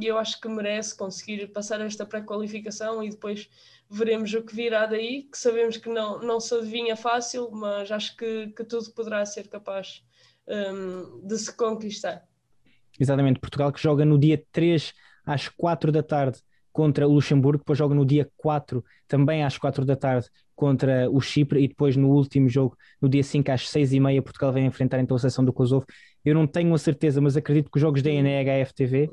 e 0.00 0.06
eu 0.06 0.18
acho 0.18 0.40
que 0.40 0.48
merece 0.48 0.96
conseguir 0.96 1.46
passar 1.52 1.80
esta 1.80 2.04
pré-qualificação 2.04 3.02
e 3.02 3.10
depois 3.10 3.48
veremos 3.88 4.32
o 4.34 4.42
que 4.42 4.54
virá 4.54 4.86
daí, 4.86 5.24
que 5.24 5.36
sabemos 5.36 5.76
que 5.76 5.88
não, 5.88 6.20
não 6.20 6.38
se 6.38 6.54
adivinha 6.54 6.96
fácil, 6.96 7.50
mas 7.50 7.90
acho 7.90 8.16
que, 8.16 8.48
que 8.56 8.64
tudo 8.64 8.90
poderá 8.92 9.26
ser 9.26 9.48
capaz 9.48 10.04
um, 10.46 11.26
de 11.26 11.36
se 11.36 11.52
conquistar. 11.56 12.29
Exatamente, 13.00 13.40
Portugal 13.40 13.72
que 13.72 13.82
joga 13.82 14.04
no 14.04 14.18
dia 14.18 14.42
3 14.52 14.92
às 15.24 15.48
4 15.48 15.90
da 15.90 16.02
tarde 16.02 16.38
contra 16.72 17.08
o 17.08 17.12
Luxemburgo, 17.12 17.58
depois 17.58 17.78
joga 17.78 17.94
no 17.94 18.04
dia 18.04 18.30
4 18.36 18.84
também 19.08 19.42
às 19.42 19.58
4 19.58 19.84
da 19.84 19.96
tarde 19.96 20.28
contra 20.54 21.10
o 21.10 21.20
Chipre 21.20 21.64
e 21.64 21.66
depois 21.66 21.96
no 21.96 22.10
último 22.10 22.48
jogo, 22.48 22.76
no 23.00 23.08
dia 23.08 23.22
5 23.22 23.50
às 23.50 23.68
6 23.68 23.94
e 23.94 23.98
meia, 24.00 24.22
Portugal 24.22 24.52
vai 24.52 24.62
enfrentar 24.62 25.00
então 25.00 25.16
a 25.16 25.18
seleção 25.18 25.44
do 25.44 25.52
Kosovo. 25.52 25.86
Eu 26.24 26.34
não 26.34 26.46
tenho 26.46 26.72
a 26.74 26.78
certeza, 26.78 27.20
mas 27.20 27.36
acredito 27.36 27.70
que 27.70 27.78
os 27.78 27.80
jogos 27.80 28.02
da 28.02 28.10
NHF 28.10 28.74
TV 28.74 29.10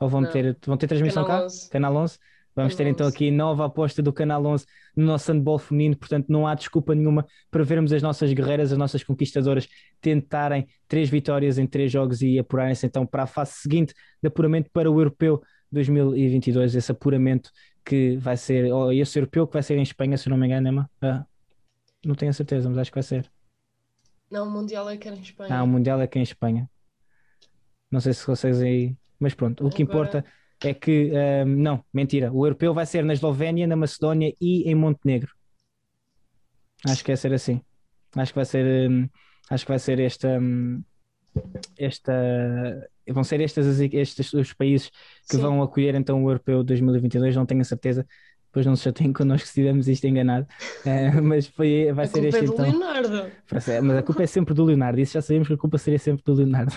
ou 0.00 0.08
vão 0.08 0.24
ter, 0.24 0.56
vão 0.64 0.76
ter 0.76 0.86
transmissão 0.86 1.24
Canal 1.24 1.40
cá? 1.40 1.44
11. 1.46 1.70
Canal 1.70 1.96
11? 1.96 2.18
Vamos 2.58 2.74
ter 2.74 2.88
então 2.88 3.06
aqui 3.06 3.30
nova 3.30 3.66
aposta 3.66 4.02
do 4.02 4.12
Canal 4.12 4.44
11 4.44 4.66
no 4.96 5.04
nosso 5.06 5.30
handball 5.30 5.60
feminino, 5.60 5.96
portanto 5.96 6.26
não 6.28 6.44
há 6.44 6.56
desculpa 6.56 6.92
nenhuma 6.92 7.24
para 7.52 7.62
vermos 7.62 7.92
as 7.92 8.02
nossas 8.02 8.32
guerreiras, 8.32 8.72
as 8.72 8.78
nossas 8.78 9.04
conquistadoras 9.04 9.68
tentarem 10.00 10.66
três 10.88 11.08
vitórias 11.08 11.56
em 11.56 11.68
três 11.68 11.92
jogos 11.92 12.20
e 12.20 12.36
apurarem-se 12.36 12.84
então 12.84 13.06
para 13.06 13.22
a 13.22 13.26
fase 13.28 13.52
seguinte 13.52 13.94
de 14.20 14.26
apuramento 14.26 14.68
para 14.72 14.90
o 14.90 14.98
Europeu 14.98 15.40
2022, 15.70 16.74
esse 16.74 16.90
apuramento 16.90 17.52
que 17.84 18.16
vai 18.16 18.36
ser, 18.36 18.72
ou 18.72 18.92
esse 18.92 19.16
europeu 19.16 19.46
que 19.46 19.52
vai 19.52 19.62
ser 19.62 19.78
em 19.78 19.82
Espanha, 19.82 20.18
se 20.18 20.28
não 20.28 20.36
me 20.36 20.46
engano, 20.46 20.66
Emma? 20.66 20.90
Ah, 21.00 21.24
não 22.04 22.16
tenho 22.16 22.30
a 22.30 22.34
certeza, 22.34 22.68
mas 22.68 22.78
acho 22.78 22.90
que 22.90 22.96
vai 22.96 23.04
ser. 23.04 23.30
Não, 24.28 24.48
o 24.48 24.50
Mundial 24.50 24.90
é 24.90 24.96
que 24.96 25.08
é 25.08 25.12
em 25.12 25.20
Espanha. 25.20 25.54
Ah, 25.54 25.62
o 25.62 25.66
Mundial 25.68 26.00
é 26.00 26.08
que 26.08 26.18
é 26.18 26.20
em 26.20 26.24
Espanha. 26.24 26.68
Não 27.88 28.00
sei 28.00 28.12
se 28.12 28.26
vocês 28.26 28.60
aí. 28.60 28.96
Mas 29.20 29.32
pronto, 29.32 29.64
o 29.64 29.70
que 29.70 29.84
Agora... 29.84 30.08
importa 30.08 30.24
é 30.64 30.74
que, 30.74 31.12
um, 31.12 31.46
não, 31.46 31.84
mentira, 31.92 32.32
o 32.32 32.44
europeu 32.44 32.74
vai 32.74 32.84
ser 32.84 33.04
na 33.04 33.12
Eslovénia, 33.12 33.66
na 33.66 33.76
Macedónia 33.76 34.34
e 34.40 34.68
em 34.68 34.74
Montenegro. 34.74 35.32
Acho 36.84 37.04
que 37.04 37.10
vai 37.10 37.16
ser 37.16 37.32
assim. 37.32 37.60
Acho 38.16 38.32
que 38.32 38.38
vai 38.38 38.44
ser, 38.44 38.90
um, 38.90 39.08
acho 39.50 39.64
que 39.64 39.70
vai 39.70 39.78
ser 39.78 40.00
esta, 40.00 40.28
um, 40.40 40.82
esta, 41.78 42.12
vão 43.08 43.22
ser 43.22 43.40
estas, 43.40 43.80
estes 43.80 44.32
os 44.32 44.52
países 44.52 44.90
que 45.28 45.36
Sim. 45.36 45.42
vão 45.42 45.62
acolher 45.62 45.94
então 45.94 46.24
o 46.24 46.30
europeu 46.30 46.64
2022, 46.64 47.36
não 47.36 47.46
tenho 47.46 47.60
a 47.60 47.64
certeza. 47.64 48.06
Depois 48.46 48.64
não 48.64 48.74
se 48.74 48.84
chateiem 48.84 49.12
connosco 49.12 49.46
se 49.46 49.54
tivermos 49.54 49.88
isto 49.88 50.06
enganado, 50.06 50.46
uh, 50.86 51.22
mas 51.22 51.46
foi, 51.46 51.92
vai 51.92 52.06
a 52.06 52.08
ser 52.08 52.24
este 52.24 52.38
é 52.38 52.42
do 52.44 52.54
então. 52.54 52.64
Leonardo. 52.64 53.30
Mas 53.52 53.68
a 53.68 54.02
culpa 54.02 54.22
é 54.22 54.26
sempre 54.26 54.54
do 54.54 54.64
Leonardo, 54.64 54.98
isso 54.98 55.12
já 55.12 55.22
sabemos 55.22 55.46
que 55.46 55.54
a 55.54 55.58
culpa 55.58 55.76
seria 55.78 55.98
sempre 55.98 56.24
do 56.24 56.32
Leonardo. 56.32 56.74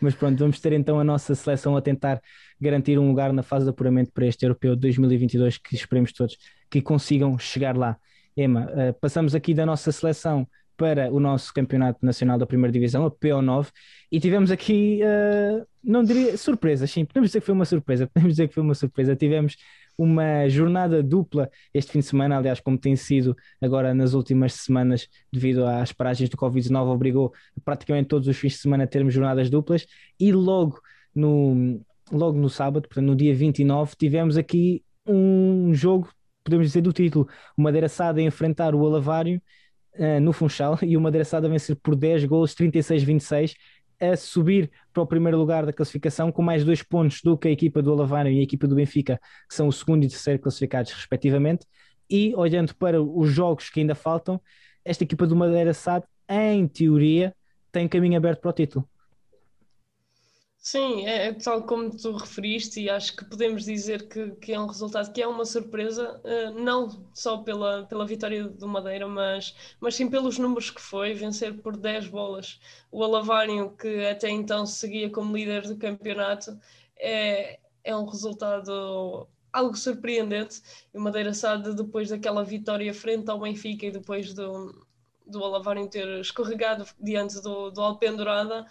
Mas 0.00 0.14
pronto, 0.14 0.38
vamos 0.38 0.60
ter 0.60 0.72
então 0.72 0.98
a 0.98 1.04
nossa 1.04 1.34
seleção 1.34 1.76
a 1.76 1.82
tentar 1.82 2.20
garantir 2.60 2.98
um 2.98 3.08
lugar 3.08 3.32
na 3.32 3.42
fase 3.42 3.64
de 3.64 3.70
apuramento 3.70 4.12
para 4.12 4.26
este 4.26 4.44
Europeu 4.44 4.74
2022 4.74 5.58
que 5.58 5.74
esperemos 5.74 6.12
todos 6.12 6.36
que 6.70 6.80
consigam 6.80 7.38
chegar 7.38 7.76
lá. 7.76 7.96
Emma, 8.36 8.66
uh, 8.66 8.94
passamos 9.00 9.34
aqui 9.34 9.52
da 9.52 9.66
nossa 9.66 9.92
seleção 9.92 10.46
para 10.76 11.12
o 11.12 11.20
nosso 11.20 11.52
Campeonato 11.52 11.98
Nacional 12.04 12.38
da 12.38 12.46
Primeira 12.46 12.72
Divisão, 12.72 13.04
a 13.04 13.10
PO9, 13.10 13.68
e 14.10 14.18
tivemos 14.18 14.50
aqui, 14.50 15.00
uh, 15.02 15.66
não 15.84 16.02
diria 16.02 16.38
surpresa, 16.38 16.86
sim, 16.86 17.04
podemos 17.04 17.28
dizer 17.28 17.40
que 17.40 17.46
foi 17.46 17.54
uma 17.54 17.66
surpresa, 17.66 18.06
podemos 18.14 18.32
dizer 18.32 18.48
que 18.48 18.54
foi 18.54 18.62
uma 18.62 18.74
surpresa. 18.74 19.14
Tivemos 19.14 19.56
uma 20.02 20.48
jornada 20.48 21.02
dupla 21.02 21.50
este 21.74 21.92
fim 21.92 21.98
de 21.98 22.06
semana, 22.06 22.38
aliás, 22.38 22.58
como 22.58 22.78
tem 22.78 22.96
sido 22.96 23.36
agora 23.60 23.92
nas 23.92 24.14
últimas 24.14 24.54
semanas, 24.54 25.06
devido 25.30 25.66
às 25.66 25.92
paragens 25.92 26.30
do 26.30 26.38
Covid-19, 26.38 26.88
obrigou 26.88 27.34
praticamente 27.62 28.08
todos 28.08 28.26
os 28.26 28.34
fins 28.34 28.52
de 28.52 28.58
semana 28.60 28.84
a 28.84 28.86
termos 28.86 29.12
jornadas 29.12 29.50
duplas, 29.50 29.86
e 30.18 30.32
logo 30.32 30.80
no, 31.14 31.84
logo 32.10 32.38
no 32.38 32.48
sábado, 32.48 32.88
portanto 32.88 33.04
no 33.04 33.14
dia 33.14 33.34
29, 33.34 33.94
tivemos 33.94 34.38
aqui 34.38 34.82
um 35.06 35.74
jogo, 35.74 36.08
podemos 36.42 36.68
dizer 36.68 36.80
do 36.80 36.94
título, 36.94 37.28
o 37.54 37.60
Madeira 37.60 37.88
Sada 37.88 38.20
a 38.20 38.22
enfrentar 38.22 38.74
o 38.74 38.86
Alavário 38.86 39.40
uh, 39.96 40.18
no 40.18 40.32
Funchal 40.32 40.78
e 40.82 40.96
o 40.96 41.00
Madeira 41.00 41.26
Sada 41.26 41.46
vencer 41.46 41.76
por 41.76 41.94
10 41.94 42.24
gols, 42.24 42.54
36-26, 42.54 43.54
a 44.00 44.16
subir 44.16 44.70
para 44.92 45.02
o 45.02 45.06
primeiro 45.06 45.38
lugar 45.38 45.66
da 45.66 45.72
classificação 45.72 46.32
com 46.32 46.42
mais 46.42 46.64
dois 46.64 46.82
pontos 46.82 47.20
do 47.22 47.36
que 47.36 47.48
a 47.48 47.50
equipa 47.50 47.82
do 47.82 47.92
Alavário 47.92 48.32
e 48.32 48.40
a 48.40 48.42
equipa 48.42 48.66
do 48.66 48.74
Benfica, 48.74 49.20
que 49.48 49.54
são 49.54 49.68
o 49.68 49.72
segundo 49.72 50.04
e 50.04 50.08
terceiro 50.08 50.40
classificados 50.40 50.92
respectivamente. 50.92 51.66
E 52.08 52.34
olhando 52.34 52.74
para 52.74 53.00
os 53.00 53.30
jogos 53.30 53.70
que 53.70 53.80
ainda 53.80 53.94
faltam, 53.94 54.40
esta 54.84 55.04
equipa 55.04 55.26
do 55.26 55.36
Madeira 55.36 55.72
SAD, 55.72 56.04
em 56.28 56.66
teoria, 56.66 57.34
tem 57.70 57.86
caminho 57.86 58.16
aberto 58.16 58.40
para 58.40 58.50
o 58.50 58.52
título. 58.52 58.89
Sim, 60.62 61.06
é, 61.06 61.28
é 61.28 61.32
tal 61.32 61.62
como 61.64 61.90
tu 61.96 62.12
referiste, 62.12 62.80
e 62.80 62.90
acho 62.90 63.16
que 63.16 63.24
podemos 63.24 63.64
dizer 63.64 64.08
que, 64.08 64.32
que 64.36 64.52
é 64.52 64.60
um 64.60 64.66
resultado 64.66 65.10
que 65.12 65.22
é 65.22 65.26
uma 65.26 65.44
surpresa, 65.46 66.20
uh, 66.22 66.50
não 66.62 67.08
só 67.14 67.38
pela, 67.38 67.86
pela 67.86 68.06
vitória 68.06 68.44
do 68.46 68.68
Madeira, 68.68 69.08
mas, 69.08 69.54
mas 69.80 69.94
sim 69.94 70.08
pelos 70.10 70.38
números 70.38 70.70
que 70.70 70.80
foi, 70.80 71.14
vencer 71.14 71.56
por 71.62 71.76
10 71.78 72.08
bolas. 72.08 72.60
O 72.92 73.02
Alavário, 73.02 73.70
que 73.76 74.04
até 74.06 74.28
então 74.28 74.66
seguia 74.66 75.08
como 75.10 75.34
líder 75.34 75.62
do 75.66 75.78
campeonato, 75.78 76.58
é, 76.98 77.58
é 77.82 77.96
um 77.96 78.04
resultado 78.04 79.26
algo 79.52 79.74
surpreendente. 79.76 80.60
E 80.92 80.98
o 80.98 81.00
Madeira 81.00 81.32
Sade, 81.32 81.74
depois 81.74 82.10
daquela 82.10 82.44
vitória 82.44 82.92
frente 82.92 83.30
ao 83.30 83.40
Benfica 83.40 83.86
e 83.86 83.90
depois 83.90 84.34
do, 84.34 84.86
do 85.26 85.42
Alavário 85.42 85.88
ter 85.88 86.06
escorregado 86.20 86.84
diante 87.00 87.40
do, 87.40 87.70
do 87.70 87.80
Alpendurada, 87.80 88.66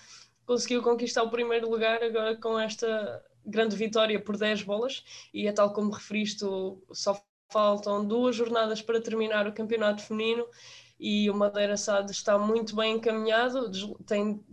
conseguiu 0.49 0.81
conquistar 0.81 1.21
o 1.21 1.29
primeiro 1.29 1.69
lugar 1.69 2.01
agora 2.01 2.35
com 2.35 2.59
esta 2.59 3.23
grande 3.45 3.75
vitória 3.75 4.19
por 4.19 4.35
10 4.35 4.63
bolas 4.63 5.03
e 5.31 5.47
é 5.47 5.51
tal 5.51 5.71
como 5.71 5.91
referiste, 5.91 6.43
só 6.91 7.23
faltam 7.51 8.03
duas 8.03 8.35
jornadas 8.35 8.81
para 8.81 8.99
terminar 8.99 9.45
o 9.45 9.53
campeonato 9.53 10.01
feminino 10.01 10.47
e 10.99 11.29
o 11.29 11.35
Madeira 11.35 11.77
Sade 11.77 12.12
está 12.12 12.39
muito 12.39 12.75
bem 12.75 12.95
encaminhado, 12.95 13.69
tem 14.07 14.43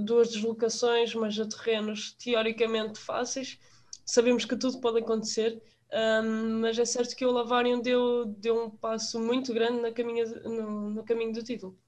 duas 0.00 0.30
deslocações, 0.30 1.14
mas 1.14 1.38
a 1.38 1.46
terrenos 1.46 2.12
teoricamente 2.14 2.98
fáceis. 2.98 3.58
Sabemos 4.06 4.46
que 4.46 4.56
tudo 4.56 4.80
pode 4.80 5.00
acontecer, 5.00 5.62
um, 6.24 6.60
mas 6.60 6.78
é 6.78 6.84
certo 6.86 7.14
que 7.14 7.26
o 7.26 7.30
Lavarion 7.30 7.78
deu, 7.78 8.24
deu 8.24 8.64
um 8.64 8.70
passo 8.70 9.20
muito 9.20 9.52
grande 9.52 9.82
na 9.82 9.92
caminha, 9.92 10.24
no, 10.24 10.88
no 10.88 11.04
caminho 11.04 11.34
do 11.34 11.42
título. 11.42 11.78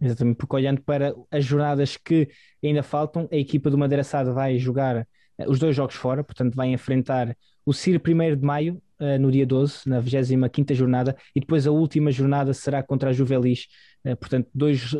Exatamente, 0.00 0.36
porque 0.36 0.56
olhando 0.56 0.82
para 0.82 1.14
as 1.30 1.44
jornadas 1.44 1.96
que 1.96 2.28
ainda 2.62 2.82
faltam, 2.82 3.28
a 3.32 3.36
equipa 3.36 3.70
do 3.70 3.78
Madeira 3.78 4.04
Sade 4.04 4.30
vai 4.30 4.58
jogar 4.58 5.06
eh, 5.38 5.48
os 5.48 5.58
dois 5.58 5.74
jogos 5.74 5.94
fora, 5.94 6.22
portanto 6.22 6.54
vai 6.54 6.68
enfrentar 6.68 7.34
o 7.64 7.72
CIR 7.72 8.00
1 8.06 8.36
de 8.36 8.44
maio, 8.44 8.82
uh, 9.00 9.18
no 9.18 9.30
dia 9.30 9.46
12, 9.46 9.88
na 9.88 9.98
25 9.98 10.74
jornada, 10.74 11.16
e 11.34 11.40
depois 11.40 11.66
a 11.66 11.70
última 11.70 12.10
jornada 12.12 12.52
será 12.52 12.82
contra 12.82 13.10
a 13.10 13.12
Juvelis, 13.12 13.66
uh, 14.04 14.16
portanto 14.16 14.48
dois, 14.54 14.94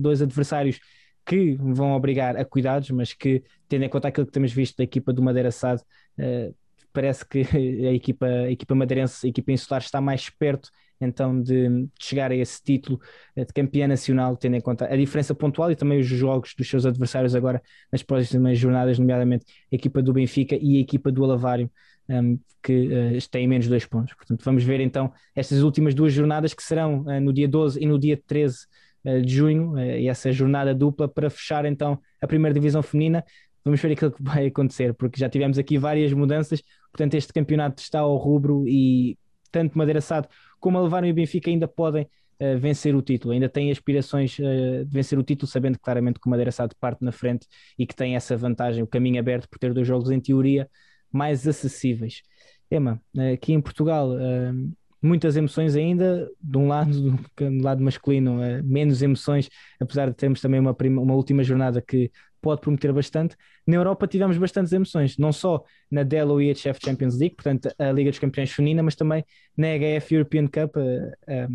dois 0.00 0.20
adversários 0.20 0.78
que 1.24 1.54
vão 1.58 1.92
obrigar 1.92 2.36
a 2.36 2.44
cuidados, 2.44 2.90
mas 2.90 3.12
que, 3.12 3.42
tendo 3.68 3.84
em 3.84 3.88
conta 3.88 4.08
aquilo 4.08 4.26
que 4.26 4.32
temos 4.32 4.52
visto 4.52 4.76
da 4.76 4.84
equipa 4.84 5.12
do 5.12 5.22
Madeira 5.22 5.50
Sade, 5.50 5.82
parece 6.92 7.24
que 7.24 7.40
a 7.86 7.92
equipa, 7.92 8.26
a 8.26 8.50
equipa 8.50 8.74
madeirense, 8.74 9.26
a 9.26 9.30
equipa 9.30 9.52
insular 9.52 9.80
está 9.80 10.00
mais 10.00 10.28
perto 10.28 10.70
então 11.02 11.40
de, 11.40 11.68
de, 11.68 11.88
chegar 12.00 12.30
a 12.30 12.34
esse 12.34 12.62
título 12.62 13.00
eh, 13.36 13.44
de 13.44 13.52
campeã 13.52 13.86
nacional, 13.88 14.36
tendo 14.36 14.56
em 14.56 14.60
conta 14.60 14.86
a 14.86 14.96
diferença 14.96 15.34
pontual 15.34 15.70
e 15.70 15.76
também 15.76 15.98
os 15.98 16.06
jogos 16.06 16.54
dos 16.56 16.68
seus 16.68 16.86
adversários 16.86 17.34
agora 17.34 17.62
nas 17.90 18.02
próximas 18.02 18.58
jornadas, 18.58 18.98
nomeadamente 18.98 19.44
a 19.70 19.74
equipa 19.74 20.00
do 20.02 20.12
Benfica 20.12 20.56
e 20.60 20.76
a 20.76 20.80
equipa 20.80 21.10
do 21.10 21.24
Alavário, 21.24 21.70
um, 22.08 22.38
que 22.62 22.88
uh, 22.88 23.30
têm 23.30 23.48
menos 23.48 23.66
dois 23.68 23.84
pontos. 23.84 24.14
Portanto, 24.14 24.44
vamos 24.44 24.62
ver 24.64 24.80
então 24.80 25.12
estas 25.34 25.62
últimas 25.62 25.94
duas 25.94 26.12
jornadas 26.12 26.54
que 26.54 26.62
serão 26.62 27.00
uh, 27.00 27.20
no 27.20 27.32
dia 27.32 27.48
12 27.48 27.82
e 27.82 27.86
no 27.86 27.98
dia 27.98 28.20
13 28.26 28.66
uh, 29.04 29.20
de 29.20 29.34
junho, 29.34 29.78
e 29.78 30.08
essa 30.08 30.30
jornada 30.30 30.74
dupla 30.74 31.08
para 31.08 31.28
fechar 31.28 31.64
então 31.64 31.98
a 32.20 32.26
primeira 32.26 32.54
divisão 32.54 32.82
feminina. 32.82 33.24
Vamos 33.64 33.80
ver 33.80 33.92
aquilo 33.92 34.12
que 34.12 34.22
vai 34.22 34.46
acontecer, 34.46 34.94
porque 34.94 35.18
já 35.18 35.28
tivemos 35.28 35.58
aqui 35.58 35.78
várias 35.78 36.12
mudanças, 36.12 36.62
portanto, 36.92 37.14
este 37.14 37.32
campeonato 37.32 37.82
está 37.82 38.00
ao 38.00 38.16
rubro 38.16 38.64
e 38.68 39.16
tanto 39.52 39.76
Madeira 39.76 40.00
Sado 40.00 40.28
como 40.62 40.78
a 40.78 40.82
Levaram 40.82 41.06
e 41.08 41.10
o 41.10 41.14
Benfica 41.14 41.50
ainda 41.50 41.66
podem 41.68 42.04
uh, 42.04 42.58
vencer 42.58 42.94
o 42.94 43.02
título, 43.02 43.34
ainda 43.34 43.48
têm 43.48 43.70
aspirações 43.70 44.38
uh, 44.38 44.84
de 44.86 44.90
vencer 44.90 45.18
o 45.18 45.22
título, 45.22 45.50
sabendo 45.50 45.78
claramente 45.78 46.20
que 46.20 46.26
o 46.26 46.30
Madeira 46.30 46.52
Sado 46.52 46.74
parte 46.80 47.04
na 47.04 47.12
frente 47.12 47.46
e 47.78 47.86
que 47.86 47.94
tem 47.94 48.14
essa 48.16 48.36
vantagem, 48.36 48.82
o 48.82 48.86
caminho 48.86 49.18
aberto 49.18 49.48
por 49.48 49.58
ter 49.58 49.74
dois 49.74 49.86
jogos 49.86 50.10
em 50.10 50.20
teoria 50.20 50.70
mais 51.12 51.46
acessíveis. 51.46 52.22
Ema, 52.70 53.02
uh, 53.14 53.34
aqui 53.34 53.52
em 53.52 53.60
Portugal, 53.60 54.10
muitas 55.02 55.36
emoções 55.36 55.74
ainda, 55.74 56.30
de 56.40 56.56
um 56.56 56.68
lado, 56.68 57.18
do 57.36 57.62
lado 57.62 57.82
masculino, 57.82 58.38
menos 58.62 59.02
emoções, 59.02 59.50
apesar 59.80 60.08
de 60.08 60.16
termos 60.16 60.40
também 60.40 60.60
uma, 60.60 60.72
prima, 60.72 61.02
uma 61.02 61.14
última 61.14 61.42
jornada 61.42 61.82
que 61.82 62.10
pode 62.42 62.60
prometer 62.60 62.92
bastante. 62.92 63.36
Na 63.66 63.76
Europa 63.76 64.06
tivemos 64.06 64.36
bastantes 64.36 64.72
emoções, 64.72 65.16
não 65.16 65.32
só 65.32 65.64
na 65.90 66.02
Delo 66.02 66.42
EHF 66.42 66.80
Champions 66.84 67.16
League, 67.16 67.36
portanto 67.36 67.72
a 67.78 67.92
Liga 67.92 68.10
dos 68.10 68.18
Campeões 68.18 68.50
Feminina, 68.50 68.82
mas 68.82 68.96
também 68.96 69.24
na 69.56 69.68
HF 69.68 70.14
European 70.14 70.46
Cup, 70.48 70.76
a, 70.76 71.48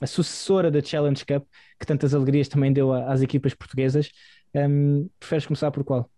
a, 0.00 0.06
sucessora 0.06 0.70
da 0.70 0.82
Challenge 0.82 1.24
Cup, 1.24 1.46
que 1.78 1.86
tantas 1.86 2.14
alegrias 2.14 2.48
também 2.48 2.72
deu 2.72 2.92
às 2.92 3.20
equipas 3.20 3.54
portuguesas. 3.54 4.10
Um, 4.54 5.08
preferes 5.20 5.46
começar 5.46 5.70
por 5.70 5.84
qual? 5.84 6.10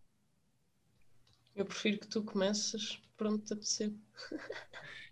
Eu 1.55 1.67
prefiro 1.67 1.99
que 1.99 2.07
tu 2.07 2.23
comeces, 2.23 2.99
pronto, 3.17 3.53
a. 3.53 3.59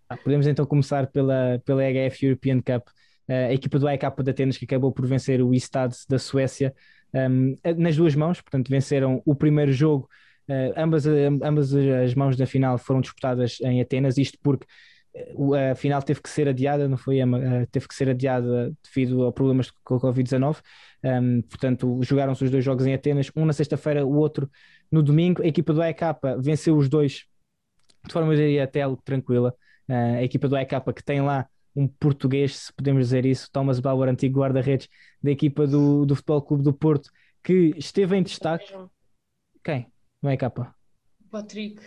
Ah, 0.09 0.17
podemos 0.17 0.47
então 0.49 0.67
começar 0.67 1.07
pela, 1.07 1.63
pela 1.65 1.83
HF 1.83 2.27
European 2.27 2.61
Cup, 2.61 2.89
a 3.29 3.53
equipa 3.53 3.79
do 3.79 3.87
AEK 3.87 4.03
de 4.25 4.31
Atenas 4.31 4.57
que 4.57 4.65
acabou 4.65 4.91
por 4.93 5.07
vencer 5.07 5.41
o 5.41 5.55
Istad 5.55 5.95
da 6.09 6.19
Suécia 6.19 6.75
um, 7.15 7.55
nas 7.77 7.97
duas 7.97 8.15
mãos, 8.15 8.41
portanto, 8.41 8.69
venceram 8.69 9.23
o 9.25 9.35
primeiro 9.35 9.73
jogo. 9.73 10.09
Uh, 10.49 10.73
ambas, 10.77 11.07
ambas 11.07 11.75
as 11.75 12.15
mãos 12.15 12.37
da 12.37 12.47
final 12.47 12.77
foram 12.79 13.01
disputadas 13.01 13.59
em 13.61 13.81
Atenas, 13.81 14.19
isto 14.19 14.39
porque 14.43 14.67
a 15.73 15.75
final 15.75 16.01
teve 16.03 16.23
que 16.23 16.31
ser 16.31 16.47
adiada, 16.49 16.89
não 16.89 16.97
foi? 16.97 17.17
Teve 17.73 17.89
que 17.89 17.95
ser 17.95 18.09
adiada 18.09 18.73
devido 18.85 19.27
a 19.27 19.33
problemas 19.33 19.69
com 19.83 19.97
a 19.97 20.01
Covid-19. 20.01 20.61
Um, 21.03 21.43
portanto, 21.43 22.01
jogaram-se 22.03 22.45
os 22.45 22.51
dois 22.51 22.65
jogos 22.65 22.87
em 22.87 22.95
Atenas, 22.95 23.29
um 23.35 23.45
na 23.45 23.53
sexta-feira, 23.53 24.07
o 24.07 24.15
outro 24.15 24.49
no 24.91 25.03
domingo. 25.03 25.43
A 25.43 25.47
equipa 25.47 25.73
do 25.73 25.83
AEK 25.83 26.01
venceu 26.39 26.77
os 26.77 26.89
dois 26.89 27.25
de 28.07 28.13
forma, 28.13 28.33
eu 28.33 28.37
diria, 28.37 28.65
até 28.65 28.83
tranquila. 29.05 29.55
Uh, 29.89 30.19
a 30.19 30.23
equipa 30.23 30.49
do 30.49 30.57
AEK 30.57 30.71
que 30.95 31.05
tem 31.05 31.21
lá 31.21 31.49
um 31.75 31.87
português, 31.87 32.57
se 32.57 32.73
podemos 32.73 33.07
dizer 33.07 33.25
isso, 33.25 33.51
Thomas 33.53 33.81
Bauer, 33.81 34.09
antigo 34.09 34.41
guarda-redes 34.41 34.89
da 35.23 35.31
equipa 35.31 35.67
do, 35.67 36.05
do 36.05 36.17
Futebol 36.17 36.43
Clube 36.43 36.65
do 36.65 36.73
Porto, 36.73 37.11
que 37.43 37.75
esteve 37.77 38.17
em 38.17 38.23
destaque. 38.23 38.73
Quem? 39.65 39.91
Não 40.23 40.31
é 40.31 40.37
capa? 40.37 40.75
Patrick. 41.31 41.81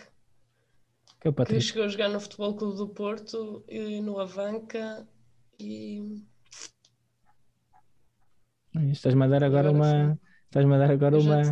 Que, 1.20 1.28
é 1.28 1.30
o 1.30 1.32
Patrick? 1.32 1.60
que 1.60 1.66
chegou 1.68 1.84
a 1.84 1.88
jogar 1.88 2.08
no 2.08 2.20
Futebol 2.20 2.56
Clube 2.56 2.76
do 2.76 2.88
Porto 2.88 3.64
e 3.68 4.00
no 4.00 4.18
Avanca 4.18 5.06
e. 5.58 6.24
Estás-me 8.90 9.24
a 9.24 9.28
dar 9.28 9.44
agora, 9.44 9.68
agora 9.68 9.70
uma. 9.70 10.18
Estás-me 10.46 10.74
a 10.74 10.78
dar 10.78 10.90
agora 10.90 11.18
uma. 11.18 11.42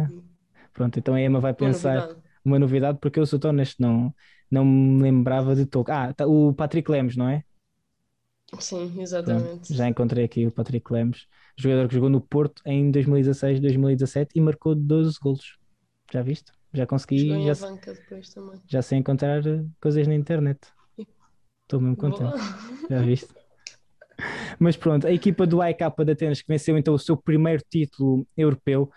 Pronto, 0.73 0.99
então 0.99 1.15
a 1.15 1.21
Emma 1.21 1.39
vai 1.39 1.55
pensar 1.55 1.97
uma 1.97 2.01
novidade, 2.01 2.23
uma 2.45 2.59
novidade 2.59 2.99
porque 3.01 3.21
eu 3.21 3.27
sou 3.27 3.39
tão 3.39 3.51
honesto, 3.51 3.81
não, 3.81 4.13
não 4.51 4.65
me 4.65 5.03
lembrava 5.03 5.55
de 5.55 5.67
toque. 5.67 5.91
Ah, 5.91 6.13
tá, 6.13 6.27
o 6.27 6.53
Patrick 6.55 6.91
Lemos, 6.91 7.17
não 7.17 7.29
é? 7.29 7.45
Sim, 8.59 9.01
exatamente. 9.01 9.73
já 9.75 9.89
encontrei 9.89 10.25
aqui 10.25 10.47
o 10.47 10.53
Patrick 10.53 10.93
Lemos, 10.93 11.27
jogador 11.57 11.89
que 11.89 11.95
jogou 11.95 12.11
no 12.11 12.21
Porto 12.21 12.63
em 12.67 12.91
2016, 12.91 13.61
2017 13.61 14.33
e 14.35 14.41
marcou 14.41 14.75
12 14.75 15.19
golos. 15.21 15.59
Já 16.13 16.23
viste? 16.23 16.53
Já 16.73 16.87
consegui. 16.87 17.29
já, 17.45 17.55
já 18.67 18.83
sei 18.83 18.99
encontrar 18.99 19.47
eh, 19.47 19.65
coisas 19.81 20.07
na 20.07 20.15
internet. 20.15 20.61
Estou 21.63 21.81
mesmo 21.81 21.97
contente. 21.97 22.33
Já 22.91 23.01
viste? 23.01 23.29
Mas 24.59 24.77
pronto, 24.77 25.07
a 25.07 25.13
equipa 25.13 25.47
do 25.47 25.63
AEK 25.63 25.79
de 26.05 26.13
Atenas 26.13 26.43
que 26.43 26.49
venceu 26.49 26.77
então 26.77 26.93
o 26.93 26.99
seu 26.99 27.17
primeiro 27.17 27.63
título 27.69 28.27
europeu, 28.37 28.91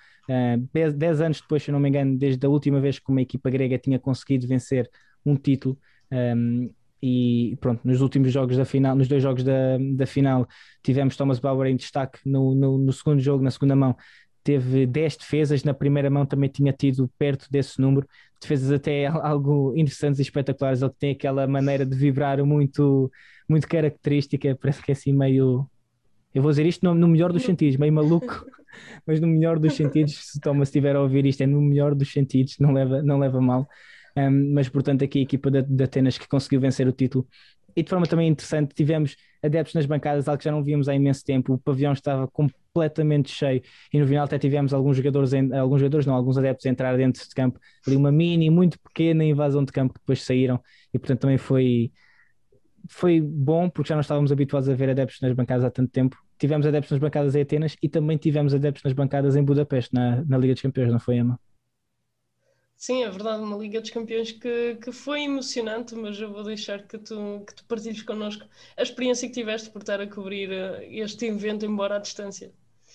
10 0.93 1.19
uh, 1.19 1.23
anos 1.23 1.41
depois, 1.41 1.63
se 1.63 1.71
não 1.71 1.79
me 1.79 1.87
engano, 1.89 2.17
desde 2.17 2.45
a 2.45 2.49
última 2.49 2.79
vez 2.79 2.99
que 2.99 3.09
uma 3.09 3.21
equipa 3.21 3.49
grega 3.49 3.77
tinha 3.77 3.97
conseguido 3.97 4.47
vencer 4.47 4.89
um 5.25 5.35
título. 5.35 5.77
Um, 6.11 6.17
ehm, 6.17 6.69
e 7.07 7.55
pronto, 7.57 7.81
nos 7.83 8.01
últimos 8.01 8.33
jogos 8.33 8.57
da 8.57 8.65
final, 8.65 8.95
nos 8.95 9.07
dois 9.07 9.21
jogos 9.21 9.43
da, 9.43 9.77
da 9.93 10.07
final, 10.07 10.47
tivemos 10.81 11.15
Thomas 11.15 11.37
Bauer 11.37 11.69
em 11.69 11.75
destaque 11.75 12.17
no, 12.25 12.55
no, 12.55 12.79
no 12.79 12.91
segundo 12.91 13.19
jogo, 13.19 13.43
na 13.43 13.51
segunda 13.51 13.75
mão, 13.75 13.95
teve 14.43 14.87
10 14.87 15.17
defesas, 15.17 15.63
na 15.63 15.71
primeira 15.71 16.09
mão 16.09 16.25
também 16.25 16.49
tinha 16.49 16.73
tido 16.73 17.07
perto 17.15 17.45
desse 17.51 17.79
número, 17.79 18.07
defesas 18.41 18.71
até 18.71 19.05
algo 19.05 19.71
interessantes 19.77 20.17
e 20.17 20.23
espetaculares, 20.23 20.81
ele 20.81 20.91
tem 20.97 21.11
aquela 21.11 21.45
maneira 21.45 21.85
de 21.85 21.95
vibrar 21.95 22.43
muito, 22.43 23.11
muito 23.47 23.67
característica, 23.67 24.57
parece 24.59 24.81
que 24.81 24.91
é 24.91 24.93
assim 24.93 25.13
meio, 25.13 25.69
eu 26.33 26.41
vou 26.41 26.49
dizer 26.49 26.65
isto 26.65 26.83
no, 26.83 26.95
no 26.95 27.07
melhor 27.07 27.31
dos 27.31 27.43
sentidos, 27.43 27.77
meio 27.77 27.93
maluco, 27.93 28.47
mas 29.05 29.19
no 29.19 29.27
melhor 29.27 29.59
dos 29.59 29.75
sentidos, 29.75 30.31
se 30.31 30.39
Thomas 30.39 30.69
estiver 30.69 30.95
a 30.95 31.01
ouvir 31.03 31.23
isto, 31.27 31.43
é 31.43 31.45
no 31.45 31.61
melhor 31.61 31.93
dos 31.93 32.11
sentidos, 32.11 32.57
não 32.59 32.73
leva, 32.73 33.03
não 33.03 33.19
leva 33.19 33.39
mal. 33.39 33.67
Um, 34.17 34.53
mas 34.53 34.69
portanto 34.69 35.03
aqui 35.03 35.19
a 35.19 35.21
equipa 35.23 35.51
de, 35.51 35.83
Atenas 35.83 36.17
que 36.17 36.27
conseguiu 36.27 36.61
vencer 36.61 36.87
o 36.87 36.91
título 36.93 37.27
e 37.75 37.83
de 37.83 37.89
forma 37.89 38.05
também 38.07 38.29
interessante 38.29 38.73
tivemos 38.73 39.17
adeptos 39.43 39.73
nas 39.75 39.85
bancadas, 39.85 40.29
algo 40.29 40.37
que 40.37 40.45
já 40.45 40.51
não 40.51 40.63
víamos 40.63 40.87
há 40.87 40.95
imenso 40.95 41.23
tempo, 41.25 41.53
o 41.53 41.57
pavilhão 41.57 41.91
estava 41.91 42.25
completamente 42.29 43.29
cheio 43.29 43.61
e 43.93 43.99
no 43.99 44.07
final 44.07 44.23
até 44.23 44.39
tivemos 44.39 44.73
alguns 44.73 44.95
jogadores, 44.95 45.33
alguns 45.33 45.81
jogadores 45.81 46.05
não, 46.05 46.13
alguns 46.15 46.37
adeptos 46.37 46.65
a 46.65 46.69
entrar 46.69 46.95
dentro 46.95 47.27
de 47.27 47.35
campo, 47.35 47.59
ali 47.85 47.97
uma 47.97 48.11
mini, 48.11 48.49
muito 48.49 48.79
pequena 48.79 49.23
invasão 49.25 49.65
de 49.65 49.73
campo 49.73 49.93
que 49.93 49.99
depois 49.99 50.23
saíram 50.23 50.61
e 50.93 50.97
portanto 50.97 51.19
também 51.21 51.37
foi 51.37 51.91
foi 52.89 53.19
bom 53.19 53.69
porque 53.69 53.89
já 53.89 53.95
não 53.95 54.01
estávamos 54.01 54.31
habituados 54.31 54.69
a 54.69 54.75
ver 54.75 54.89
adeptos 54.89 55.19
nas 55.21 55.33
bancadas 55.33 55.65
há 55.65 55.71
tanto 55.71 55.91
tempo. 55.91 56.17
Tivemos 56.37 56.67
adeptos 56.67 56.91
nas 56.91 56.99
bancadas 56.99 57.35
em 57.35 57.41
Atenas 57.41 57.75
e 57.81 57.89
também 57.89 58.17
tivemos 58.17 58.53
adeptos 58.53 58.83
nas 58.83 58.93
bancadas 58.93 59.35
em 59.35 59.43
Budapeste, 59.43 59.93
na, 59.93 60.23
na 60.25 60.37
Liga 60.37 60.53
dos 60.53 60.61
Campeões, 60.61 60.91
não 60.91 60.99
foi, 60.99 61.17
Emma? 61.17 61.39
Sim, 62.77 63.03
é 63.03 63.09
verdade, 63.09 63.41
uma 63.41 63.57
Liga 63.57 63.79
dos 63.79 63.89
Campeões 63.89 64.31
que, 64.31 64.75
que 64.75 64.91
foi 64.91 65.23
emocionante, 65.23 65.95
mas 65.95 66.19
eu 66.19 66.31
vou 66.31 66.43
deixar 66.43 66.83
que 66.83 66.97
tu, 66.97 67.43
que 67.47 67.55
tu 67.55 67.65
partilhes 67.65 68.01
connosco 68.03 68.45
a 68.77 68.83
experiência 68.83 69.27
que 69.27 69.33
tiveste 69.33 69.69
por 69.69 69.79
estar 69.81 69.99
a 70.01 70.07
cobrir 70.07 70.51
eh, 70.51 70.87
este 70.91 71.25
evento, 71.25 71.65
embora 71.65 71.95
à 71.95 71.99
distância. 71.99 72.51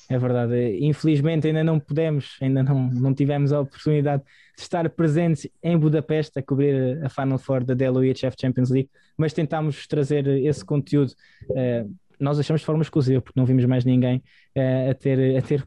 É 0.08 0.18
verdade, 0.18 0.78
infelizmente 0.80 1.46
ainda 1.46 1.62
não 1.62 1.78
pudemos, 1.78 2.36
ainda 2.40 2.62
não, 2.62 2.90
não 2.90 3.14
tivemos 3.14 3.52
a 3.52 3.60
oportunidade 3.60 4.22
de 4.56 4.62
estar 4.62 4.88
presentes 4.90 5.48
em 5.62 5.78
Budapeste 5.78 6.38
a 6.38 6.42
cobrir 6.42 7.02
a 7.04 7.08
Final 7.08 7.38
Four 7.38 7.64
da 7.64 7.74
Dell 7.74 7.94
UHF 7.94 8.34
Champions 8.38 8.70
League, 8.70 8.90
mas 9.16 9.32
tentámos 9.32 9.86
trazer 9.86 10.26
esse 10.26 10.64
conteúdo 10.64 11.12
uh, 11.50 11.94
nós 12.20 12.38
achamos 12.38 12.60
de 12.60 12.66
forma 12.66 12.82
exclusiva, 12.82 13.22
porque 13.22 13.40
não 13.40 13.46
vimos 13.46 13.64
mais 13.64 13.84
ninguém 13.84 14.18
uh, 14.54 14.90
a, 14.90 14.94
ter, 14.94 15.38
a, 15.38 15.42
ter, 15.42 15.64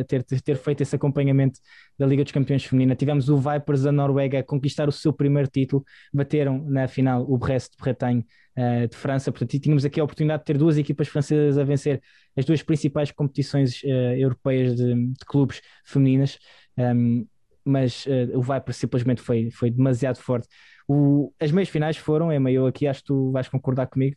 a, 0.00 0.04
ter, 0.04 0.20
a 0.20 0.40
ter 0.40 0.56
feito 0.56 0.80
esse 0.80 0.94
acompanhamento 0.94 1.58
da 1.98 2.06
Liga 2.06 2.22
dos 2.22 2.32
Campeões 2.32 2.64
Feminina. 2.64 2.94
Tivemos 2.94 3.28
o 3.28 3.36
Vipers 3.36 3.82
da 3.82 3.90
Noruega 3.90 4.38
a 4.38 4.42
conquistar 4.42 4.88
o 4.88 4.92
seu 4.92 5.12
primeiro 5.12 5.48
título, 5.48 5.84
bateram 6.12 6.64
na 6.68 6.86
final 6.86 7.24
o 7.28 7.36
Brest 7.36 7.72
de 7.72 7.78
Bretagne 7.82 8.24
uh, 8.56 8.86
de 8.86 8.96
França, 8.96 9.32
portanto, 9.32 9.58
tínhamos 9.58 9.84
aqui 9.84 10.00
a 10.00 10.04
oportunidade 10.04 10.42
de 10.42 10.46
ter 10.46 10.58
duas 10.58 10.78
equipas 10.78 11.08
francesas 11.08 11.58
a 11.58 11.64
vencer 11.64 12.00
as 12.36 12.44
duas 12.44 12.62
principais 12.62 13.10
competições 13.10 13.82
uh, 13.82 14.14
europeias 14.16 14.76
de, 14.76 14.94
de, 14.94 15.24
clubes 15.26 15.60
femininas. 15.84 16.38
Um, 16.76 17.26
mas 17.64 18.06
uh, 18.06 18.38
o 18.38 18.40
Viper 18.40 18.72
simplesmente 18.72 19.20
foi, 19.20 19.50
foi 19.50 19.70
demasiado 19.70 20.18
forte. 20.18 20.48
O, 20.86 21.34
as 21.38 21.50
meias 21.50 21.68
finais 21.68 21.98
foram, 21.98 22.32
Emma, 22.32 22.50
eu 22.50 22.66
aqui 22.66 22.86
acho 22.86 23.00
que 23.00 23.08
tu 23.08 23.30
vais 23.30 23.46
concordar 23.46 23.88
comigo, 23.88 24.16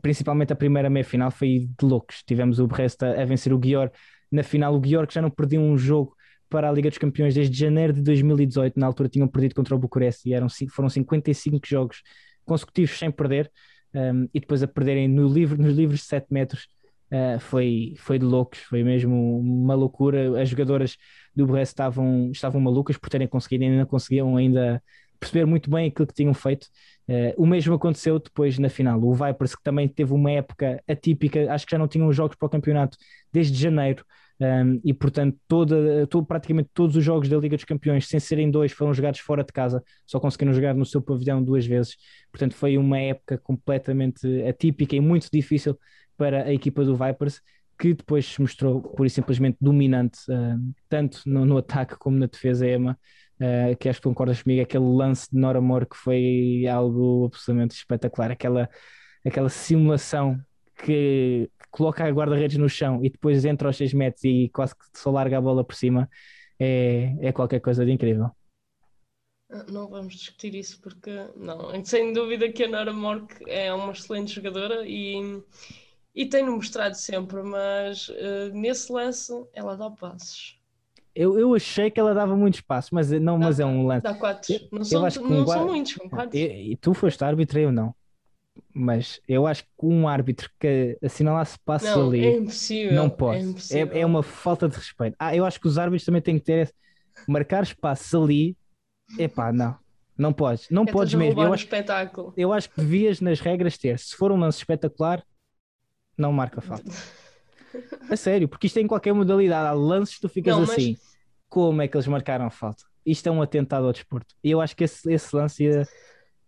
principalmente 0.00 0.52
a 0.52 0.56
primeira 0.56 0.88
meia 0.88 1.04
final 1.04 1.30
foi 1.30 1.66
de 1.78 1.84
loucos. 1.84 2.22
Tivemos 2.22 2.60
o 2.60 2.66
Brest 2.68 3.02
a, 3.02 3.22
a 3.22 3.24
vencer 3.24 3.52
o 3.52 3.58
Guior 3.58 3.90
na 4.30 4.44
final, 4.44 4.74
o 4.74 4.80
Guior 4.80 5.06
que 5.06 5.14
já 5.14 5.20
não 5.20 5.30
perdia 5.30 5.60
um 5.60 5.76
jogo 5.76 6.14
para 6.52 6.68
a 6.68 6.72
Liga 6.72 6.90
dos 6.90 6.98
Campeões 6.98 7.34
desde 7.34 7.58
janeiro 7.58 7.94
de 7.94 8.02
2018, 8.02 8.78
na 8.78 8.86
altura 8.86 9.08
tinham 9.08 9.26
perdido 9.26 9.54
contra 9.54 9.74
o 9.74 9.78
Bucareste 9.78 10.28
e 10.28 10.34
eram, 10.34 10.48
foram 10.70 10.90
55 10.90 11.66
jogos 11.66 12.02
consecutivos 12.44 12.98
sem 12.98 13.10
perder, 13.10 13.50
um, 13.94 14.28
e 14.34 14.38
depois 14.38 14.62
a 14.62 14.68
perderem 14.68 15.08
no 15.08 15.26
livre, 15.26 15.58
nos 15.60 15.74
livros 15.74 16.00
de 16.00 16.06
7 16.06 16.26
metros 16.30 16.66
uh, 17.10 17.40
foi, 17.40 17.94
foi 17.96 18.18
de 18.18 18.26
loucos, 18.26 18.58
foi 18.60 18.84
mesmo 18.84 19.40
uma 19.40 19.74
loucura. 19.74 20.42
As 20.42 20.50
jogadoras 20.50 20.98
do 21.34 21.46
Brest 21.46 21.72
estavam, 21.72 22.30
estavam 22.30 22.60
malucas 22.60 22.98
por 22.98 23.08
terem 23.08 23.26
conseguido, 23.26 23.64
ainda 23.64 23.78
não 23.78 23.86
conseguiam 23.86 24.36
ainda 24.36 24.82
perceber 25.18 25.46
muito 25.46 25.70
bem 25.70 25.88
aquilo 25.88 26.06
que 26.06 26.14
tinham 26.14 26.34
feito. 26.34 26.66
Uh, 27.08 27.32
o 27.42 27.46
mesmo 27.46 27.74
aconteceu 27.74 28.18
depois 28.18 28.58
na 28.58 28.68
final. 28.68 29.02
O 29.02 29.14
Vipers, 29.14 29.54
que 29.54 29.62
também 29.62 29.88
teve 29.88 30.12
uma 30.12 30.30
época 30.30 30.82
atípica, 30.86 31.50
acho 31.50 31.64
que 31.64 31.72
já 31.72 31.78
não 31.78 31.88
tinham 31.88 32.12
jogos 32.12 32.36
para 32.36 32.46
o 32.46 32.50
campeonato 32.50 32.98
desde 33.32 33.58
janeiro. 33.58 34.04
Um, 34.42 34.80
e 34.84 34.92
portanto, 34.92 35.38
toda, 35.46 36.04
todo, 36.08 36.26
praticamente 36.26 36.68
todos 36.74 36.96
os 36.96 37.04
jogos 37.04 37.28
da 37.28 37.36
Liga 37.36 37.54
dos 37.54 37.64
Campeões, 37.64 38.08
sem 38.08 38.18
serem 38.18 38.50
dois, 38.50 38.72
foram 38.72 38.92
jogados 38.92 39.20
fora 39.20 39.44
de 39.44 39.52
casa, 39.52 39.80
só 40.04 40.18
conseguiram 40.18 40.52
jogar 40.52 40.74
no 40.74 40.84
seu 40.84 41.00
pavilhão 41.00 41.40
duas 41.40 41.64
vezes. 41.64 41.96
Portanto, 42.32 42.54
foi 42.56 42.76
uma 42.76 42.98
época 42.98 43.38
completamente 43.38 44.26
atípica 44.42 44.96
e 44.96 45.00
muito 45.00 45.28
difícil 45.32 45.78
para 46.16 46.42
a 46.44 46.52
equipa 46.52 46.84
do 46.84 46.96
Vipers, 46.96 47.40
que 47.78 47.94
depois 47.94 48.26
se 48.26 48.40
mostrou 48.40 48.82
pura 48.82 49.06
e 49.06 49.10
simplesmente 49.10 49.58
dominante, 49.60 50.18
uh, 50.28 50.74
tanto 50.88 51.20
no, 51.24 51.44
no, 51.44 51.58
ataque 51.58 51.96
como 51.96 52.18
na 52.18 52.26
defesa, 52.26 52.68
Emma. 52.68 52.98
Uh, 53.40 53.76
que 53.76 53.88
acho 53.88 54.00
que 54.00 54.08
concordas 54.08 54.42
comigo, 54.42 54.62
aquele 54.62 54.84
lance 54.84 55.28
de 55.30 55.38
Nora 55.38 55.60
Moore 55.60 55.86
que 55.86 55.96
foi 55.96 56.64
algo 56.66 57.26
absolutamente 57.26 57.74
espetacular, 57.74 58.30
aquela, 58.30 58.68
aquela 59.24 59.48
simulação 59.48 60.40
que 60.84 61.50
coloca 61.72 62.04
a 62.04 62.10
guarda-redes 62.10 62.58
no 62.58 62.68
chão 62.68 63.00
e 63.02 63.10
depois 63.10 63.44
entra 63.44 63.68
aos 63.68 63.76
6 63.76 63.94
metros 63.94 64.22
e 64.24 64.48
quase 64.50 64.76
que 64.76 64.84
só 64.94 65.10
larga 65.10 65.38
a 65.38 65.40
bola 65.40 65.64
por 65.64 65.74
cima, 65.74 66.08
é, 66.60 67.16
é 67.20 67.32
qualquer 67.32 67.60
coisa 67.60 67.84
de 67.84 67.90
incrível. 67.90 68.30
Ah, 69.50 69.64
não 69.68 69.88
vamos 69.88 70.14
discutir 70.14 70.54
isso 70.54 70.80
porque, 70.80 71.10
não, 71.34 71.72
sem 71.84 72.12
dúvida 72.12 72.52
que 72.52 72.64
a 72.64 72.68
Nora 72.68 72.92
Mork 72.92 73.34
é 73.48 73.72
uma 73.72 73.92
excelente 73.92 74.34
jogadora 74.34 74.86
e, 74.86 75.42
e 76.14 76.26
tem-no 76.26 76.52
mostrado 76.52 76.94
sempre, 76.94 77.42
mas 77.42 78.08
uh, 78.10 78.52
nesse 78.52 78.92
lance 78.92 79.32
ela 79.54 79.74
dá 79.74 79.90
passos. 79.90 80.60
Eu, 81.14 81.38
eu 81.38 81.54
achei 81.54 81.90
que 81.90 82.00
ela 82.00 82.14
dava 82.14 82.34
muito 82.36 82.54
espaço, 82.54 82.94
mas 82.94 83.10
não, 83.10 83.38
dá, 83.38 83.46
mas 83.46 83.60
é 83.60 83.66
um 83.66 83.86
lance. 83.86 84.02
Dá 84.02 84.14
quatro. 84.14 84.54
Não, 84.70 84.84
são, 84.84 85.02
não 85.02 85.46
são 85.46 85.66
muitos, 85.66 85.92
são 85.92 86.08
quatro. 86.08 86.38
E, 86.38 86.72
e, 86.72 86.76
tu 86.76 86.94
foste 86.94 87.22
árbitro, 87.22 87.58
eu 87.58 87.70
não. 87.70 87.94
Mas 88.74 89.20
eu 89.28 89.46
acho 89.46 89.64
que 89.64 89.70
um 89.82 90.08
árbitro 90.08 90.50
que 90.58 90.98
assinalasse 91.02 91.58
passos 91.64 91.88
não, 91.88 92.08
ali 92.08 92.24
é 92.24 92.36
impossível, 92.36 92.94
não 92.94 93.08
pode. 93.08 93.54
É, 93.70 93.80
é, 93.80 94.00
é, 94.00 94.06
uma 94.06 94.22
falta 94.22 94.68
de 94.68 94.76
respeito. 94.76 95.14
Ah, 95.18 95.34
eu 95.34 95.44
acho 95.44 95.60
que 95.60 95.66
os 95.66 95.78
árbitros 95.78 96.04
também 96.04 96.22
têm 96.22 96.38
que 96.38 96.44
ter 96.44 96.58
esse, 96.62 96.74
marcar 97.26 97.62
espaços 97.62 98.14
ali. 98.14 98.56
Epá, 99.18 99.52
não. 99.52 99.76
Não 100.16 100.32
podes, 100.32 100.68
não 100.70 100.82
é 100.82 100.92
podes 100.92 101.14
mesmo. 101.14 101.42
Eu 101.42 101.52
acho, 101.52 101.64
espetáculo. 101.64 102.32
eu 102.36 102.52
acho 102.52 102.68
que 102.70 102.80
devias 102.80 103.20
nas 103.20 103.40
regras 103.40 103.78
ter, 103.78 103.98
se 103.98 104.14
for 104.14 104.30
um 104.30 104.36
lance 104.36 104.58
espetacular, 104.58 105.24
não 106.16 106.32
marca 106.32 106.60
falta. 106.60 106.90
A 108.10 108.16
sério, 108.16 108.48
porque 108.48 108.66
isto 108.66 108.78
é 108.78 108.82
em 108.82 108.86
qualquer 108.86 109.14
modalidade. 109.14 109.68
Há 109.68 109.72
lances 109.72 110.16
que 110.16 110.20
tu 110.20 110.28
ficas 110.28 110.54
não, 110.54 110.64
assim. 110.64 110.92
Mas... 110.92 111.12
Como 111.48 111.82
é 111.82 111.88
que 111.88 111.96
eles 111.96 112.06
marcaram 112.06 112.50
falta? 112.50 112.84
Isto 113.04 113.28
é 113.28 113.32
um 113.32 113.42
atentado 113.42 113.86
ao 113.86 113.92
desporto. 113.92 114.34
E 114.44 114.50
eu 114.50 114.60
acho 114.60 114.76
que 114.76 114.84
esse, 114.84 115.10
esse 115.12 115.34
lance 115.34 115.64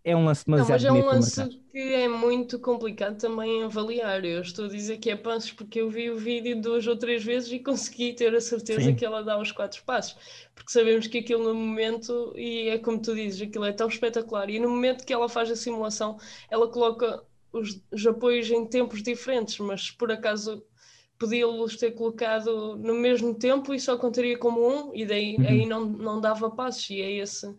é 0.05 0.15
um 0.15 0.23
lance 0.23 0.45
demasiado 0.45 0.83
não, 0.83 0.93
mas 0.93 1.03
é 1.03 1.07
um 1.07 1.15
lance 1.15 1.61
que 1.71 1.79
é 1.79 2.07
muito 2.07 2.59
complicado 2.59 3.17
também 3.17 3.63
avaliar. 3.63 4.23
Eu 4.23 4.39
estou 4.39 4.65
a 4.65 4.67
dizer 4.67 4.99
que 4.99 5.09
é 5.09 5.15
passos 5.15 5.51
porque 5.51 5.81
eu 5.81 5.89
vi 5.89 6.11
o 6.11 6.15
vídeo 6.15 6.61
duas 6.61 6.85
ou 6.85 6.95
três 6.95 7.23
vezes 7.23 7.51
e 7.51 7.57
consegui 7.57 8.13
ter 8.13 8.33
a 8.35 8.39
certeza 8.39 8.83
Sim. 8.83 8.95
que 8.95 9.03
ela 9.03 9.23
dá 9.23 9.39
os 9.41 9.51
quatro 9.51 9.83
passos. 9.83 10.15
Porque 10.53 10.71
sabemos 10.71 11.07
que 11.07 11.17
aquilo 11.17 11.45
no 11.45 11.55
momento, 11.55 12.31
e 12.37 12.69
é 12.69 12.77
como 12.77 13.01
tu 13.01 13.15
dizes, 13.15 13.41
aquilo 13.41 13.65
é 13.65 13.73
tão 13.73 13.87
espetacular. 13.87 14.47
E 14.47 14.59
no 14.59 14.69
momento 14.69 15.03
que 15.03 15.11
ela 15.11 15.27
faz 15.27 15.49
a 15.49 15.55
simulação, 15.55 16.19
ela 16.51 16.67
coloca 16.67 17.23
os, 17.51 17.81
os 17.91 18.05
apoios 18.05 18.47
em 18.51 18.63
tempos 18.63 19.01
diferentes, 19.01 19.57
mas 19.57 19.89
por 19.89 20.11
acaso 20.11 20.63
podia-los 21.17 21.77
ter 21.77 21.91
colocado 21.91 22.77
no 22.77 22.93
mesmo 22.93 23.33
tempo 23.33 23.73
e 23.73 23.79
só 23.79 23.97
contaria 23.97 24.37
como 24.37 24.69
um, 24.69 24.91
e 24.93 25.03
daí 25.03 25.35
uhum. 25.37 25.47
aí 25.47 25.65
não, 25.65 25.83
não 25.83 26.21
dava 26.21 26.51
passos, 26.51 26.91
e 26.91 27.01
é 27.01 27.11
esse 27.13 27.51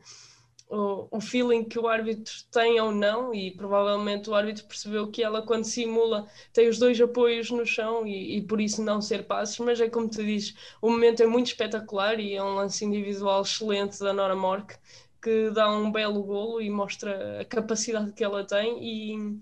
o, 0.69 1.21
feeling 1.21 1.65
que 1.65 1.79
o 1.79 1.87
árbitro 1.87 2.33
tem 2.51 2.81
ou 2.81 2.91
não, 2.93 3.35
e 3.35 3.51
provavelmente 3.51 4.29
o 4.29 4.35
árbitro 4.35 4.65
percebeu 4.65 5.11
que 5.11 5.23
ela, 5.23 5.43
quando 5.43 5.65
simula, 5.65 6.27
tem 6.53 6.69
os 6.69 6.79
dois 6.79 7.01
apoios 7.01 7.51
no 7.51 7.65
chão 7.65 8.07
e, 8.07 8.39
e 8.39 8.43
por 8.43 8.61
isso 8.61 8.83
não 8.83 9.01
ser 9.01 9.25
passos, 9.27 9.59
mas 9.61 9.81
é 9.81 9.89
como 9.89 10.09
tu 10.09 10.25
dizes, 10.25 10.55
o 10.83 10.91
momento 10.91 11.23
é 11.23 11.27
muito 11.27 11.47
espetacular 11.49 12.19
e 12.19 12.35
é 12.35 12.43
um 12.43 12.55
lance 12.55 12.85
individual 12.85 13.43
excelente 13.43 13.99
da 14.01 14.13
Nora 14.13 14.37
Mork 14.37 14.77
que 15.23 15.51
dá 15.51 15.69
um 15.71 15.91
belo 15.91 16.23
golo 16.23 16.61
e 16.61 16.71
mostra 16.71 17.41
a 17.41 17.45
capacidade 17.45 18.13
que 18.13 18.23
ela 18.23 18.45
tem 18.45 18.79
e 18.81 19.39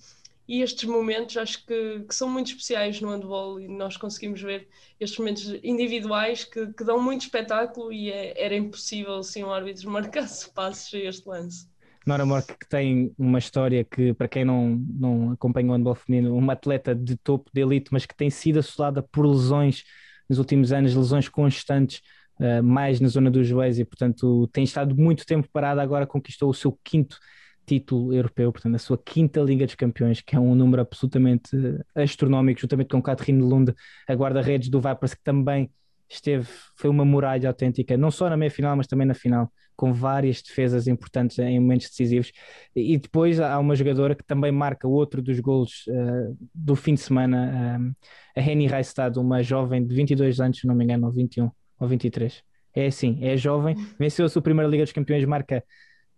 e 0.47 0.61
estes 0.61 0.85
momentos 0.85 1.37
acho 1.37 1.65
que, 1.67 2.01
que, 2.01 2.15
são 2.15 2.29
muito 2.29 2.49
especiais 2.49 3.01
no 3.01 3.11
handball 3.11 3.59
e 3.59 3.67
nós 3.67 3.97
conseguimos 3.97 4.43
ver 4.43 4.69
estes 5.01 5.19
momentos 5.19 5.59
individuais 5.63 6.45
que, 6.45 6.67
que 6.73 6.85
dão 6.85 7.03
muito 7.03 7.23
espetáculo 7.23 7.93
e 7.93 8.11
é, 8.11 8.45
era 8.45 8.55
impossível 8.55 9.23
se 9.23 9.43
um 9.43 9.51
árbitro 9.51 9.89
marcasse 9.91 10.51
passos 10.51 10.93
a 10.95 10.99
este 10.99 11.29
lance. 11.29 11.67
Nora 12.07 12.27
Mork 12.27 12.59
que 12.59 12.69
tem 12.69 13.15
uma 13.17 13.39
história 13.39 13.83
que, 13.83 14.13
para 14.13 14.29
quem 14.29 14.45
não, 14.45 14.77
não 14.77 15.33
acompanha 15.33 15.71
o 15.71 15.73
handball 15.73 15.95
feminino, 15.95 16.37
uma 16.37 16.53
atleta 16.53 16.95
de 16.95 17.17
topo 17.17 17.51
de 17.53 17.63
elite, 17.63 17.91
mas 17.91 18.05
que 18.05 18.15
tem 18.15 18.29
sido 18.29 18.59
assolada 18.59 19.03
por 19.03 19.27
lesões 19.27 19.85
nos 20.29 20.39
últimos 20.39 20.71
anos, 20.71 20.95
lesões 20.95 21.31
constantes, 21.31 22.03
uh, 22.39 22.63
mais 22.63 23.01
na 23.01 23.09
zona 23.09 23.31
dos 23.31 23.47
joelhos, 23.47 23.79
e 23.79 23.85
portanto 23.87 24.47
tem 24.49 24.65
estado 24.65 24.95
muito 24.95 25.25
tempo 25.25 25.49
parada, 25.51 25.83
agora 25.83 26.07
conquistou 26.07 26.51
o 26.51 26.55
seu 26.55 26.79
quinto 26.85 27.19
título 27.67 28.13
europeu, 28.13 28.53
portanto, 28.53 28.75
a 28.75 28.79
sua 28.79 28.99
quinta 28.99 29.41
Liga 29.41 29.67
dos 29.67 29.75
Campeões, 29.75 30.21
que 30.21 30.37
é 30.37 30.41
um 30.41 30.55
número 30.55 30.83
absolutamente 30.83 31.51
astronómico, 31.95 32.61
juntamente 32.61 32.91
com 32.91 33.03
Catherine 33.03 33.43
Lund, 33.43 33.75
a 34.09 34.15
guarda-redes 34.15 34.69
do 34.69 34.81
Vipers, 34.81 35.15
que 35.15 35.23
também 35.23 35.71
esteve, 36.09 36.47
foi 36.77 36.91
uma 36.91 37.05
muralha 37.05 37.49
autêntica, 37.49 37.97
não 37.97 38.11
só 38.11 38.29
na 38.29 38.37
meia-final, 38.37 38.77
mas 38.77 38.87
também 38.87 39.07
na 39.07 39.15
final, 39.15 39.51
com 39.77 39.93
várias 39.93 40.43
defesas 40.43 40.87
importantes 40.87 41.39
em 41.39 41.59
momentos 41.59 41.89
decisivos. 41.89 42.33
E 42.75 42.97
depois 42.99 43.41
há 43.41 43.59
uma 43.59 43.75
jogadora 43.75 44.15
que 44.15 44.25
também 44.25 44.53
marca 44.53 44.87
outro 44.87 45.23
dos 45.23 45.41
golos 45.41 45.85
uh, 45.89 46.37
do 46.55 46.77
fim 46.77 46.95
de 46.95 47.01
semana, 47.01 47.79
uh, 47.81 48.41
a 48.41 48.41
Henny 48.41 48.67
Reistad, 48.67 49.17
uma 49.19 49.43
jovem 49.43 49.85
de 49.85 49.95
22 49.95 50.41
anos, 50.41 50.61
se 50.61 50.67
não 50.67 50.75
me 50.75 50.85
engano, 50.85 51.07
ou 51.07 51.13
21 51.13 51.51
ou 51.81 51.89
23. 51.89 52.43
É 52.75 52.87
assim, 52.87 53.19
é 53.23 53.37
jovem, 53.37 53.77
venceu 53.99 54.27
a 54.27 54.29
sua 54.29 54.43
primeira 54.43 54.69
Liga 54.69 54.85
dos 54.85 54.93
Campeões, 54.93 55.25
marca 55.25 55.63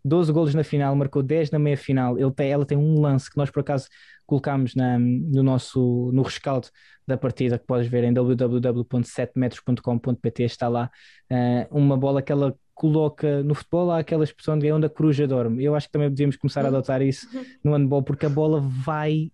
12 0.06 0.32
golos 0.32 0.54
na 0.54 0.62
final, 0.62 0.94
marcou 0.94 1.20
10 1.22 1.50
na 1.50 1.58
meia 1.58 1.76
final. 1.76 2.16
Ele 2.18 2.30
tem, 2.30 2.50
ela 2.50 2.64
tem 2.64 2.78
um 2.78 2.98
lance 3.00 3.30
que 3.30 3.36
nós 3.36 3.50
por 3.50 3.60
acaso 3.60 3.88
colocámos 4.24 4.74
na, 4.74 4.98
no 4.98 5.42
nosso 5.42 6.10
no 6.12 6.22
rescaldo 6.22 6.68
da 7.06 7.16
partida, 7.16 7.58
que 7.58 7.66
podes 7.66 7.88
ver 7.88 8.04
em 8.04 8.12
www.7metros.com.pt, 8.12 10.44
está 10.44 10.68
lá 10.68 10.90
uh, 11.30 11.66
uma 11.76 11.96
bola 11.96 12.20
que 12.22 12.32
ela 12.32 12.54
coloca 12.74 13.42
no 13.42 13.54
futebol, 13.54 13.90
há 13.90 13.98
aquela 13.98 14.22
expressão 14.22 14.58
de 14.58 14.70
onde 14.70 14.86
a 14.86 14.90
coruja 14.90 15.26
dorme. 15.26 15.64
Eu 15.64 15.74
acho 15.74 15.86
que 15.86 15.92
também 15.92 16.10
devíamos 16.10 16.36
começar 16.36 16.64
a 16.64 16.68
adotar 16.68 17.02
isso 17.02 17.26
no 17.64 17.72
handball, 17.72 18.02
porque 18.02 18.26
a 18.26 18.30
bola 18.30 18.60
vai 18.60 19.32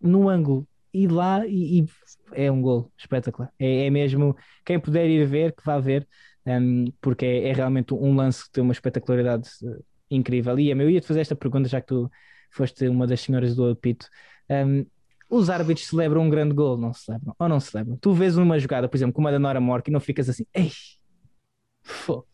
no 0.00 0.28
ângulo 0.28 0.66
e 0.94 1.08
lá 1.08 1.44
e, 1.46 1.80
e 1.80 1.86
é 2.32 2.50
um 2.50 2.62
gol 2.62 2.90
espetacular. 2.96 3.52
É, 3.58 3.86
é, 3.86 3.90
mesmo 3.90 4.36
quem 4.64 4.78
puder 4.78 5.08
ir 5.08 5.26
ver, 5.26 5.52
que 5.52 5.64
vá 5.64 5.78
ver. 5.78 6.06
um, 6.46 6.84
porque 7.00 7.26
é, 7.26 7.48
é, 7.48 7.52
realmente 7.52 7.92
um 7.92 8.14
lance 8.14 8.44
que 8.44 8.52
tem 8.52 8.62
uma 8.62 8.72
espetacularidade 8.72 9.48
uh, 9.64 9.84
incrível. 10.10 10.58
E 10.58 10.70
eu 10.70 10.90
ia-te 10.90 11.06
fazer 11.06 11.20
esta 11.20 11.36
pergunta, 11.36 11.68
já 11.68 11.80
que 11.80 11.88
tu 11.88 12.10
foste 12.50 12.88
uma 12.88 13.06
das 13.06 13.20
senhoras 13.20 13.54
do 13.54 13.70
apito. 13.70 14.08
Um, 14.50 14.86
os 15.28 15.50
árbitros 15.50 15.86
celebram 15.88 16.22
um 16.22 16.30
grande 16.30 16.54
gol, 16.54 16.76
não 16.76 16.92
celebram? 16.92 17.34
Ou 17.38 17.48
não 17.48 17.60
celebram? 17.60 17.96
Tu 17.96 18.12
vês 18.12 18.36
uma 18.36 18.58
jogada, 18.58 18.88
por 18.88 18.96
exemplo, 18.96 19.14
como 19.14 19.28
a 19.28 19.30
da 19.32 19.38
Nora 19.38 19.60
Mork 19.60 19.88
e 19.88 19.92
não 19.92 20.00
ficas 20.00 20.28
assim, 20.28 20.46
ei, 20.54 20.70
fô. 21.82 22.24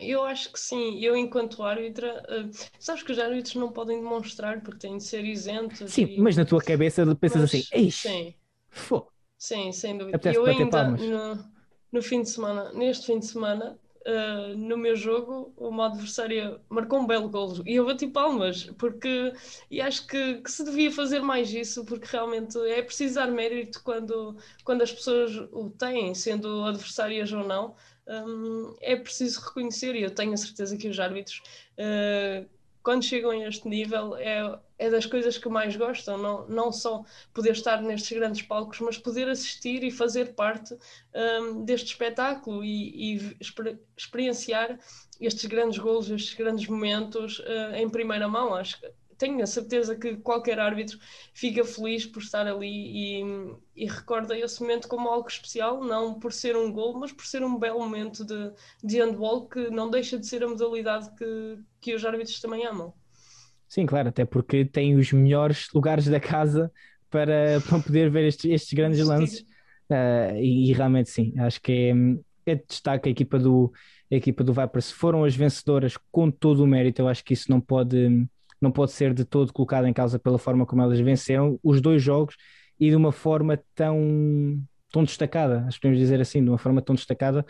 eu 0.00 0.22
acho 0.22 0.52
que 0.52 0.60
sim. 0.60 1.00
Eu, 1.00 1.16
enquanto 1.16 1.62
árbitra, 1.62 2.22
uh, 2.28 2.50
sabes 2.78 3.02
que 3.02 3.10
os 3.10 3.18
árbitros 3.18 3.56
não 3.56 3.72
podem 3.72 3.98
demonstrar 3.98 4.60
porque 4.62 4.78
têm 4.78 4.96
de 4.98 5.04
ser 5.04 5.24
isentos. 5.24 5.90
Sim, 5.90 6.04
e... 6.04 6.20
mas 6.20 6.36
na 6.36 6.44
tua 6.44 6.62
cabeça 6.62 7.04
pensas 7.16 7.42
mas, 7.42 7.54
assim, 7.54 7.64
ei, 7.72 7.90
sim. 7.90 8.34
Fô. 8.70 9.08
Sim, 9.36 9.72
sem 9.72 9.98
dúvida. 9.98 10.16
Apetece 10.16 10.38
eu 10.38 10.46
ainda, 10.46 10.90
no, 10.90 11.44
no 11.92 12.02
fim 12.02 12.22
de 12.22 12.30
semana, 12.30 12.72
neste 12.72 13.06
fim 13.06 13.18
de 13.18 13.26
semana, 13.26 13.76
uh, 14.06 14.56
no 14.56 14.76
meu 14.76 14.96
jogo, 14.96 15.52
uma 15.56 15.86
adversária 15.86 16.60
marcou 16.68 17.00
um 17.00 17.06
belo 17.06 17.28
golo 17.28 17.62
e 17.66 17.74
eu 17.74 17.86
bati 17.86 18.06
palmas, 18.06 18.64
porque 18.78 19.32
e 19.70 19.80
acho 19.80 20.06
que, 20.06 20.34
que, 20.36 20.50
se 20.50 20.64
devia 20.64 20.90
fazer 20.90 21.20
mais 21.20 21.52
isso, 21.52 21.84
porque 21.84 22.06
realmente 22.10 22.58
é 22.58 22.82
preciso 22.82 23.16
dar 23.16 23.30
mérito 23.30 23.82
quando, 23.82 24.36
quando 24.64 24.82
as 24.82 24.92
pessoas 24.92 25.36
o 25.52 25.70
têm, 25.70 26.14
sendo 26.14 26.64
adversárias 26.64 27.32
ou 27.32 27.44
não. 27.46 27.74
Um, 28.06 28.76
é 28.82 28.96
preciso 28.96 29.40
reconhecer, 29.40 29.96
e 29.96 30.02
eu 30.02 30.10
tenho 30.10 30.34
a 30.34 30.36
certeza 30.36 30.76
que 30.76 30.88
os 30.88 31.00
árbitros, 31.00 31.42
uh, 31.78 32.46
quando 32.82 33.02
chegam 33.02 33.30
a 33.30 33.48
este 33.48 33.66
nível, 33.66 34.14
é, 34.16 34.58
é 34.78 34.90
das 34.90 35.06
coisas 35.06 35.38
que 35.38 35.48
mais 35.48 35.76
gostam, 35.76 36.18
não, 36.18 36.48
não 36.48 36.72
só 36.72 37.04
poder 37.32 37.52
estar 37.52 37.80
nestes 37.82 38.16
grandes 38.16 38.42
palcos, 38.42 38.80
mas 38.80 38.98
poder 38.98 39.28
assistir 39.28 39.84
e 39.84 39.90
fazer 39.90 40.34
parte 40.34 40.76
um, 41.14 41.64
deste 41.64 41.88
espetáculo 41.88 42.64
e, 42.64 43.14
e 43.14 43.36
exper 43.40 43.78
experienciar 43.96 44.78
estes 45.20 45.44
grandes 45.46 45.78
golos, 45.78 46.10
estes 46.10 46.34
grandes 46.34 46.66
momentos 46.66 47.38
uh, 47.38 47.74
em 47.76 47.88
primeira 47.88 48.28
mão. 48.28 48.54
Acho 48.54 48.80
que 48.80 48.90
tenho 49.16 49.42
a 49.42 49.46
certeza 49.46 49.96
que 49.96 50.16
qualquer 50.16 50.58
árbitro 50.58 50.98
fica 51.32 51.64
feliz 51.64 52.04
por 52.04 52.20
estar 52.20 52.46
ali 52.46 52.66
e, 52.66 53.22
e, 53.76 53.86
recorda 53.86 54.36
esse 54.36 54.60
momento 54.60 54.88
como 54.88 55.08
algo 55.08 55.28
especial, 55.28 55.82
não 55.82 56.18
por 56.18 56.32
ser 56.32 56.56
um 56.56 56.72
gol, 56.72 56.98
mas 56.98 57.12
por 57.12 57.24
ser 57.24 57.42
um 57.44 57.58
belo 57.58 57.78
momento 57.78 58.24
de, 58.24 58.52
de 58.82 58.98
handball 58.98 59.48
que 59.48 59.70
não 59.70 59.88
deixa 59.88 60.18
de 60.18 60.26
ser 60.26 60.42
a 60.42 60.48
modalidade 60.48 61.10
que, 61.16 61.58
que 61.80 61.94
os 61.94 62.04
árbitros 62.04 62.40
também 62.40 62.66
amam. 62.66 62.92
Sim, 63.74 63.86
claro, 63.86 64.08
até 64.08 64.24
porque 64.24 64.64
tem 64.64 64.94
os 64.94 65.12
melhores 65.12 65.66
lugares 65.74 66.06
da 66.06 66.20
casa 66.20 66.70
para, 67.10 67.60
para 67.68 67.80
poder 67.80 68.08
ver 68.08 68.28
estes, 68.28 68.48
estes 68.48 68.72
grandes 68.72 69.04
lances. 69.04 69.40
Uh, 69.90 70.36
e, 70.36 70.70
e, 70.70 70.72
realmente 70.72 71.10
sim, 71.10 71.34
acho 71.40 71.60
que 71.60 71.92
é, 72.46 72.52
é 72.52 72.54
de 72.54 72.64
destaque 72.68 73.08
a 73.08 73.12
equipa 73.12 73.36
do 73.36 73.72
a 74.12 74.14
equipa 74.14 74.44
do 74.44 74.52
Vipers 74.52 74.92
foram 74.92 75.24
as 75.24 75.34
vencedoras 75.34 75.96
com 76.12 76.30
todo 76.30 76.62
o 76.62 76.66
mérito. 76.68 77.02
Eu 77.02 77.08
acho 77.08 77.24
que 77.24 77.34
isso 77.34 77.50
não 77.50 77.60
pode 77.60 78.24
não 78.60 78.70
pode 78.70 78.92
ser 78.92 79.12
de 79.12 79.24
todo 79.24 79.52
colocado 79.52 79.88
em 79.88 79.92
causa 79.92 80.20
pela 80.20 80.38
forma 80.38 80.64
como 80.64 80.80
elas 80.80 81.00
venceram 81.00 81.58
os 81.60 81.80
dois 81.80 82.00
jogos 82.00 82.36
e 82.78 82.90
de 82.90 82.96
uma 82.96 83.10
forma 83.10 83.60
tão, 83.74 84.62
tão 84.92 85.02
destacada, 85.02 85.64
acho 85.66 85.78
que 85.78 85.82
podemos 85.82 85.98
dizer 85.98 86.20
assim, 86.20 86.44
de 86.44 86.48
uma 86.48 86.58
forma 86.58 86.80
tão 86.80 86.94
destacada. 86.94 87.44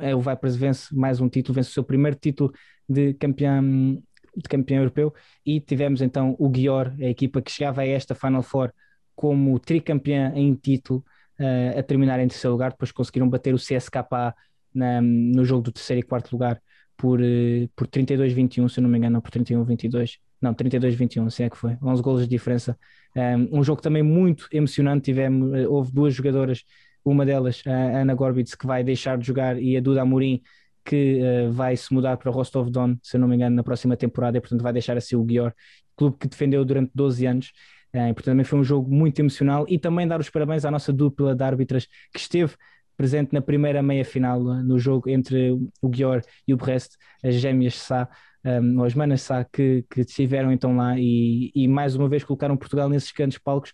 é, 0.00 0.14
o 0.14 0.20
Vipers 0.20 0.54
vence 0.54 0.94
mais 0.94 1.18
um 1.18 1.30
título, 1.30 1.54
vence 1.54 1.70
o 1.70 1.72
seu 1.72 1.82
primeiro 1.82 2.16
título 2.16 2.52
de 2.86 3.14
campeão, 3.14 4.02
de 4.36 4.48
campeão 4.48 4.78
europeu 4.78 5.12
e 5.44 5.60
tivemos 5.60 6.02
então 6.02 6.36
o 6.38 6.48
Guior, 6.48 6.94
a 7.00 7.06
equipa 7.06 7.42
que 7.42 7.50
chegava 7.50 7.82
a 7.82 7.86
esta 7.86 8.14
Final 8.14 8.42
Four 8.42 8.72
como 9.14 9.58
tricampeã 9.58 10.32
em 10.34 10.54
título, 10.54 11.04
uh, 11.40 11.78
a 11.78 11.82
terminar 11.82 12.20
em 12.20 12.28
terceiro 12.28 12.52
lugar, 12.52 12.70
depois 12.70 12.92
conseguiram 12.92 13.28
bater 13.28 13.52
o 13.52 13.58
CSKA 13.58 14.34
na, 14.72 15.00
no 15.00 15.44
jogo 15.44 15.62
do 15.62 15.72
terceiro 15.72 16.00
e 16.00 16.02
quarto 16.02 16.32
lugar 16.32 16.60
por, 16.96 17.20
uh, 17.20 17.68
por 17.74 17.88
32-21, 17.88 18.68
se 18.68 18.78
eu 18.78 18.82
não 18.82 18.90
me 18.90 18.98
engano, 18.98 19.20
por 19.20 19.30
31-22, 19.30 20.18
não, 20.40 20.54
32-21, 20.54 21.30
se 21.30 21.42
é 21.42 21.50
que 21.50 21.56
foi, 21.56 21.76
11 21.82 22.02
golos 22.02 22.22
de 22.22 22.28
diferença. 22.28 22.78
Um, 23.16 23.58
um 23.58 23.64
jogo 23.64 23.82
também 23.82 24.02
muito 24.02 24.46
emocionante, 24.52 25.06
tivemos, 25.06 25.50
uh, 25.50 25.72
houve 25.72 25.92
duas 25.92 26.14
jogadoras, 26.14 26.62
uma 27.04 27.24
delas, 27.24 27.62
a 27.66 28.00
Ana 28.00 28.14
Gorbitz, 28.14 28.54
que 28.54 28.66
vai 28.66 28.84
deixar 28.84 29.18
de 29.18 29.26
jogar, 29.26 29.60
e 29.60 29.76
a 29.76 29.80
Duda 29.80 30.02
Amorim, 30.02 30.42
que 30.88 31.20
uh, 31.20 31.52
vai 31.52 31.76
se 31.76 31.92
mudar 31.92 32.16
para 32.16 32.30
Rostov 32.30 32.70
Don, 32.70 32.96
se 33.02 33.16
eu 33.16 33.20
não 33.20 33.28
me 33.28 33.36
engano, 33.36 33.54
na 33.54 33.62
próxima 33.62 33.96
temporada, 33.96 34.38
e 34.38 34.40
portanto 34.40 34.62
vai 34.62 34.72
deixar 34.72 34.96
assim 34.96 35.16
o 35.16 35.22
Guior, 35.22 35.52
clube 35.94 36.16
que 36.18 36.26
defendeu 36.26 36.64
durante 36.64 36.90
12 36.94 37.26
anos. 37.26 37.52
Uh, 37.94 38.14
portanto, 38.14 38.24
também 38.24 38.44
foi 38.44 38.58
um 38.58 38.64
jogo 38.64 38.90
muito 38.90 39.18
emocional 39.18 39.66
e 39.68 39.78
também 39.78 40.06
dar 40.08 40.18
os 40.20 40.30
parabéns 40.30 40.64
à 40.64 40.70
nossa 40.70 40.92
dupla 40.92 41.34
de 41.34 41.44
árbitras 41.44 41.86
que 42.12 42.18
esteve 42.18 42.54
presente 42.96 43.32
na 43.32 43.40
primeira 43.40 43.82
meia-final 43.82 44.40
no 44.42 44.78
jogo 44.78 45.08
entre 45.08 45.52
o 45.80 45.88
Guior 45.88 46.22
e 46.46 46.52
o 46.52 46.56
Brest, 46.56 46.96
as 47.22 47.34
gêmeas 47.36 47.74
Sá, 47.76 48.08
um, 48.44 48.78
ou 48.78 48.84
as 48.84 48.94
manas 48.94 49.22
Sá, 49.22 49.44
que, 49.44 49.84
que 49.90 50.00
estiveram 50.02 50.52
então 50.52 50.76
lá 50.76 50.98
e, 50.98 51.50
e 51.54 51.68
mais 51.68 51.94
uma 51.96 52.08
vez 52.08 52.24
colocaram 52.24 52.56
Portugal 52.56 52.88
nesses 52.88 53.12
grandes 53.12 53.38
palcos, 53.38 53.72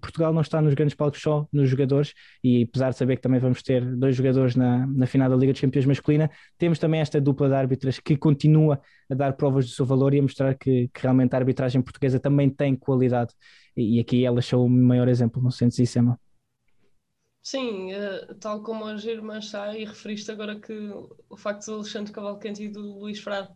Portugal 0.00 0.32
não 0.32 0.42
está 0.42 0.60
nos 0.60 0.74
grandes 0.74 0.94
palcos 0.94 1.22
só 1.22 1.46
nos 1.52 1.70
jogadores, 1.70 2.12
e 2.44 2.64
apesar 2.64 2.90
de 2.90 2.96
saber 2.96 3.16
que 3.16 3.22
também 3.22 3.40
vamos 3.40 3.62
ter 3.62 3.84
dois 3.96 4.14
jogadores 4.14 4.54
na, 4.54 4.86
na 4.86 5.06
final 5.06 5.30
da 5.30 5.36
Liga 5.36 5.52
dos 5.52 5.60
Campeões 5.60 5.86
masculina, 5.86 6.30
temos 6.58 6.78
também 6.78 7.00
esta 7.00 7.20
dupla 7.20 7.48
de 7.48 7.54
árbitras 7.54 7.98
que 7.98 8.16
continua 8.16 8.80
a 9.10 9.14
dar 9.14 9.32
provas 9.34 9.64
do 9.66 9.70
seu 9.72 9.86
valor 9.86 10.12
e 10.14 10.18
a 10.18 10.22
mostrar 10.22 10.54
que, 10.54 10.88
que 10.92 11.02
realmente 11.02 11.34
a 11.34 11.38
arbitragem 11.38 11.80
portuguesa 11.80 12.20
também 12.20 12.50
tem 12.50 12.76
qualidade, 12.76 13.32
e, 13.76 13.96
e 13.96 14.00
aqui 14.00 14.24
elas 14.24 14.44
são 14.44 14.64
o 14.64 14.68
maior 14.68 15.08
exemplo, 15.08 15.42
não 15.42 15.50
sentes 15.50 15.78
isso, 15.78 15.98
Emma? 15.98 16.18
Sim, 17.50 17.94
uh, 17.94 18.34
tal 18.38 18.62
como 18.62 18.84
as 18.84 19.04
irmãs 19.04 19.48
Sá, 19.48 19.74
e 19.74 19.84
referiste 19.84 20.30
agora 20.30 20.60
que 20.60 20.70
o 21.30 21.36
facto 21.36 21.64
do 21.66 21.74
Alexandre 21.76 22.12
Cavalcante 22.12 22.62
e 22.62 22.68
do 22.68 22.80
Luís 22.98 23.20
Frade 23.20 23.48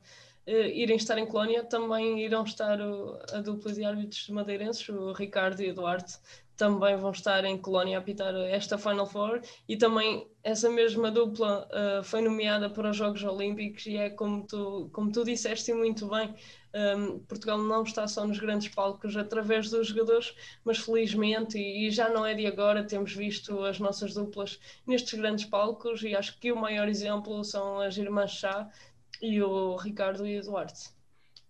uh, 0.46 0.50
irem 0.50 0.96
estar 0.96 1.18
em 1.18 1.26
Colónia, 1.26 1.62
também 1.62 2.24
irão 2.24 2.42
estar 2.42 2.80
a 2.80 3.40
dupla 3.42 3.70
de 3.72 3.84
árbitros 3.84 4.26
madeirenses, 4.30 4.88
o 4.88 5.12
Ricardo 5.12 5.60
e 5.62 5.70
o 5.70 5.74
Duarte, 5.74 6.14
também 6.56 6.96
vão 6.96 7.10
estar 7.10 7.44
em 7.44 7.60
Colónia 7.60 7.98
a 7.98 8.00
apitar 8.00 8.34
esta 8.34 8.78
Final 8.78 9.06
Four 9.06 9.42
e 9.68 9.76
também 9.76 10.26
essa 10.42 10.70
mesma 10.70 11.10
dupla 11.10 11.68
uh, 11.70 12.02
foi 12.02 12.22
nomeada 12.22 12.70
para 12.70 12.90
os 12.90 12.96
Jogos 12.96 13.22
Olímpicos 13.22 13.84
e 13.86 13.96
é 13.96 14.08
como 14.08 14.46
tu, 14.46 14.88
como 14.92 15.12
tu 15.12 15.22
disseste 15.22 15.72
muito 15.74 16.08
bem, 16.08 16.34
um, 16.74 17.18
Portugal 17.20 17.58
não 17.58 17.82
está 17.82 18.06
só 18.08 18.26
nos 18.26 18.38
grandes 18.38 18.68
palcos 18.68 19.16
através 19.16 19.70
dos 19.70 19.88
jogadores, 19.88 20.34
mas 20.64 20.78
felizmente, 20.78 21.58
e, 21.58 21.86
e, 21.86 21.90
já 21.90 22.08
não 22.08 22.24
é 22.24 22.34
de 22.34 22.46
agora, 22.46 22.84
temos 22.84 23.14
visto 23.14 23.62
as 23.64 23.78
nossas 23.78 24.14
duplas 24.14 24.58
nestes 24.86 25.18
grandes 25.18 25.44
palcos 25.44 26.02
e 26.02 26.14
acho 26.14 26.38
que 26.38 26.50
o 26.50 26.56
maior 26.56 26.88
exemplo 26.88 27.44
são 27.44 27.80
as 27.80 27.96
irmãs 27.96 28.30
Chá 28.32 28.68
e 29.20 29.42
o 29.42 29.76
Ricardo 29.76 30.26
e 30.26 30.38
o 30.38 30.42
Duarte. 30.42 30.90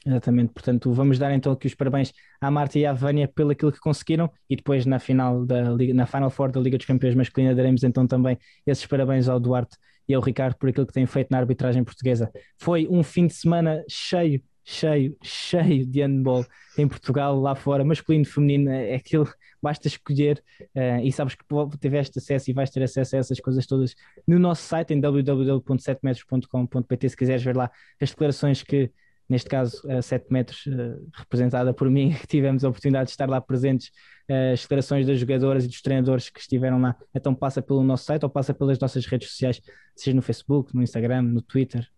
Exatamente, 0.05 0.53
portanto, 0.53 0.93
vamos 0.93 1.17
dar 1.17 1.33
então 1.33 1.53
aqui 1.53 1.69
os 1.69 1.75
parabéns 1.75 2.13
à 2.41 2.51
Marta 2.51 2.77
e 2.77 2.85
à 2.85 2.93
Vânia 2.93 3.29
pelo 3.29 3.53
aquilo 3.53 3.71
que 3.71 3.79
conseguiram 3.79 4.29
e 4.51 4.57
depois 4.57 4.85
na 4.85 4.99
final 4.99 5.47
da 5.47 5.71
Liga, 5.71 5.95
na 5.95 6.07
Final 6.07 6.29
Four 6.29 6.51
da 6.51 6.61
Liga 6.61 6.77
dos 6.77 6.87
Campeões 6.87 7.15
Masculina 7.15 7.55
daremos 7.55 7.85
então 7.85 8.05
também 8.05 8.37
esses 8.67 8.85
parabéns 8.85 9.29
ao 9.29 9.39
Duarte 9.39 9.77
e 10.09 10.15
ao 10.15 10.21
Ricardo 10.21 10.57
por 10.57 10.69
aquilo 10.69 10.87
que 10.87 10.93
têm 10.93 11.07
feito 11.07 11.31
na 11.31 11.39
arbitragem 11.39 11.85
portuguesa. 11.85 12.33
Foi 12.59 12.89
um 12.91 13.05
fim 13.05 13.29
de 13.29 13.35
semana 13.35 13.85
cheio 13.89 14.43
cheio, 14.65 15.17
cheio 15.23 15.87
de 15.87 16.03
handball 16.03 16.45
em 16.79 16.89
Portugal, 16.89 17.39
lá 17.39 17.55
fora, 17.55 17.85
masculino, 17.85 18.25
feminino, 18.25 18.71
é 18.71 18.95
aquilo, 18.95 19.29
basta 19.61 19.87
escolher 19.89 20.43
uh, 20.75 21.01
e 21.03 21.13
sabes 21.13 21.35
que 21.35 21.45
tiveste 21.81 22.19
acesso 22.19 22.51
e 22.51 22.55
vais 22.55 22.71
ter 22.71 22.83
acesso 22.83 23.17
a 23.17 23.19
essas 23.19 23.39
coisas 23.41 23.67
todas 23.67 23.95
no 24.27 24.39
nosso 24.39 24.63
site 24.63 24.95
em 24.95 25.01
www.7metros.com.pt 25.01 27.09
se 27.09 27.17
quiseres 27.17 27.43
ver 27.43 27.57
lá 27.57 27.71
as 28.01 28.11
declarações 28.11 28.63
que, 28.63 28.91
neste 29.29 29.51
caso, 29.51 29.83
a 29.91 30.01
7 30.01 30.33
metros, 30.33 30.65
uh, 30.67 31.05
representada 31.15 31.75
por 31.75 31.91
mim, 31.91 32.13
que 32.21 32.27
tivemos 32.27 32.65
a 32.65 32.69
oportunidade 32.69 33.07
de 33.07 33.11
estar 33.11 33.29
lá 33.29 33.41
presentes, 33.41 33.89
uh, 34.31 34.53
as 34.53 34.63
declarações 34.63 35.05
das 35.07 35.19
jogadoras 35.19 35.65
e 35.65 35.69
dos 35.69 35.83
treinadores 35.83 36.31
que 36.31 36.39
estiveram 36.41 36.81
lá, 36.81 36.97
então 37.15 37.35
passa 37.35 37.61
pelo 37.61 37.83
nosso 37.83 38.05
site 38.05 38.23
ou 38.23 38.31
passa 38.31 38.55
pelas 38.55 38.79
nossas 38.79 39.05
redes 39.07 39.31
sociais, 39.31 39.61
seja 39.97 40.15
no 40.15 40.23
Facebook, 40.23 40.73
no 40.75 40.83
Instagram, 40.83 41.23
no 41.23 41.43
Twitter, 41.43 41.89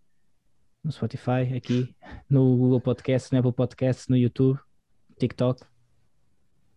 no 0.84 0.92
Spotify, 0.92 1.56
aqui, 1.56 1.96
no 2.28 2.56
Google 2.56 2.80
Podcast, 2.80 3.32
no 3.32 3.38
Apple 3.38 3.52
Podcast, 3.52 4.10
no 4.10 4.16
YouTube, 4.16 4.60
TikTok. 5.18 5.64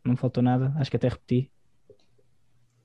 Não 0.03 0.15
faltou 0.15 0.41
nada, 0.41 0.73
acho 0.77 0.89
que 0.89 0.95
até 0.95 1.09
repeti. 1.09 1.51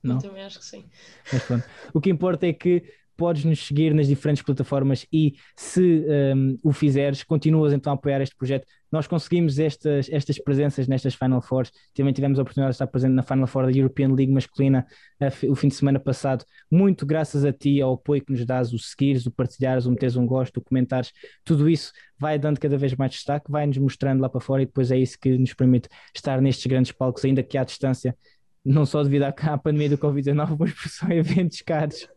Não? 0.03 0.15
Eu 0.15 0.21
também 0.21 0.43
acho 0.43 0.59
que 0.59 0.65
sim. 0.65 0.85
Mas 1.31 1.43
pronto. 1.43 1.65
O 1.93 2.01
que 2.01 2.09
importa 2.09 2.45
é 2.45 2.51
que 2.51 2.83
podes 3.15 3.45
nos 3.45 3.65
seguir 3.65 3.93
nas 3.93 4.07
diferentes 4.07 4.43
plataformas 4.43 5.05
e 5.11 5.33
se 5.55 6.05
um, 6.35 6.57
o 6.63 6.71
fizeres, 6.71 7.23
continuas 7.23 7.73
então 7.73 7.91
a 7.91 7.95
apoiar 7.95 8.21
este 8.21 8.35
projeto. 8.35 8.65
Nós 8.91 9.07
conseguimos 9.07 9.57
estas, 9.57 10.07
estas 10.09 10.37
presenças 10.37 10.87
nestas 10.87 11.15
Final 11.15 11.41
Fours, 11.41 11.71
também 11.95 12.13
tivemos 12.13 12.37
a 12.37 12.43
oportunidade 12.43 12.71
de 12.71 12.75
estar 12.75 12.87
presente 12.87 13.13
na 13.13 13.23
Final 13.23 13.47
Four 13.47 13.65
da 13.65 13.71
European 13.71 14.09
League 14.09 14.31
masculina 14.31 14.85
uh, 15.21 15.51
o 15.51 15.55
fim 15.55 15.67
de 15.67 15.75
semana 15.75 15.99
passado, 15.99 16.45
muito 16.69 17.05
graças 17.05 17.43
a 17.43 17.51
ti, 17.51 17.81
ao 17.81 17.93
apoio 17.93 18.23
que 18.23 18.31
nos 18.31 18.45
dás, 18.45 18.71
o 18.73 18.79
seguires, 18.79 19.25
o 19.25 19.31
partilhares, 19.31 19.85
o 19.85 19.91
meteres 19.91 20.15
um 20.15 20.25
gosto, 20.25 20.57
o 20.57 20.61
comentares, 20.61 21.11
tudo 21.43 21.69
isso 21.69 21.91
vai 22.19 22.37
dando 22.37 22.59
cada 22.59 22.77
vez 22.77 22.95
mais 22.95 23.11
destaque, 23.11 23.51
vai 23.51 23.65
nos 23.65 23.77
mostrando 23.77 24.21
lá 24.21 24.29
para 24.29 24.39
fora 24.39 24.61
e 24.61 24.65
depois 24.65 24.91
é 24.91 24.97
isso 24.97 25.17
que 25.19 25.37
nos 25.37 25.53
permite 25.53 25.89
estar 26.15 26.41
nestes 26.41 26.65
grandes 26.65 26.91
palcos, 26.91 27.25
ainda 27.25 27.43
que 27.43 27.57
à 27.57 27.63
distância, 27.63 28.15
não 28.63 28.85
só 28.85 29.03
devido 29.03 29.23
à, 29.27 29.57
pandemia 29.57 29.89
do 29.89 29.97
Covid-19, 29.97 30.55
mas 30.59 30.73
por 30.73 30.89
são 30.89 31.11
eventos 31.11 31.61
caros 31.61 32.07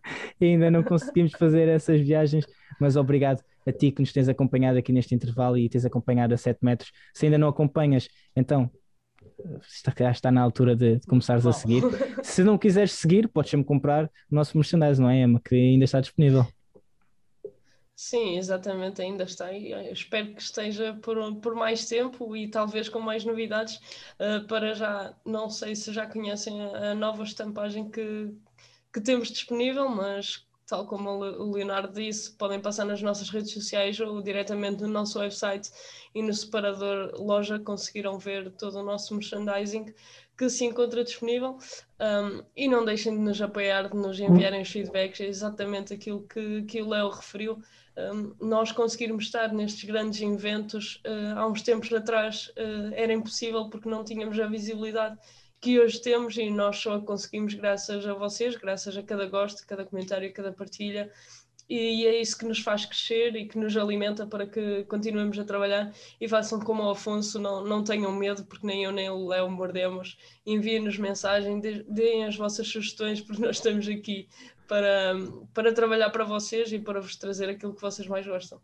e 0.40 0.46
ainda 0.46 0.70
não 0.70 0.82
conseguimos 0.82 1.32
fazer 1.32 1.68
essas 1.68 2.00
viagens. 2.00 2.46
Mas 2.80 2.96
obrigado 2.96 3.42
a 3.66 3.72
ti 3.72 3.90
que 3.90 4.00
nos 4.00 4.12
tens 4.12 4.28
acompanhado 4.28 4.78
aqui 4.78 4.92
neste 4.92 5.14
intervalo 5.14 5.56
e 5.56 5.68
tens 5.68 5.84
acompanhado 5.84 6.34
a 6.34 6.36
7 6.36 6.58
metros. 6.62 6.92
Se 7.14 7.26
ainda 7.26 7.38
não 7.38 7.48
acompanhas, 7.48 8.08
então 8.34 8.70
está, 9.62 10.10
está 10.10 10.30
na 10.30 10.40
altura 10.40 10.76
de, 10.76 10.98
de 10.98 11.06
começares 11.06 11.46
a 11.46 11.52
seguir. 11.52 11.82
Se 12.22 12.44
não 12.44 12.58
quiseres 12.58 12.92
seguir, 12.92 13.28
podes 13.28 13.50
sempre 13.50 13.66
comprar 13.66 14.04
o 14.04 14.34
nosso 14.34 14.56
merchandise, 14.56 15.00
não 15.00 15.10
é, 15.10 15.22
Emma? 15.22 15.40
Que 15.42 15.54
ainda 15.54 15.84
está 15.84 16.00
disponível. 16.00 16.46
Sim, 17.98 18.36
exatamente, 18.36 19.00
ainda 19.00 19.24
está 19.24 19.46
aí. 19.46 19.72
Eu 19.72 19.92
espero 19.92 20.34
que 20.34 20.42
esteja 20.42 20.94
por, 21.02 21.16
por 21.40 21.54
mais 21.54 21.88
tempo 21.88 22.36
e 22.36 22.48
talvez 22.50 22.88
com 22.90 23.00
mais 23.00 23.24
novidades. 23.24 23.76
Uh, 24.20 24.46
para 24.46 24.74
já, 24.74 25.14
não 25.24 25.48
sei 25.48 25.74
se 25.74 25.92
já 25.94 26.06
conhecem 26.06 26.60
a, 26.62 26.90
a 26.90 26.94
nova 26.94 27.22
estampagem 27.24 27.90
que, 27.90 28.30
que 28.92 29.00
temos 29.00 29.28
disponível, 29.28 29.88
mas 29.88 30.46
tal 30.66 30.86
como 30.86 31.08
o 31.10 31.52
Leonardo 31.52 31.94
disse, 31.94 32.32
podem 32.32 32.60
passar 32.60 32.84
nas 32.84 33.00
nossas 33.00 33.30
redes 33.30 33.52
sociais 33.52 33.98
ou 34.00 34.20
diretamente 34.20 34.82
no 34.82 34.88
nosso 34.88 35.18
website 35.20 35.70
e 36.14 36.22
no 36.22 36.34
separador 36.34 37.14
loja 37.18 37.58
conseguiram 37.60 38.18
ver 38.18 38.50
todo 38.52 38.80
o 38.80 38.82
nosso 38.82 39.14
merchandising 39.14 39.94
que 40.36 40.50
se 40.50 40.64
encontra 40.64 41.02
disponível 41.04 41.56
um, 42.00 42.42
e 42.54 42.68
não 42.68 42.84
deixem 42.84 43.12
de 43.14 43.20
nos 43.20 43.40
apoiar, 43.40 43.88
de 43.88 43.96
nos 43.96 44.18
enviarem 44.20 44.60
os 44.62 44.68
feedbacks, 44.70 45.20
é 45.20 45.26
exatamente 45.26 45.94
aquilo 45.94 46.26
que, 46.26 46.62
que 46.64 46.82
o 46.82 46.88
Léo 46.88 47.08
referiu. 47.10 47.58
Nós 48.40 48.72
conseguirmos 48.72 49.24
estar 49.24 49.52
nestes 49.52 49.84
grandes 49.84 50.20
eventos 50.20 51.02
uh, 51.06 51.38
há 51.38 51.46
uns 51.46 51.62
tempos 51.62 51.90
atrás 51.92 52.52
uh, 52.56 52.92
era 52.94 53.12
impossível 53.12 53.70
porque 53.70 53.88
não 53.88 54.04
tínhamos 54.04 54.38
a 54.38 54.46
visibilidade 54.46 55.18
que 55.60 55.80
hoje 55.80 56.00
temos 56.00 56.36
e 56.36 56.50
nós 56.50 56.76
só 56.76 57.00
conseguimos 57.00 57.54
graças 57.54 58.06
a 58.06 58.12
vocês, 58.12 58.54
graças 58.54 58.96
a 58.96 59.02
cada 59.02 59.26
gosto, 59.26 59.66
cada 59.66 59.84
comentário, 59.84 60.32
cada 60.32 60.52
partilha. 60.52 61.10
E 61.68 62.06
é 62.06 62.20
isso 62.20 62.38
que 62.38 62.44
nos 62.44 62.60
faz 62.60 62.86
crescer 62.86 63.34
e 63.34 63.48
que 63.48 63.58
nos 63.58 63.76
alimenta 63.76 64.24
para 64.24 64.46
que 64.46 64.84
continuemos 64.84 65.36
a 65.36 65.44
trabalhar 65.44 65.92
e 66.20 66.28
façam 66.28 66.60
como 66.60 66.84
o 66.84 66.90
Afonso, 66.90 67.40
não, 67.40 67.64
não 67.64 67.82
tenham 67.82 68.12
medo, 68.12 68.44
porque 68.44 68.64
nem 68.64 68.84
eu 68.84 68.92
nem 68.92 69.10
o 69.10 69.26
Léo 69.26 69.50
mordemos. 69.50 70.16
Enviem-nos 70.46 70.96
mensagem, 70.96 71.60
deem 71.60 72.24
as 72.24 72.36
vossas 72.36 72.68
sugestões, 72.68 73.20
porque 73.20 73.42
nós 73.42 73.56
estamos 73.56 73.88
aqui 73.88 74.28
para, 74.66 75.14
para 75.54 75.72
trabalhar 75.72 76.10
para 76.10 76.24
vocês 76.24 76.72
e 76.72 76.78
para 76.78 77.00
vos 77.00 77.16
trazer 77.16 77.48
aquilo 77.48 77.74
que 77.74 77.82
vocês 77.82 78.06
mais 78.08 78.26
gostam. 78.26 78.60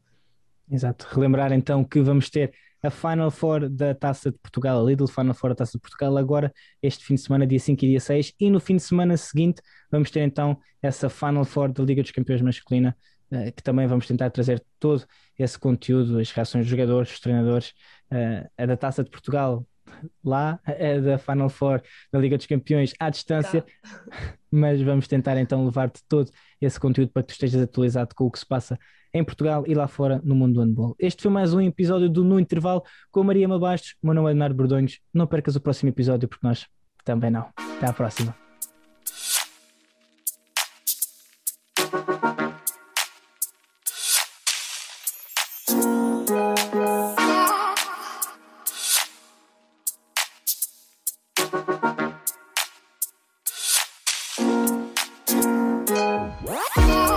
Exato. 0.70 1.06
Relembrar 1.10 1.52
então 1.52 1.84
que 1.84 2.00
vamos 2.00 2.30
ter 2.30 2.52
a 2.82 2.90
Final 2.90 3.30
Four 3.30 3.68
da 3.68 3.94
Taça 3.94 4.32
de 4.32 4.38
Portugal, 4.38 4.80
a 4.80 4.90
Lidl 4.90 5.06
Final 5.06 5.34
Four 5.34 5.50
da 5.50 5.56
Taça 5.56 5.72
de 5.72 5.80
Portugal, 5.80 6.16
agora 6.16 6.52
este 6.82 7.04
fim 7.04 7.14
de 7.14 7.20
semana, 7.20 7.46
dia 7.46 7.60
5 7.60 7.84
e 7.84 7.88
dia 7.88 8.00
6, 8.00 8.34
e 8.40 8.50
no 8.50 8.58
fim 8.58 8.76
de 8.76 8.82
semana 8.82 9.16
seguinte 9.16 9.62
vamos 9.90 10.10
ter 10.10 10.20
então 10.20 10.58
essa 10.82 11.08
Final 11.08 11.44
Four 11.44 11.72
da 11.72 11.84
Liga 11.84 12.02
dos 12.02 12.10
Campeões 12.10 12.42
Masculina, 12.42 12.96
uh, 13.30 13.52
que 13.52 13.62
também 13.62 13.86
vamos 13.86 14.06
tentar 14.06 14.30
trazer 14.30 14.64
todo 14.80 15.04
esse 15.38 15.56
conteúdo, 15.58 16.18
as 16.18 16.30
reações 16.32 16.64
dos 16.64 16.70
jogadores, 16.70 17.10
dos 17.10 17.20
treinadores, 17.20 17.68
uh, 18.10 18.50
a 18.58 18.66
da 18.66 18.76
Taça 18.76 19.04
de 19.04 19.10
Portugal 19.10 19.64
lá, 20.24 20.58
a 20.64 21.00
da 21.00 21.18
Final 21.18 21.48
Four 21.48 21.82
da 22.10 22.18
Liga 22.18 22.36
dos 22.36 22.46
Campeões 22.46 22.94
à 22.98 23.10
distância, 23.10 23.62
tá. 23.62 24.34
mas 24.52 24.80
vamos 24.82 25.08
tentar 25.08 25.38
então 25.38 25.64
levar-te 25.64 26.02
todo 26.08 26.30
esse 26.60 26.78
conteúdo 26.78 27.10
para 27.10 27.22
que 27.22 27.28
tu 27.28 27.32
estejas 27.32 27.62
atualizado 27.62 28.14
com 28.14 28.26
o 28.26 28.30
que 28.30 28.38
se 28.38 28.46
passa 28.46 28.78
em 29.14 29.24
Portugal 29.24 29.64
e 29.66 29.74
lá 29.74 29.86
fora 29.88 30.20
no 30.24 30.34
mundo 30.34 30.54
do 30.54 30.60
handball. 30.60 30.94
Este 30.98 31.22
foi 31.22 31.30
mais 31.30 31.52
um 31.52 31.60
episódio 31.60 32.08
do 32.08 32.24
No 32.24 32.38
Intervalo 32.38 32.82
com 33.10 33.20
a 33.20 33.24
Maria 33.24 33.48
Mabastos. 33.48 33.94
Meu 34.02 34.14
nome 34.14 34.28
é 34.28 34.32
Leonardo 34.32 34.54
Bordões. 34.54 34.98
Não 35.12 35.26
percas 35.26 35.56
o 35.56 35.60
próximo 35.60 35.90
episódio 35.90 36.28
porque 36.28 36.46
nós 36.46 36.66
também 37.04 37.30
não. 37.30 37.48
Até 37.76 37.86
à 37.86 37.92
próxima. 37.92 38.41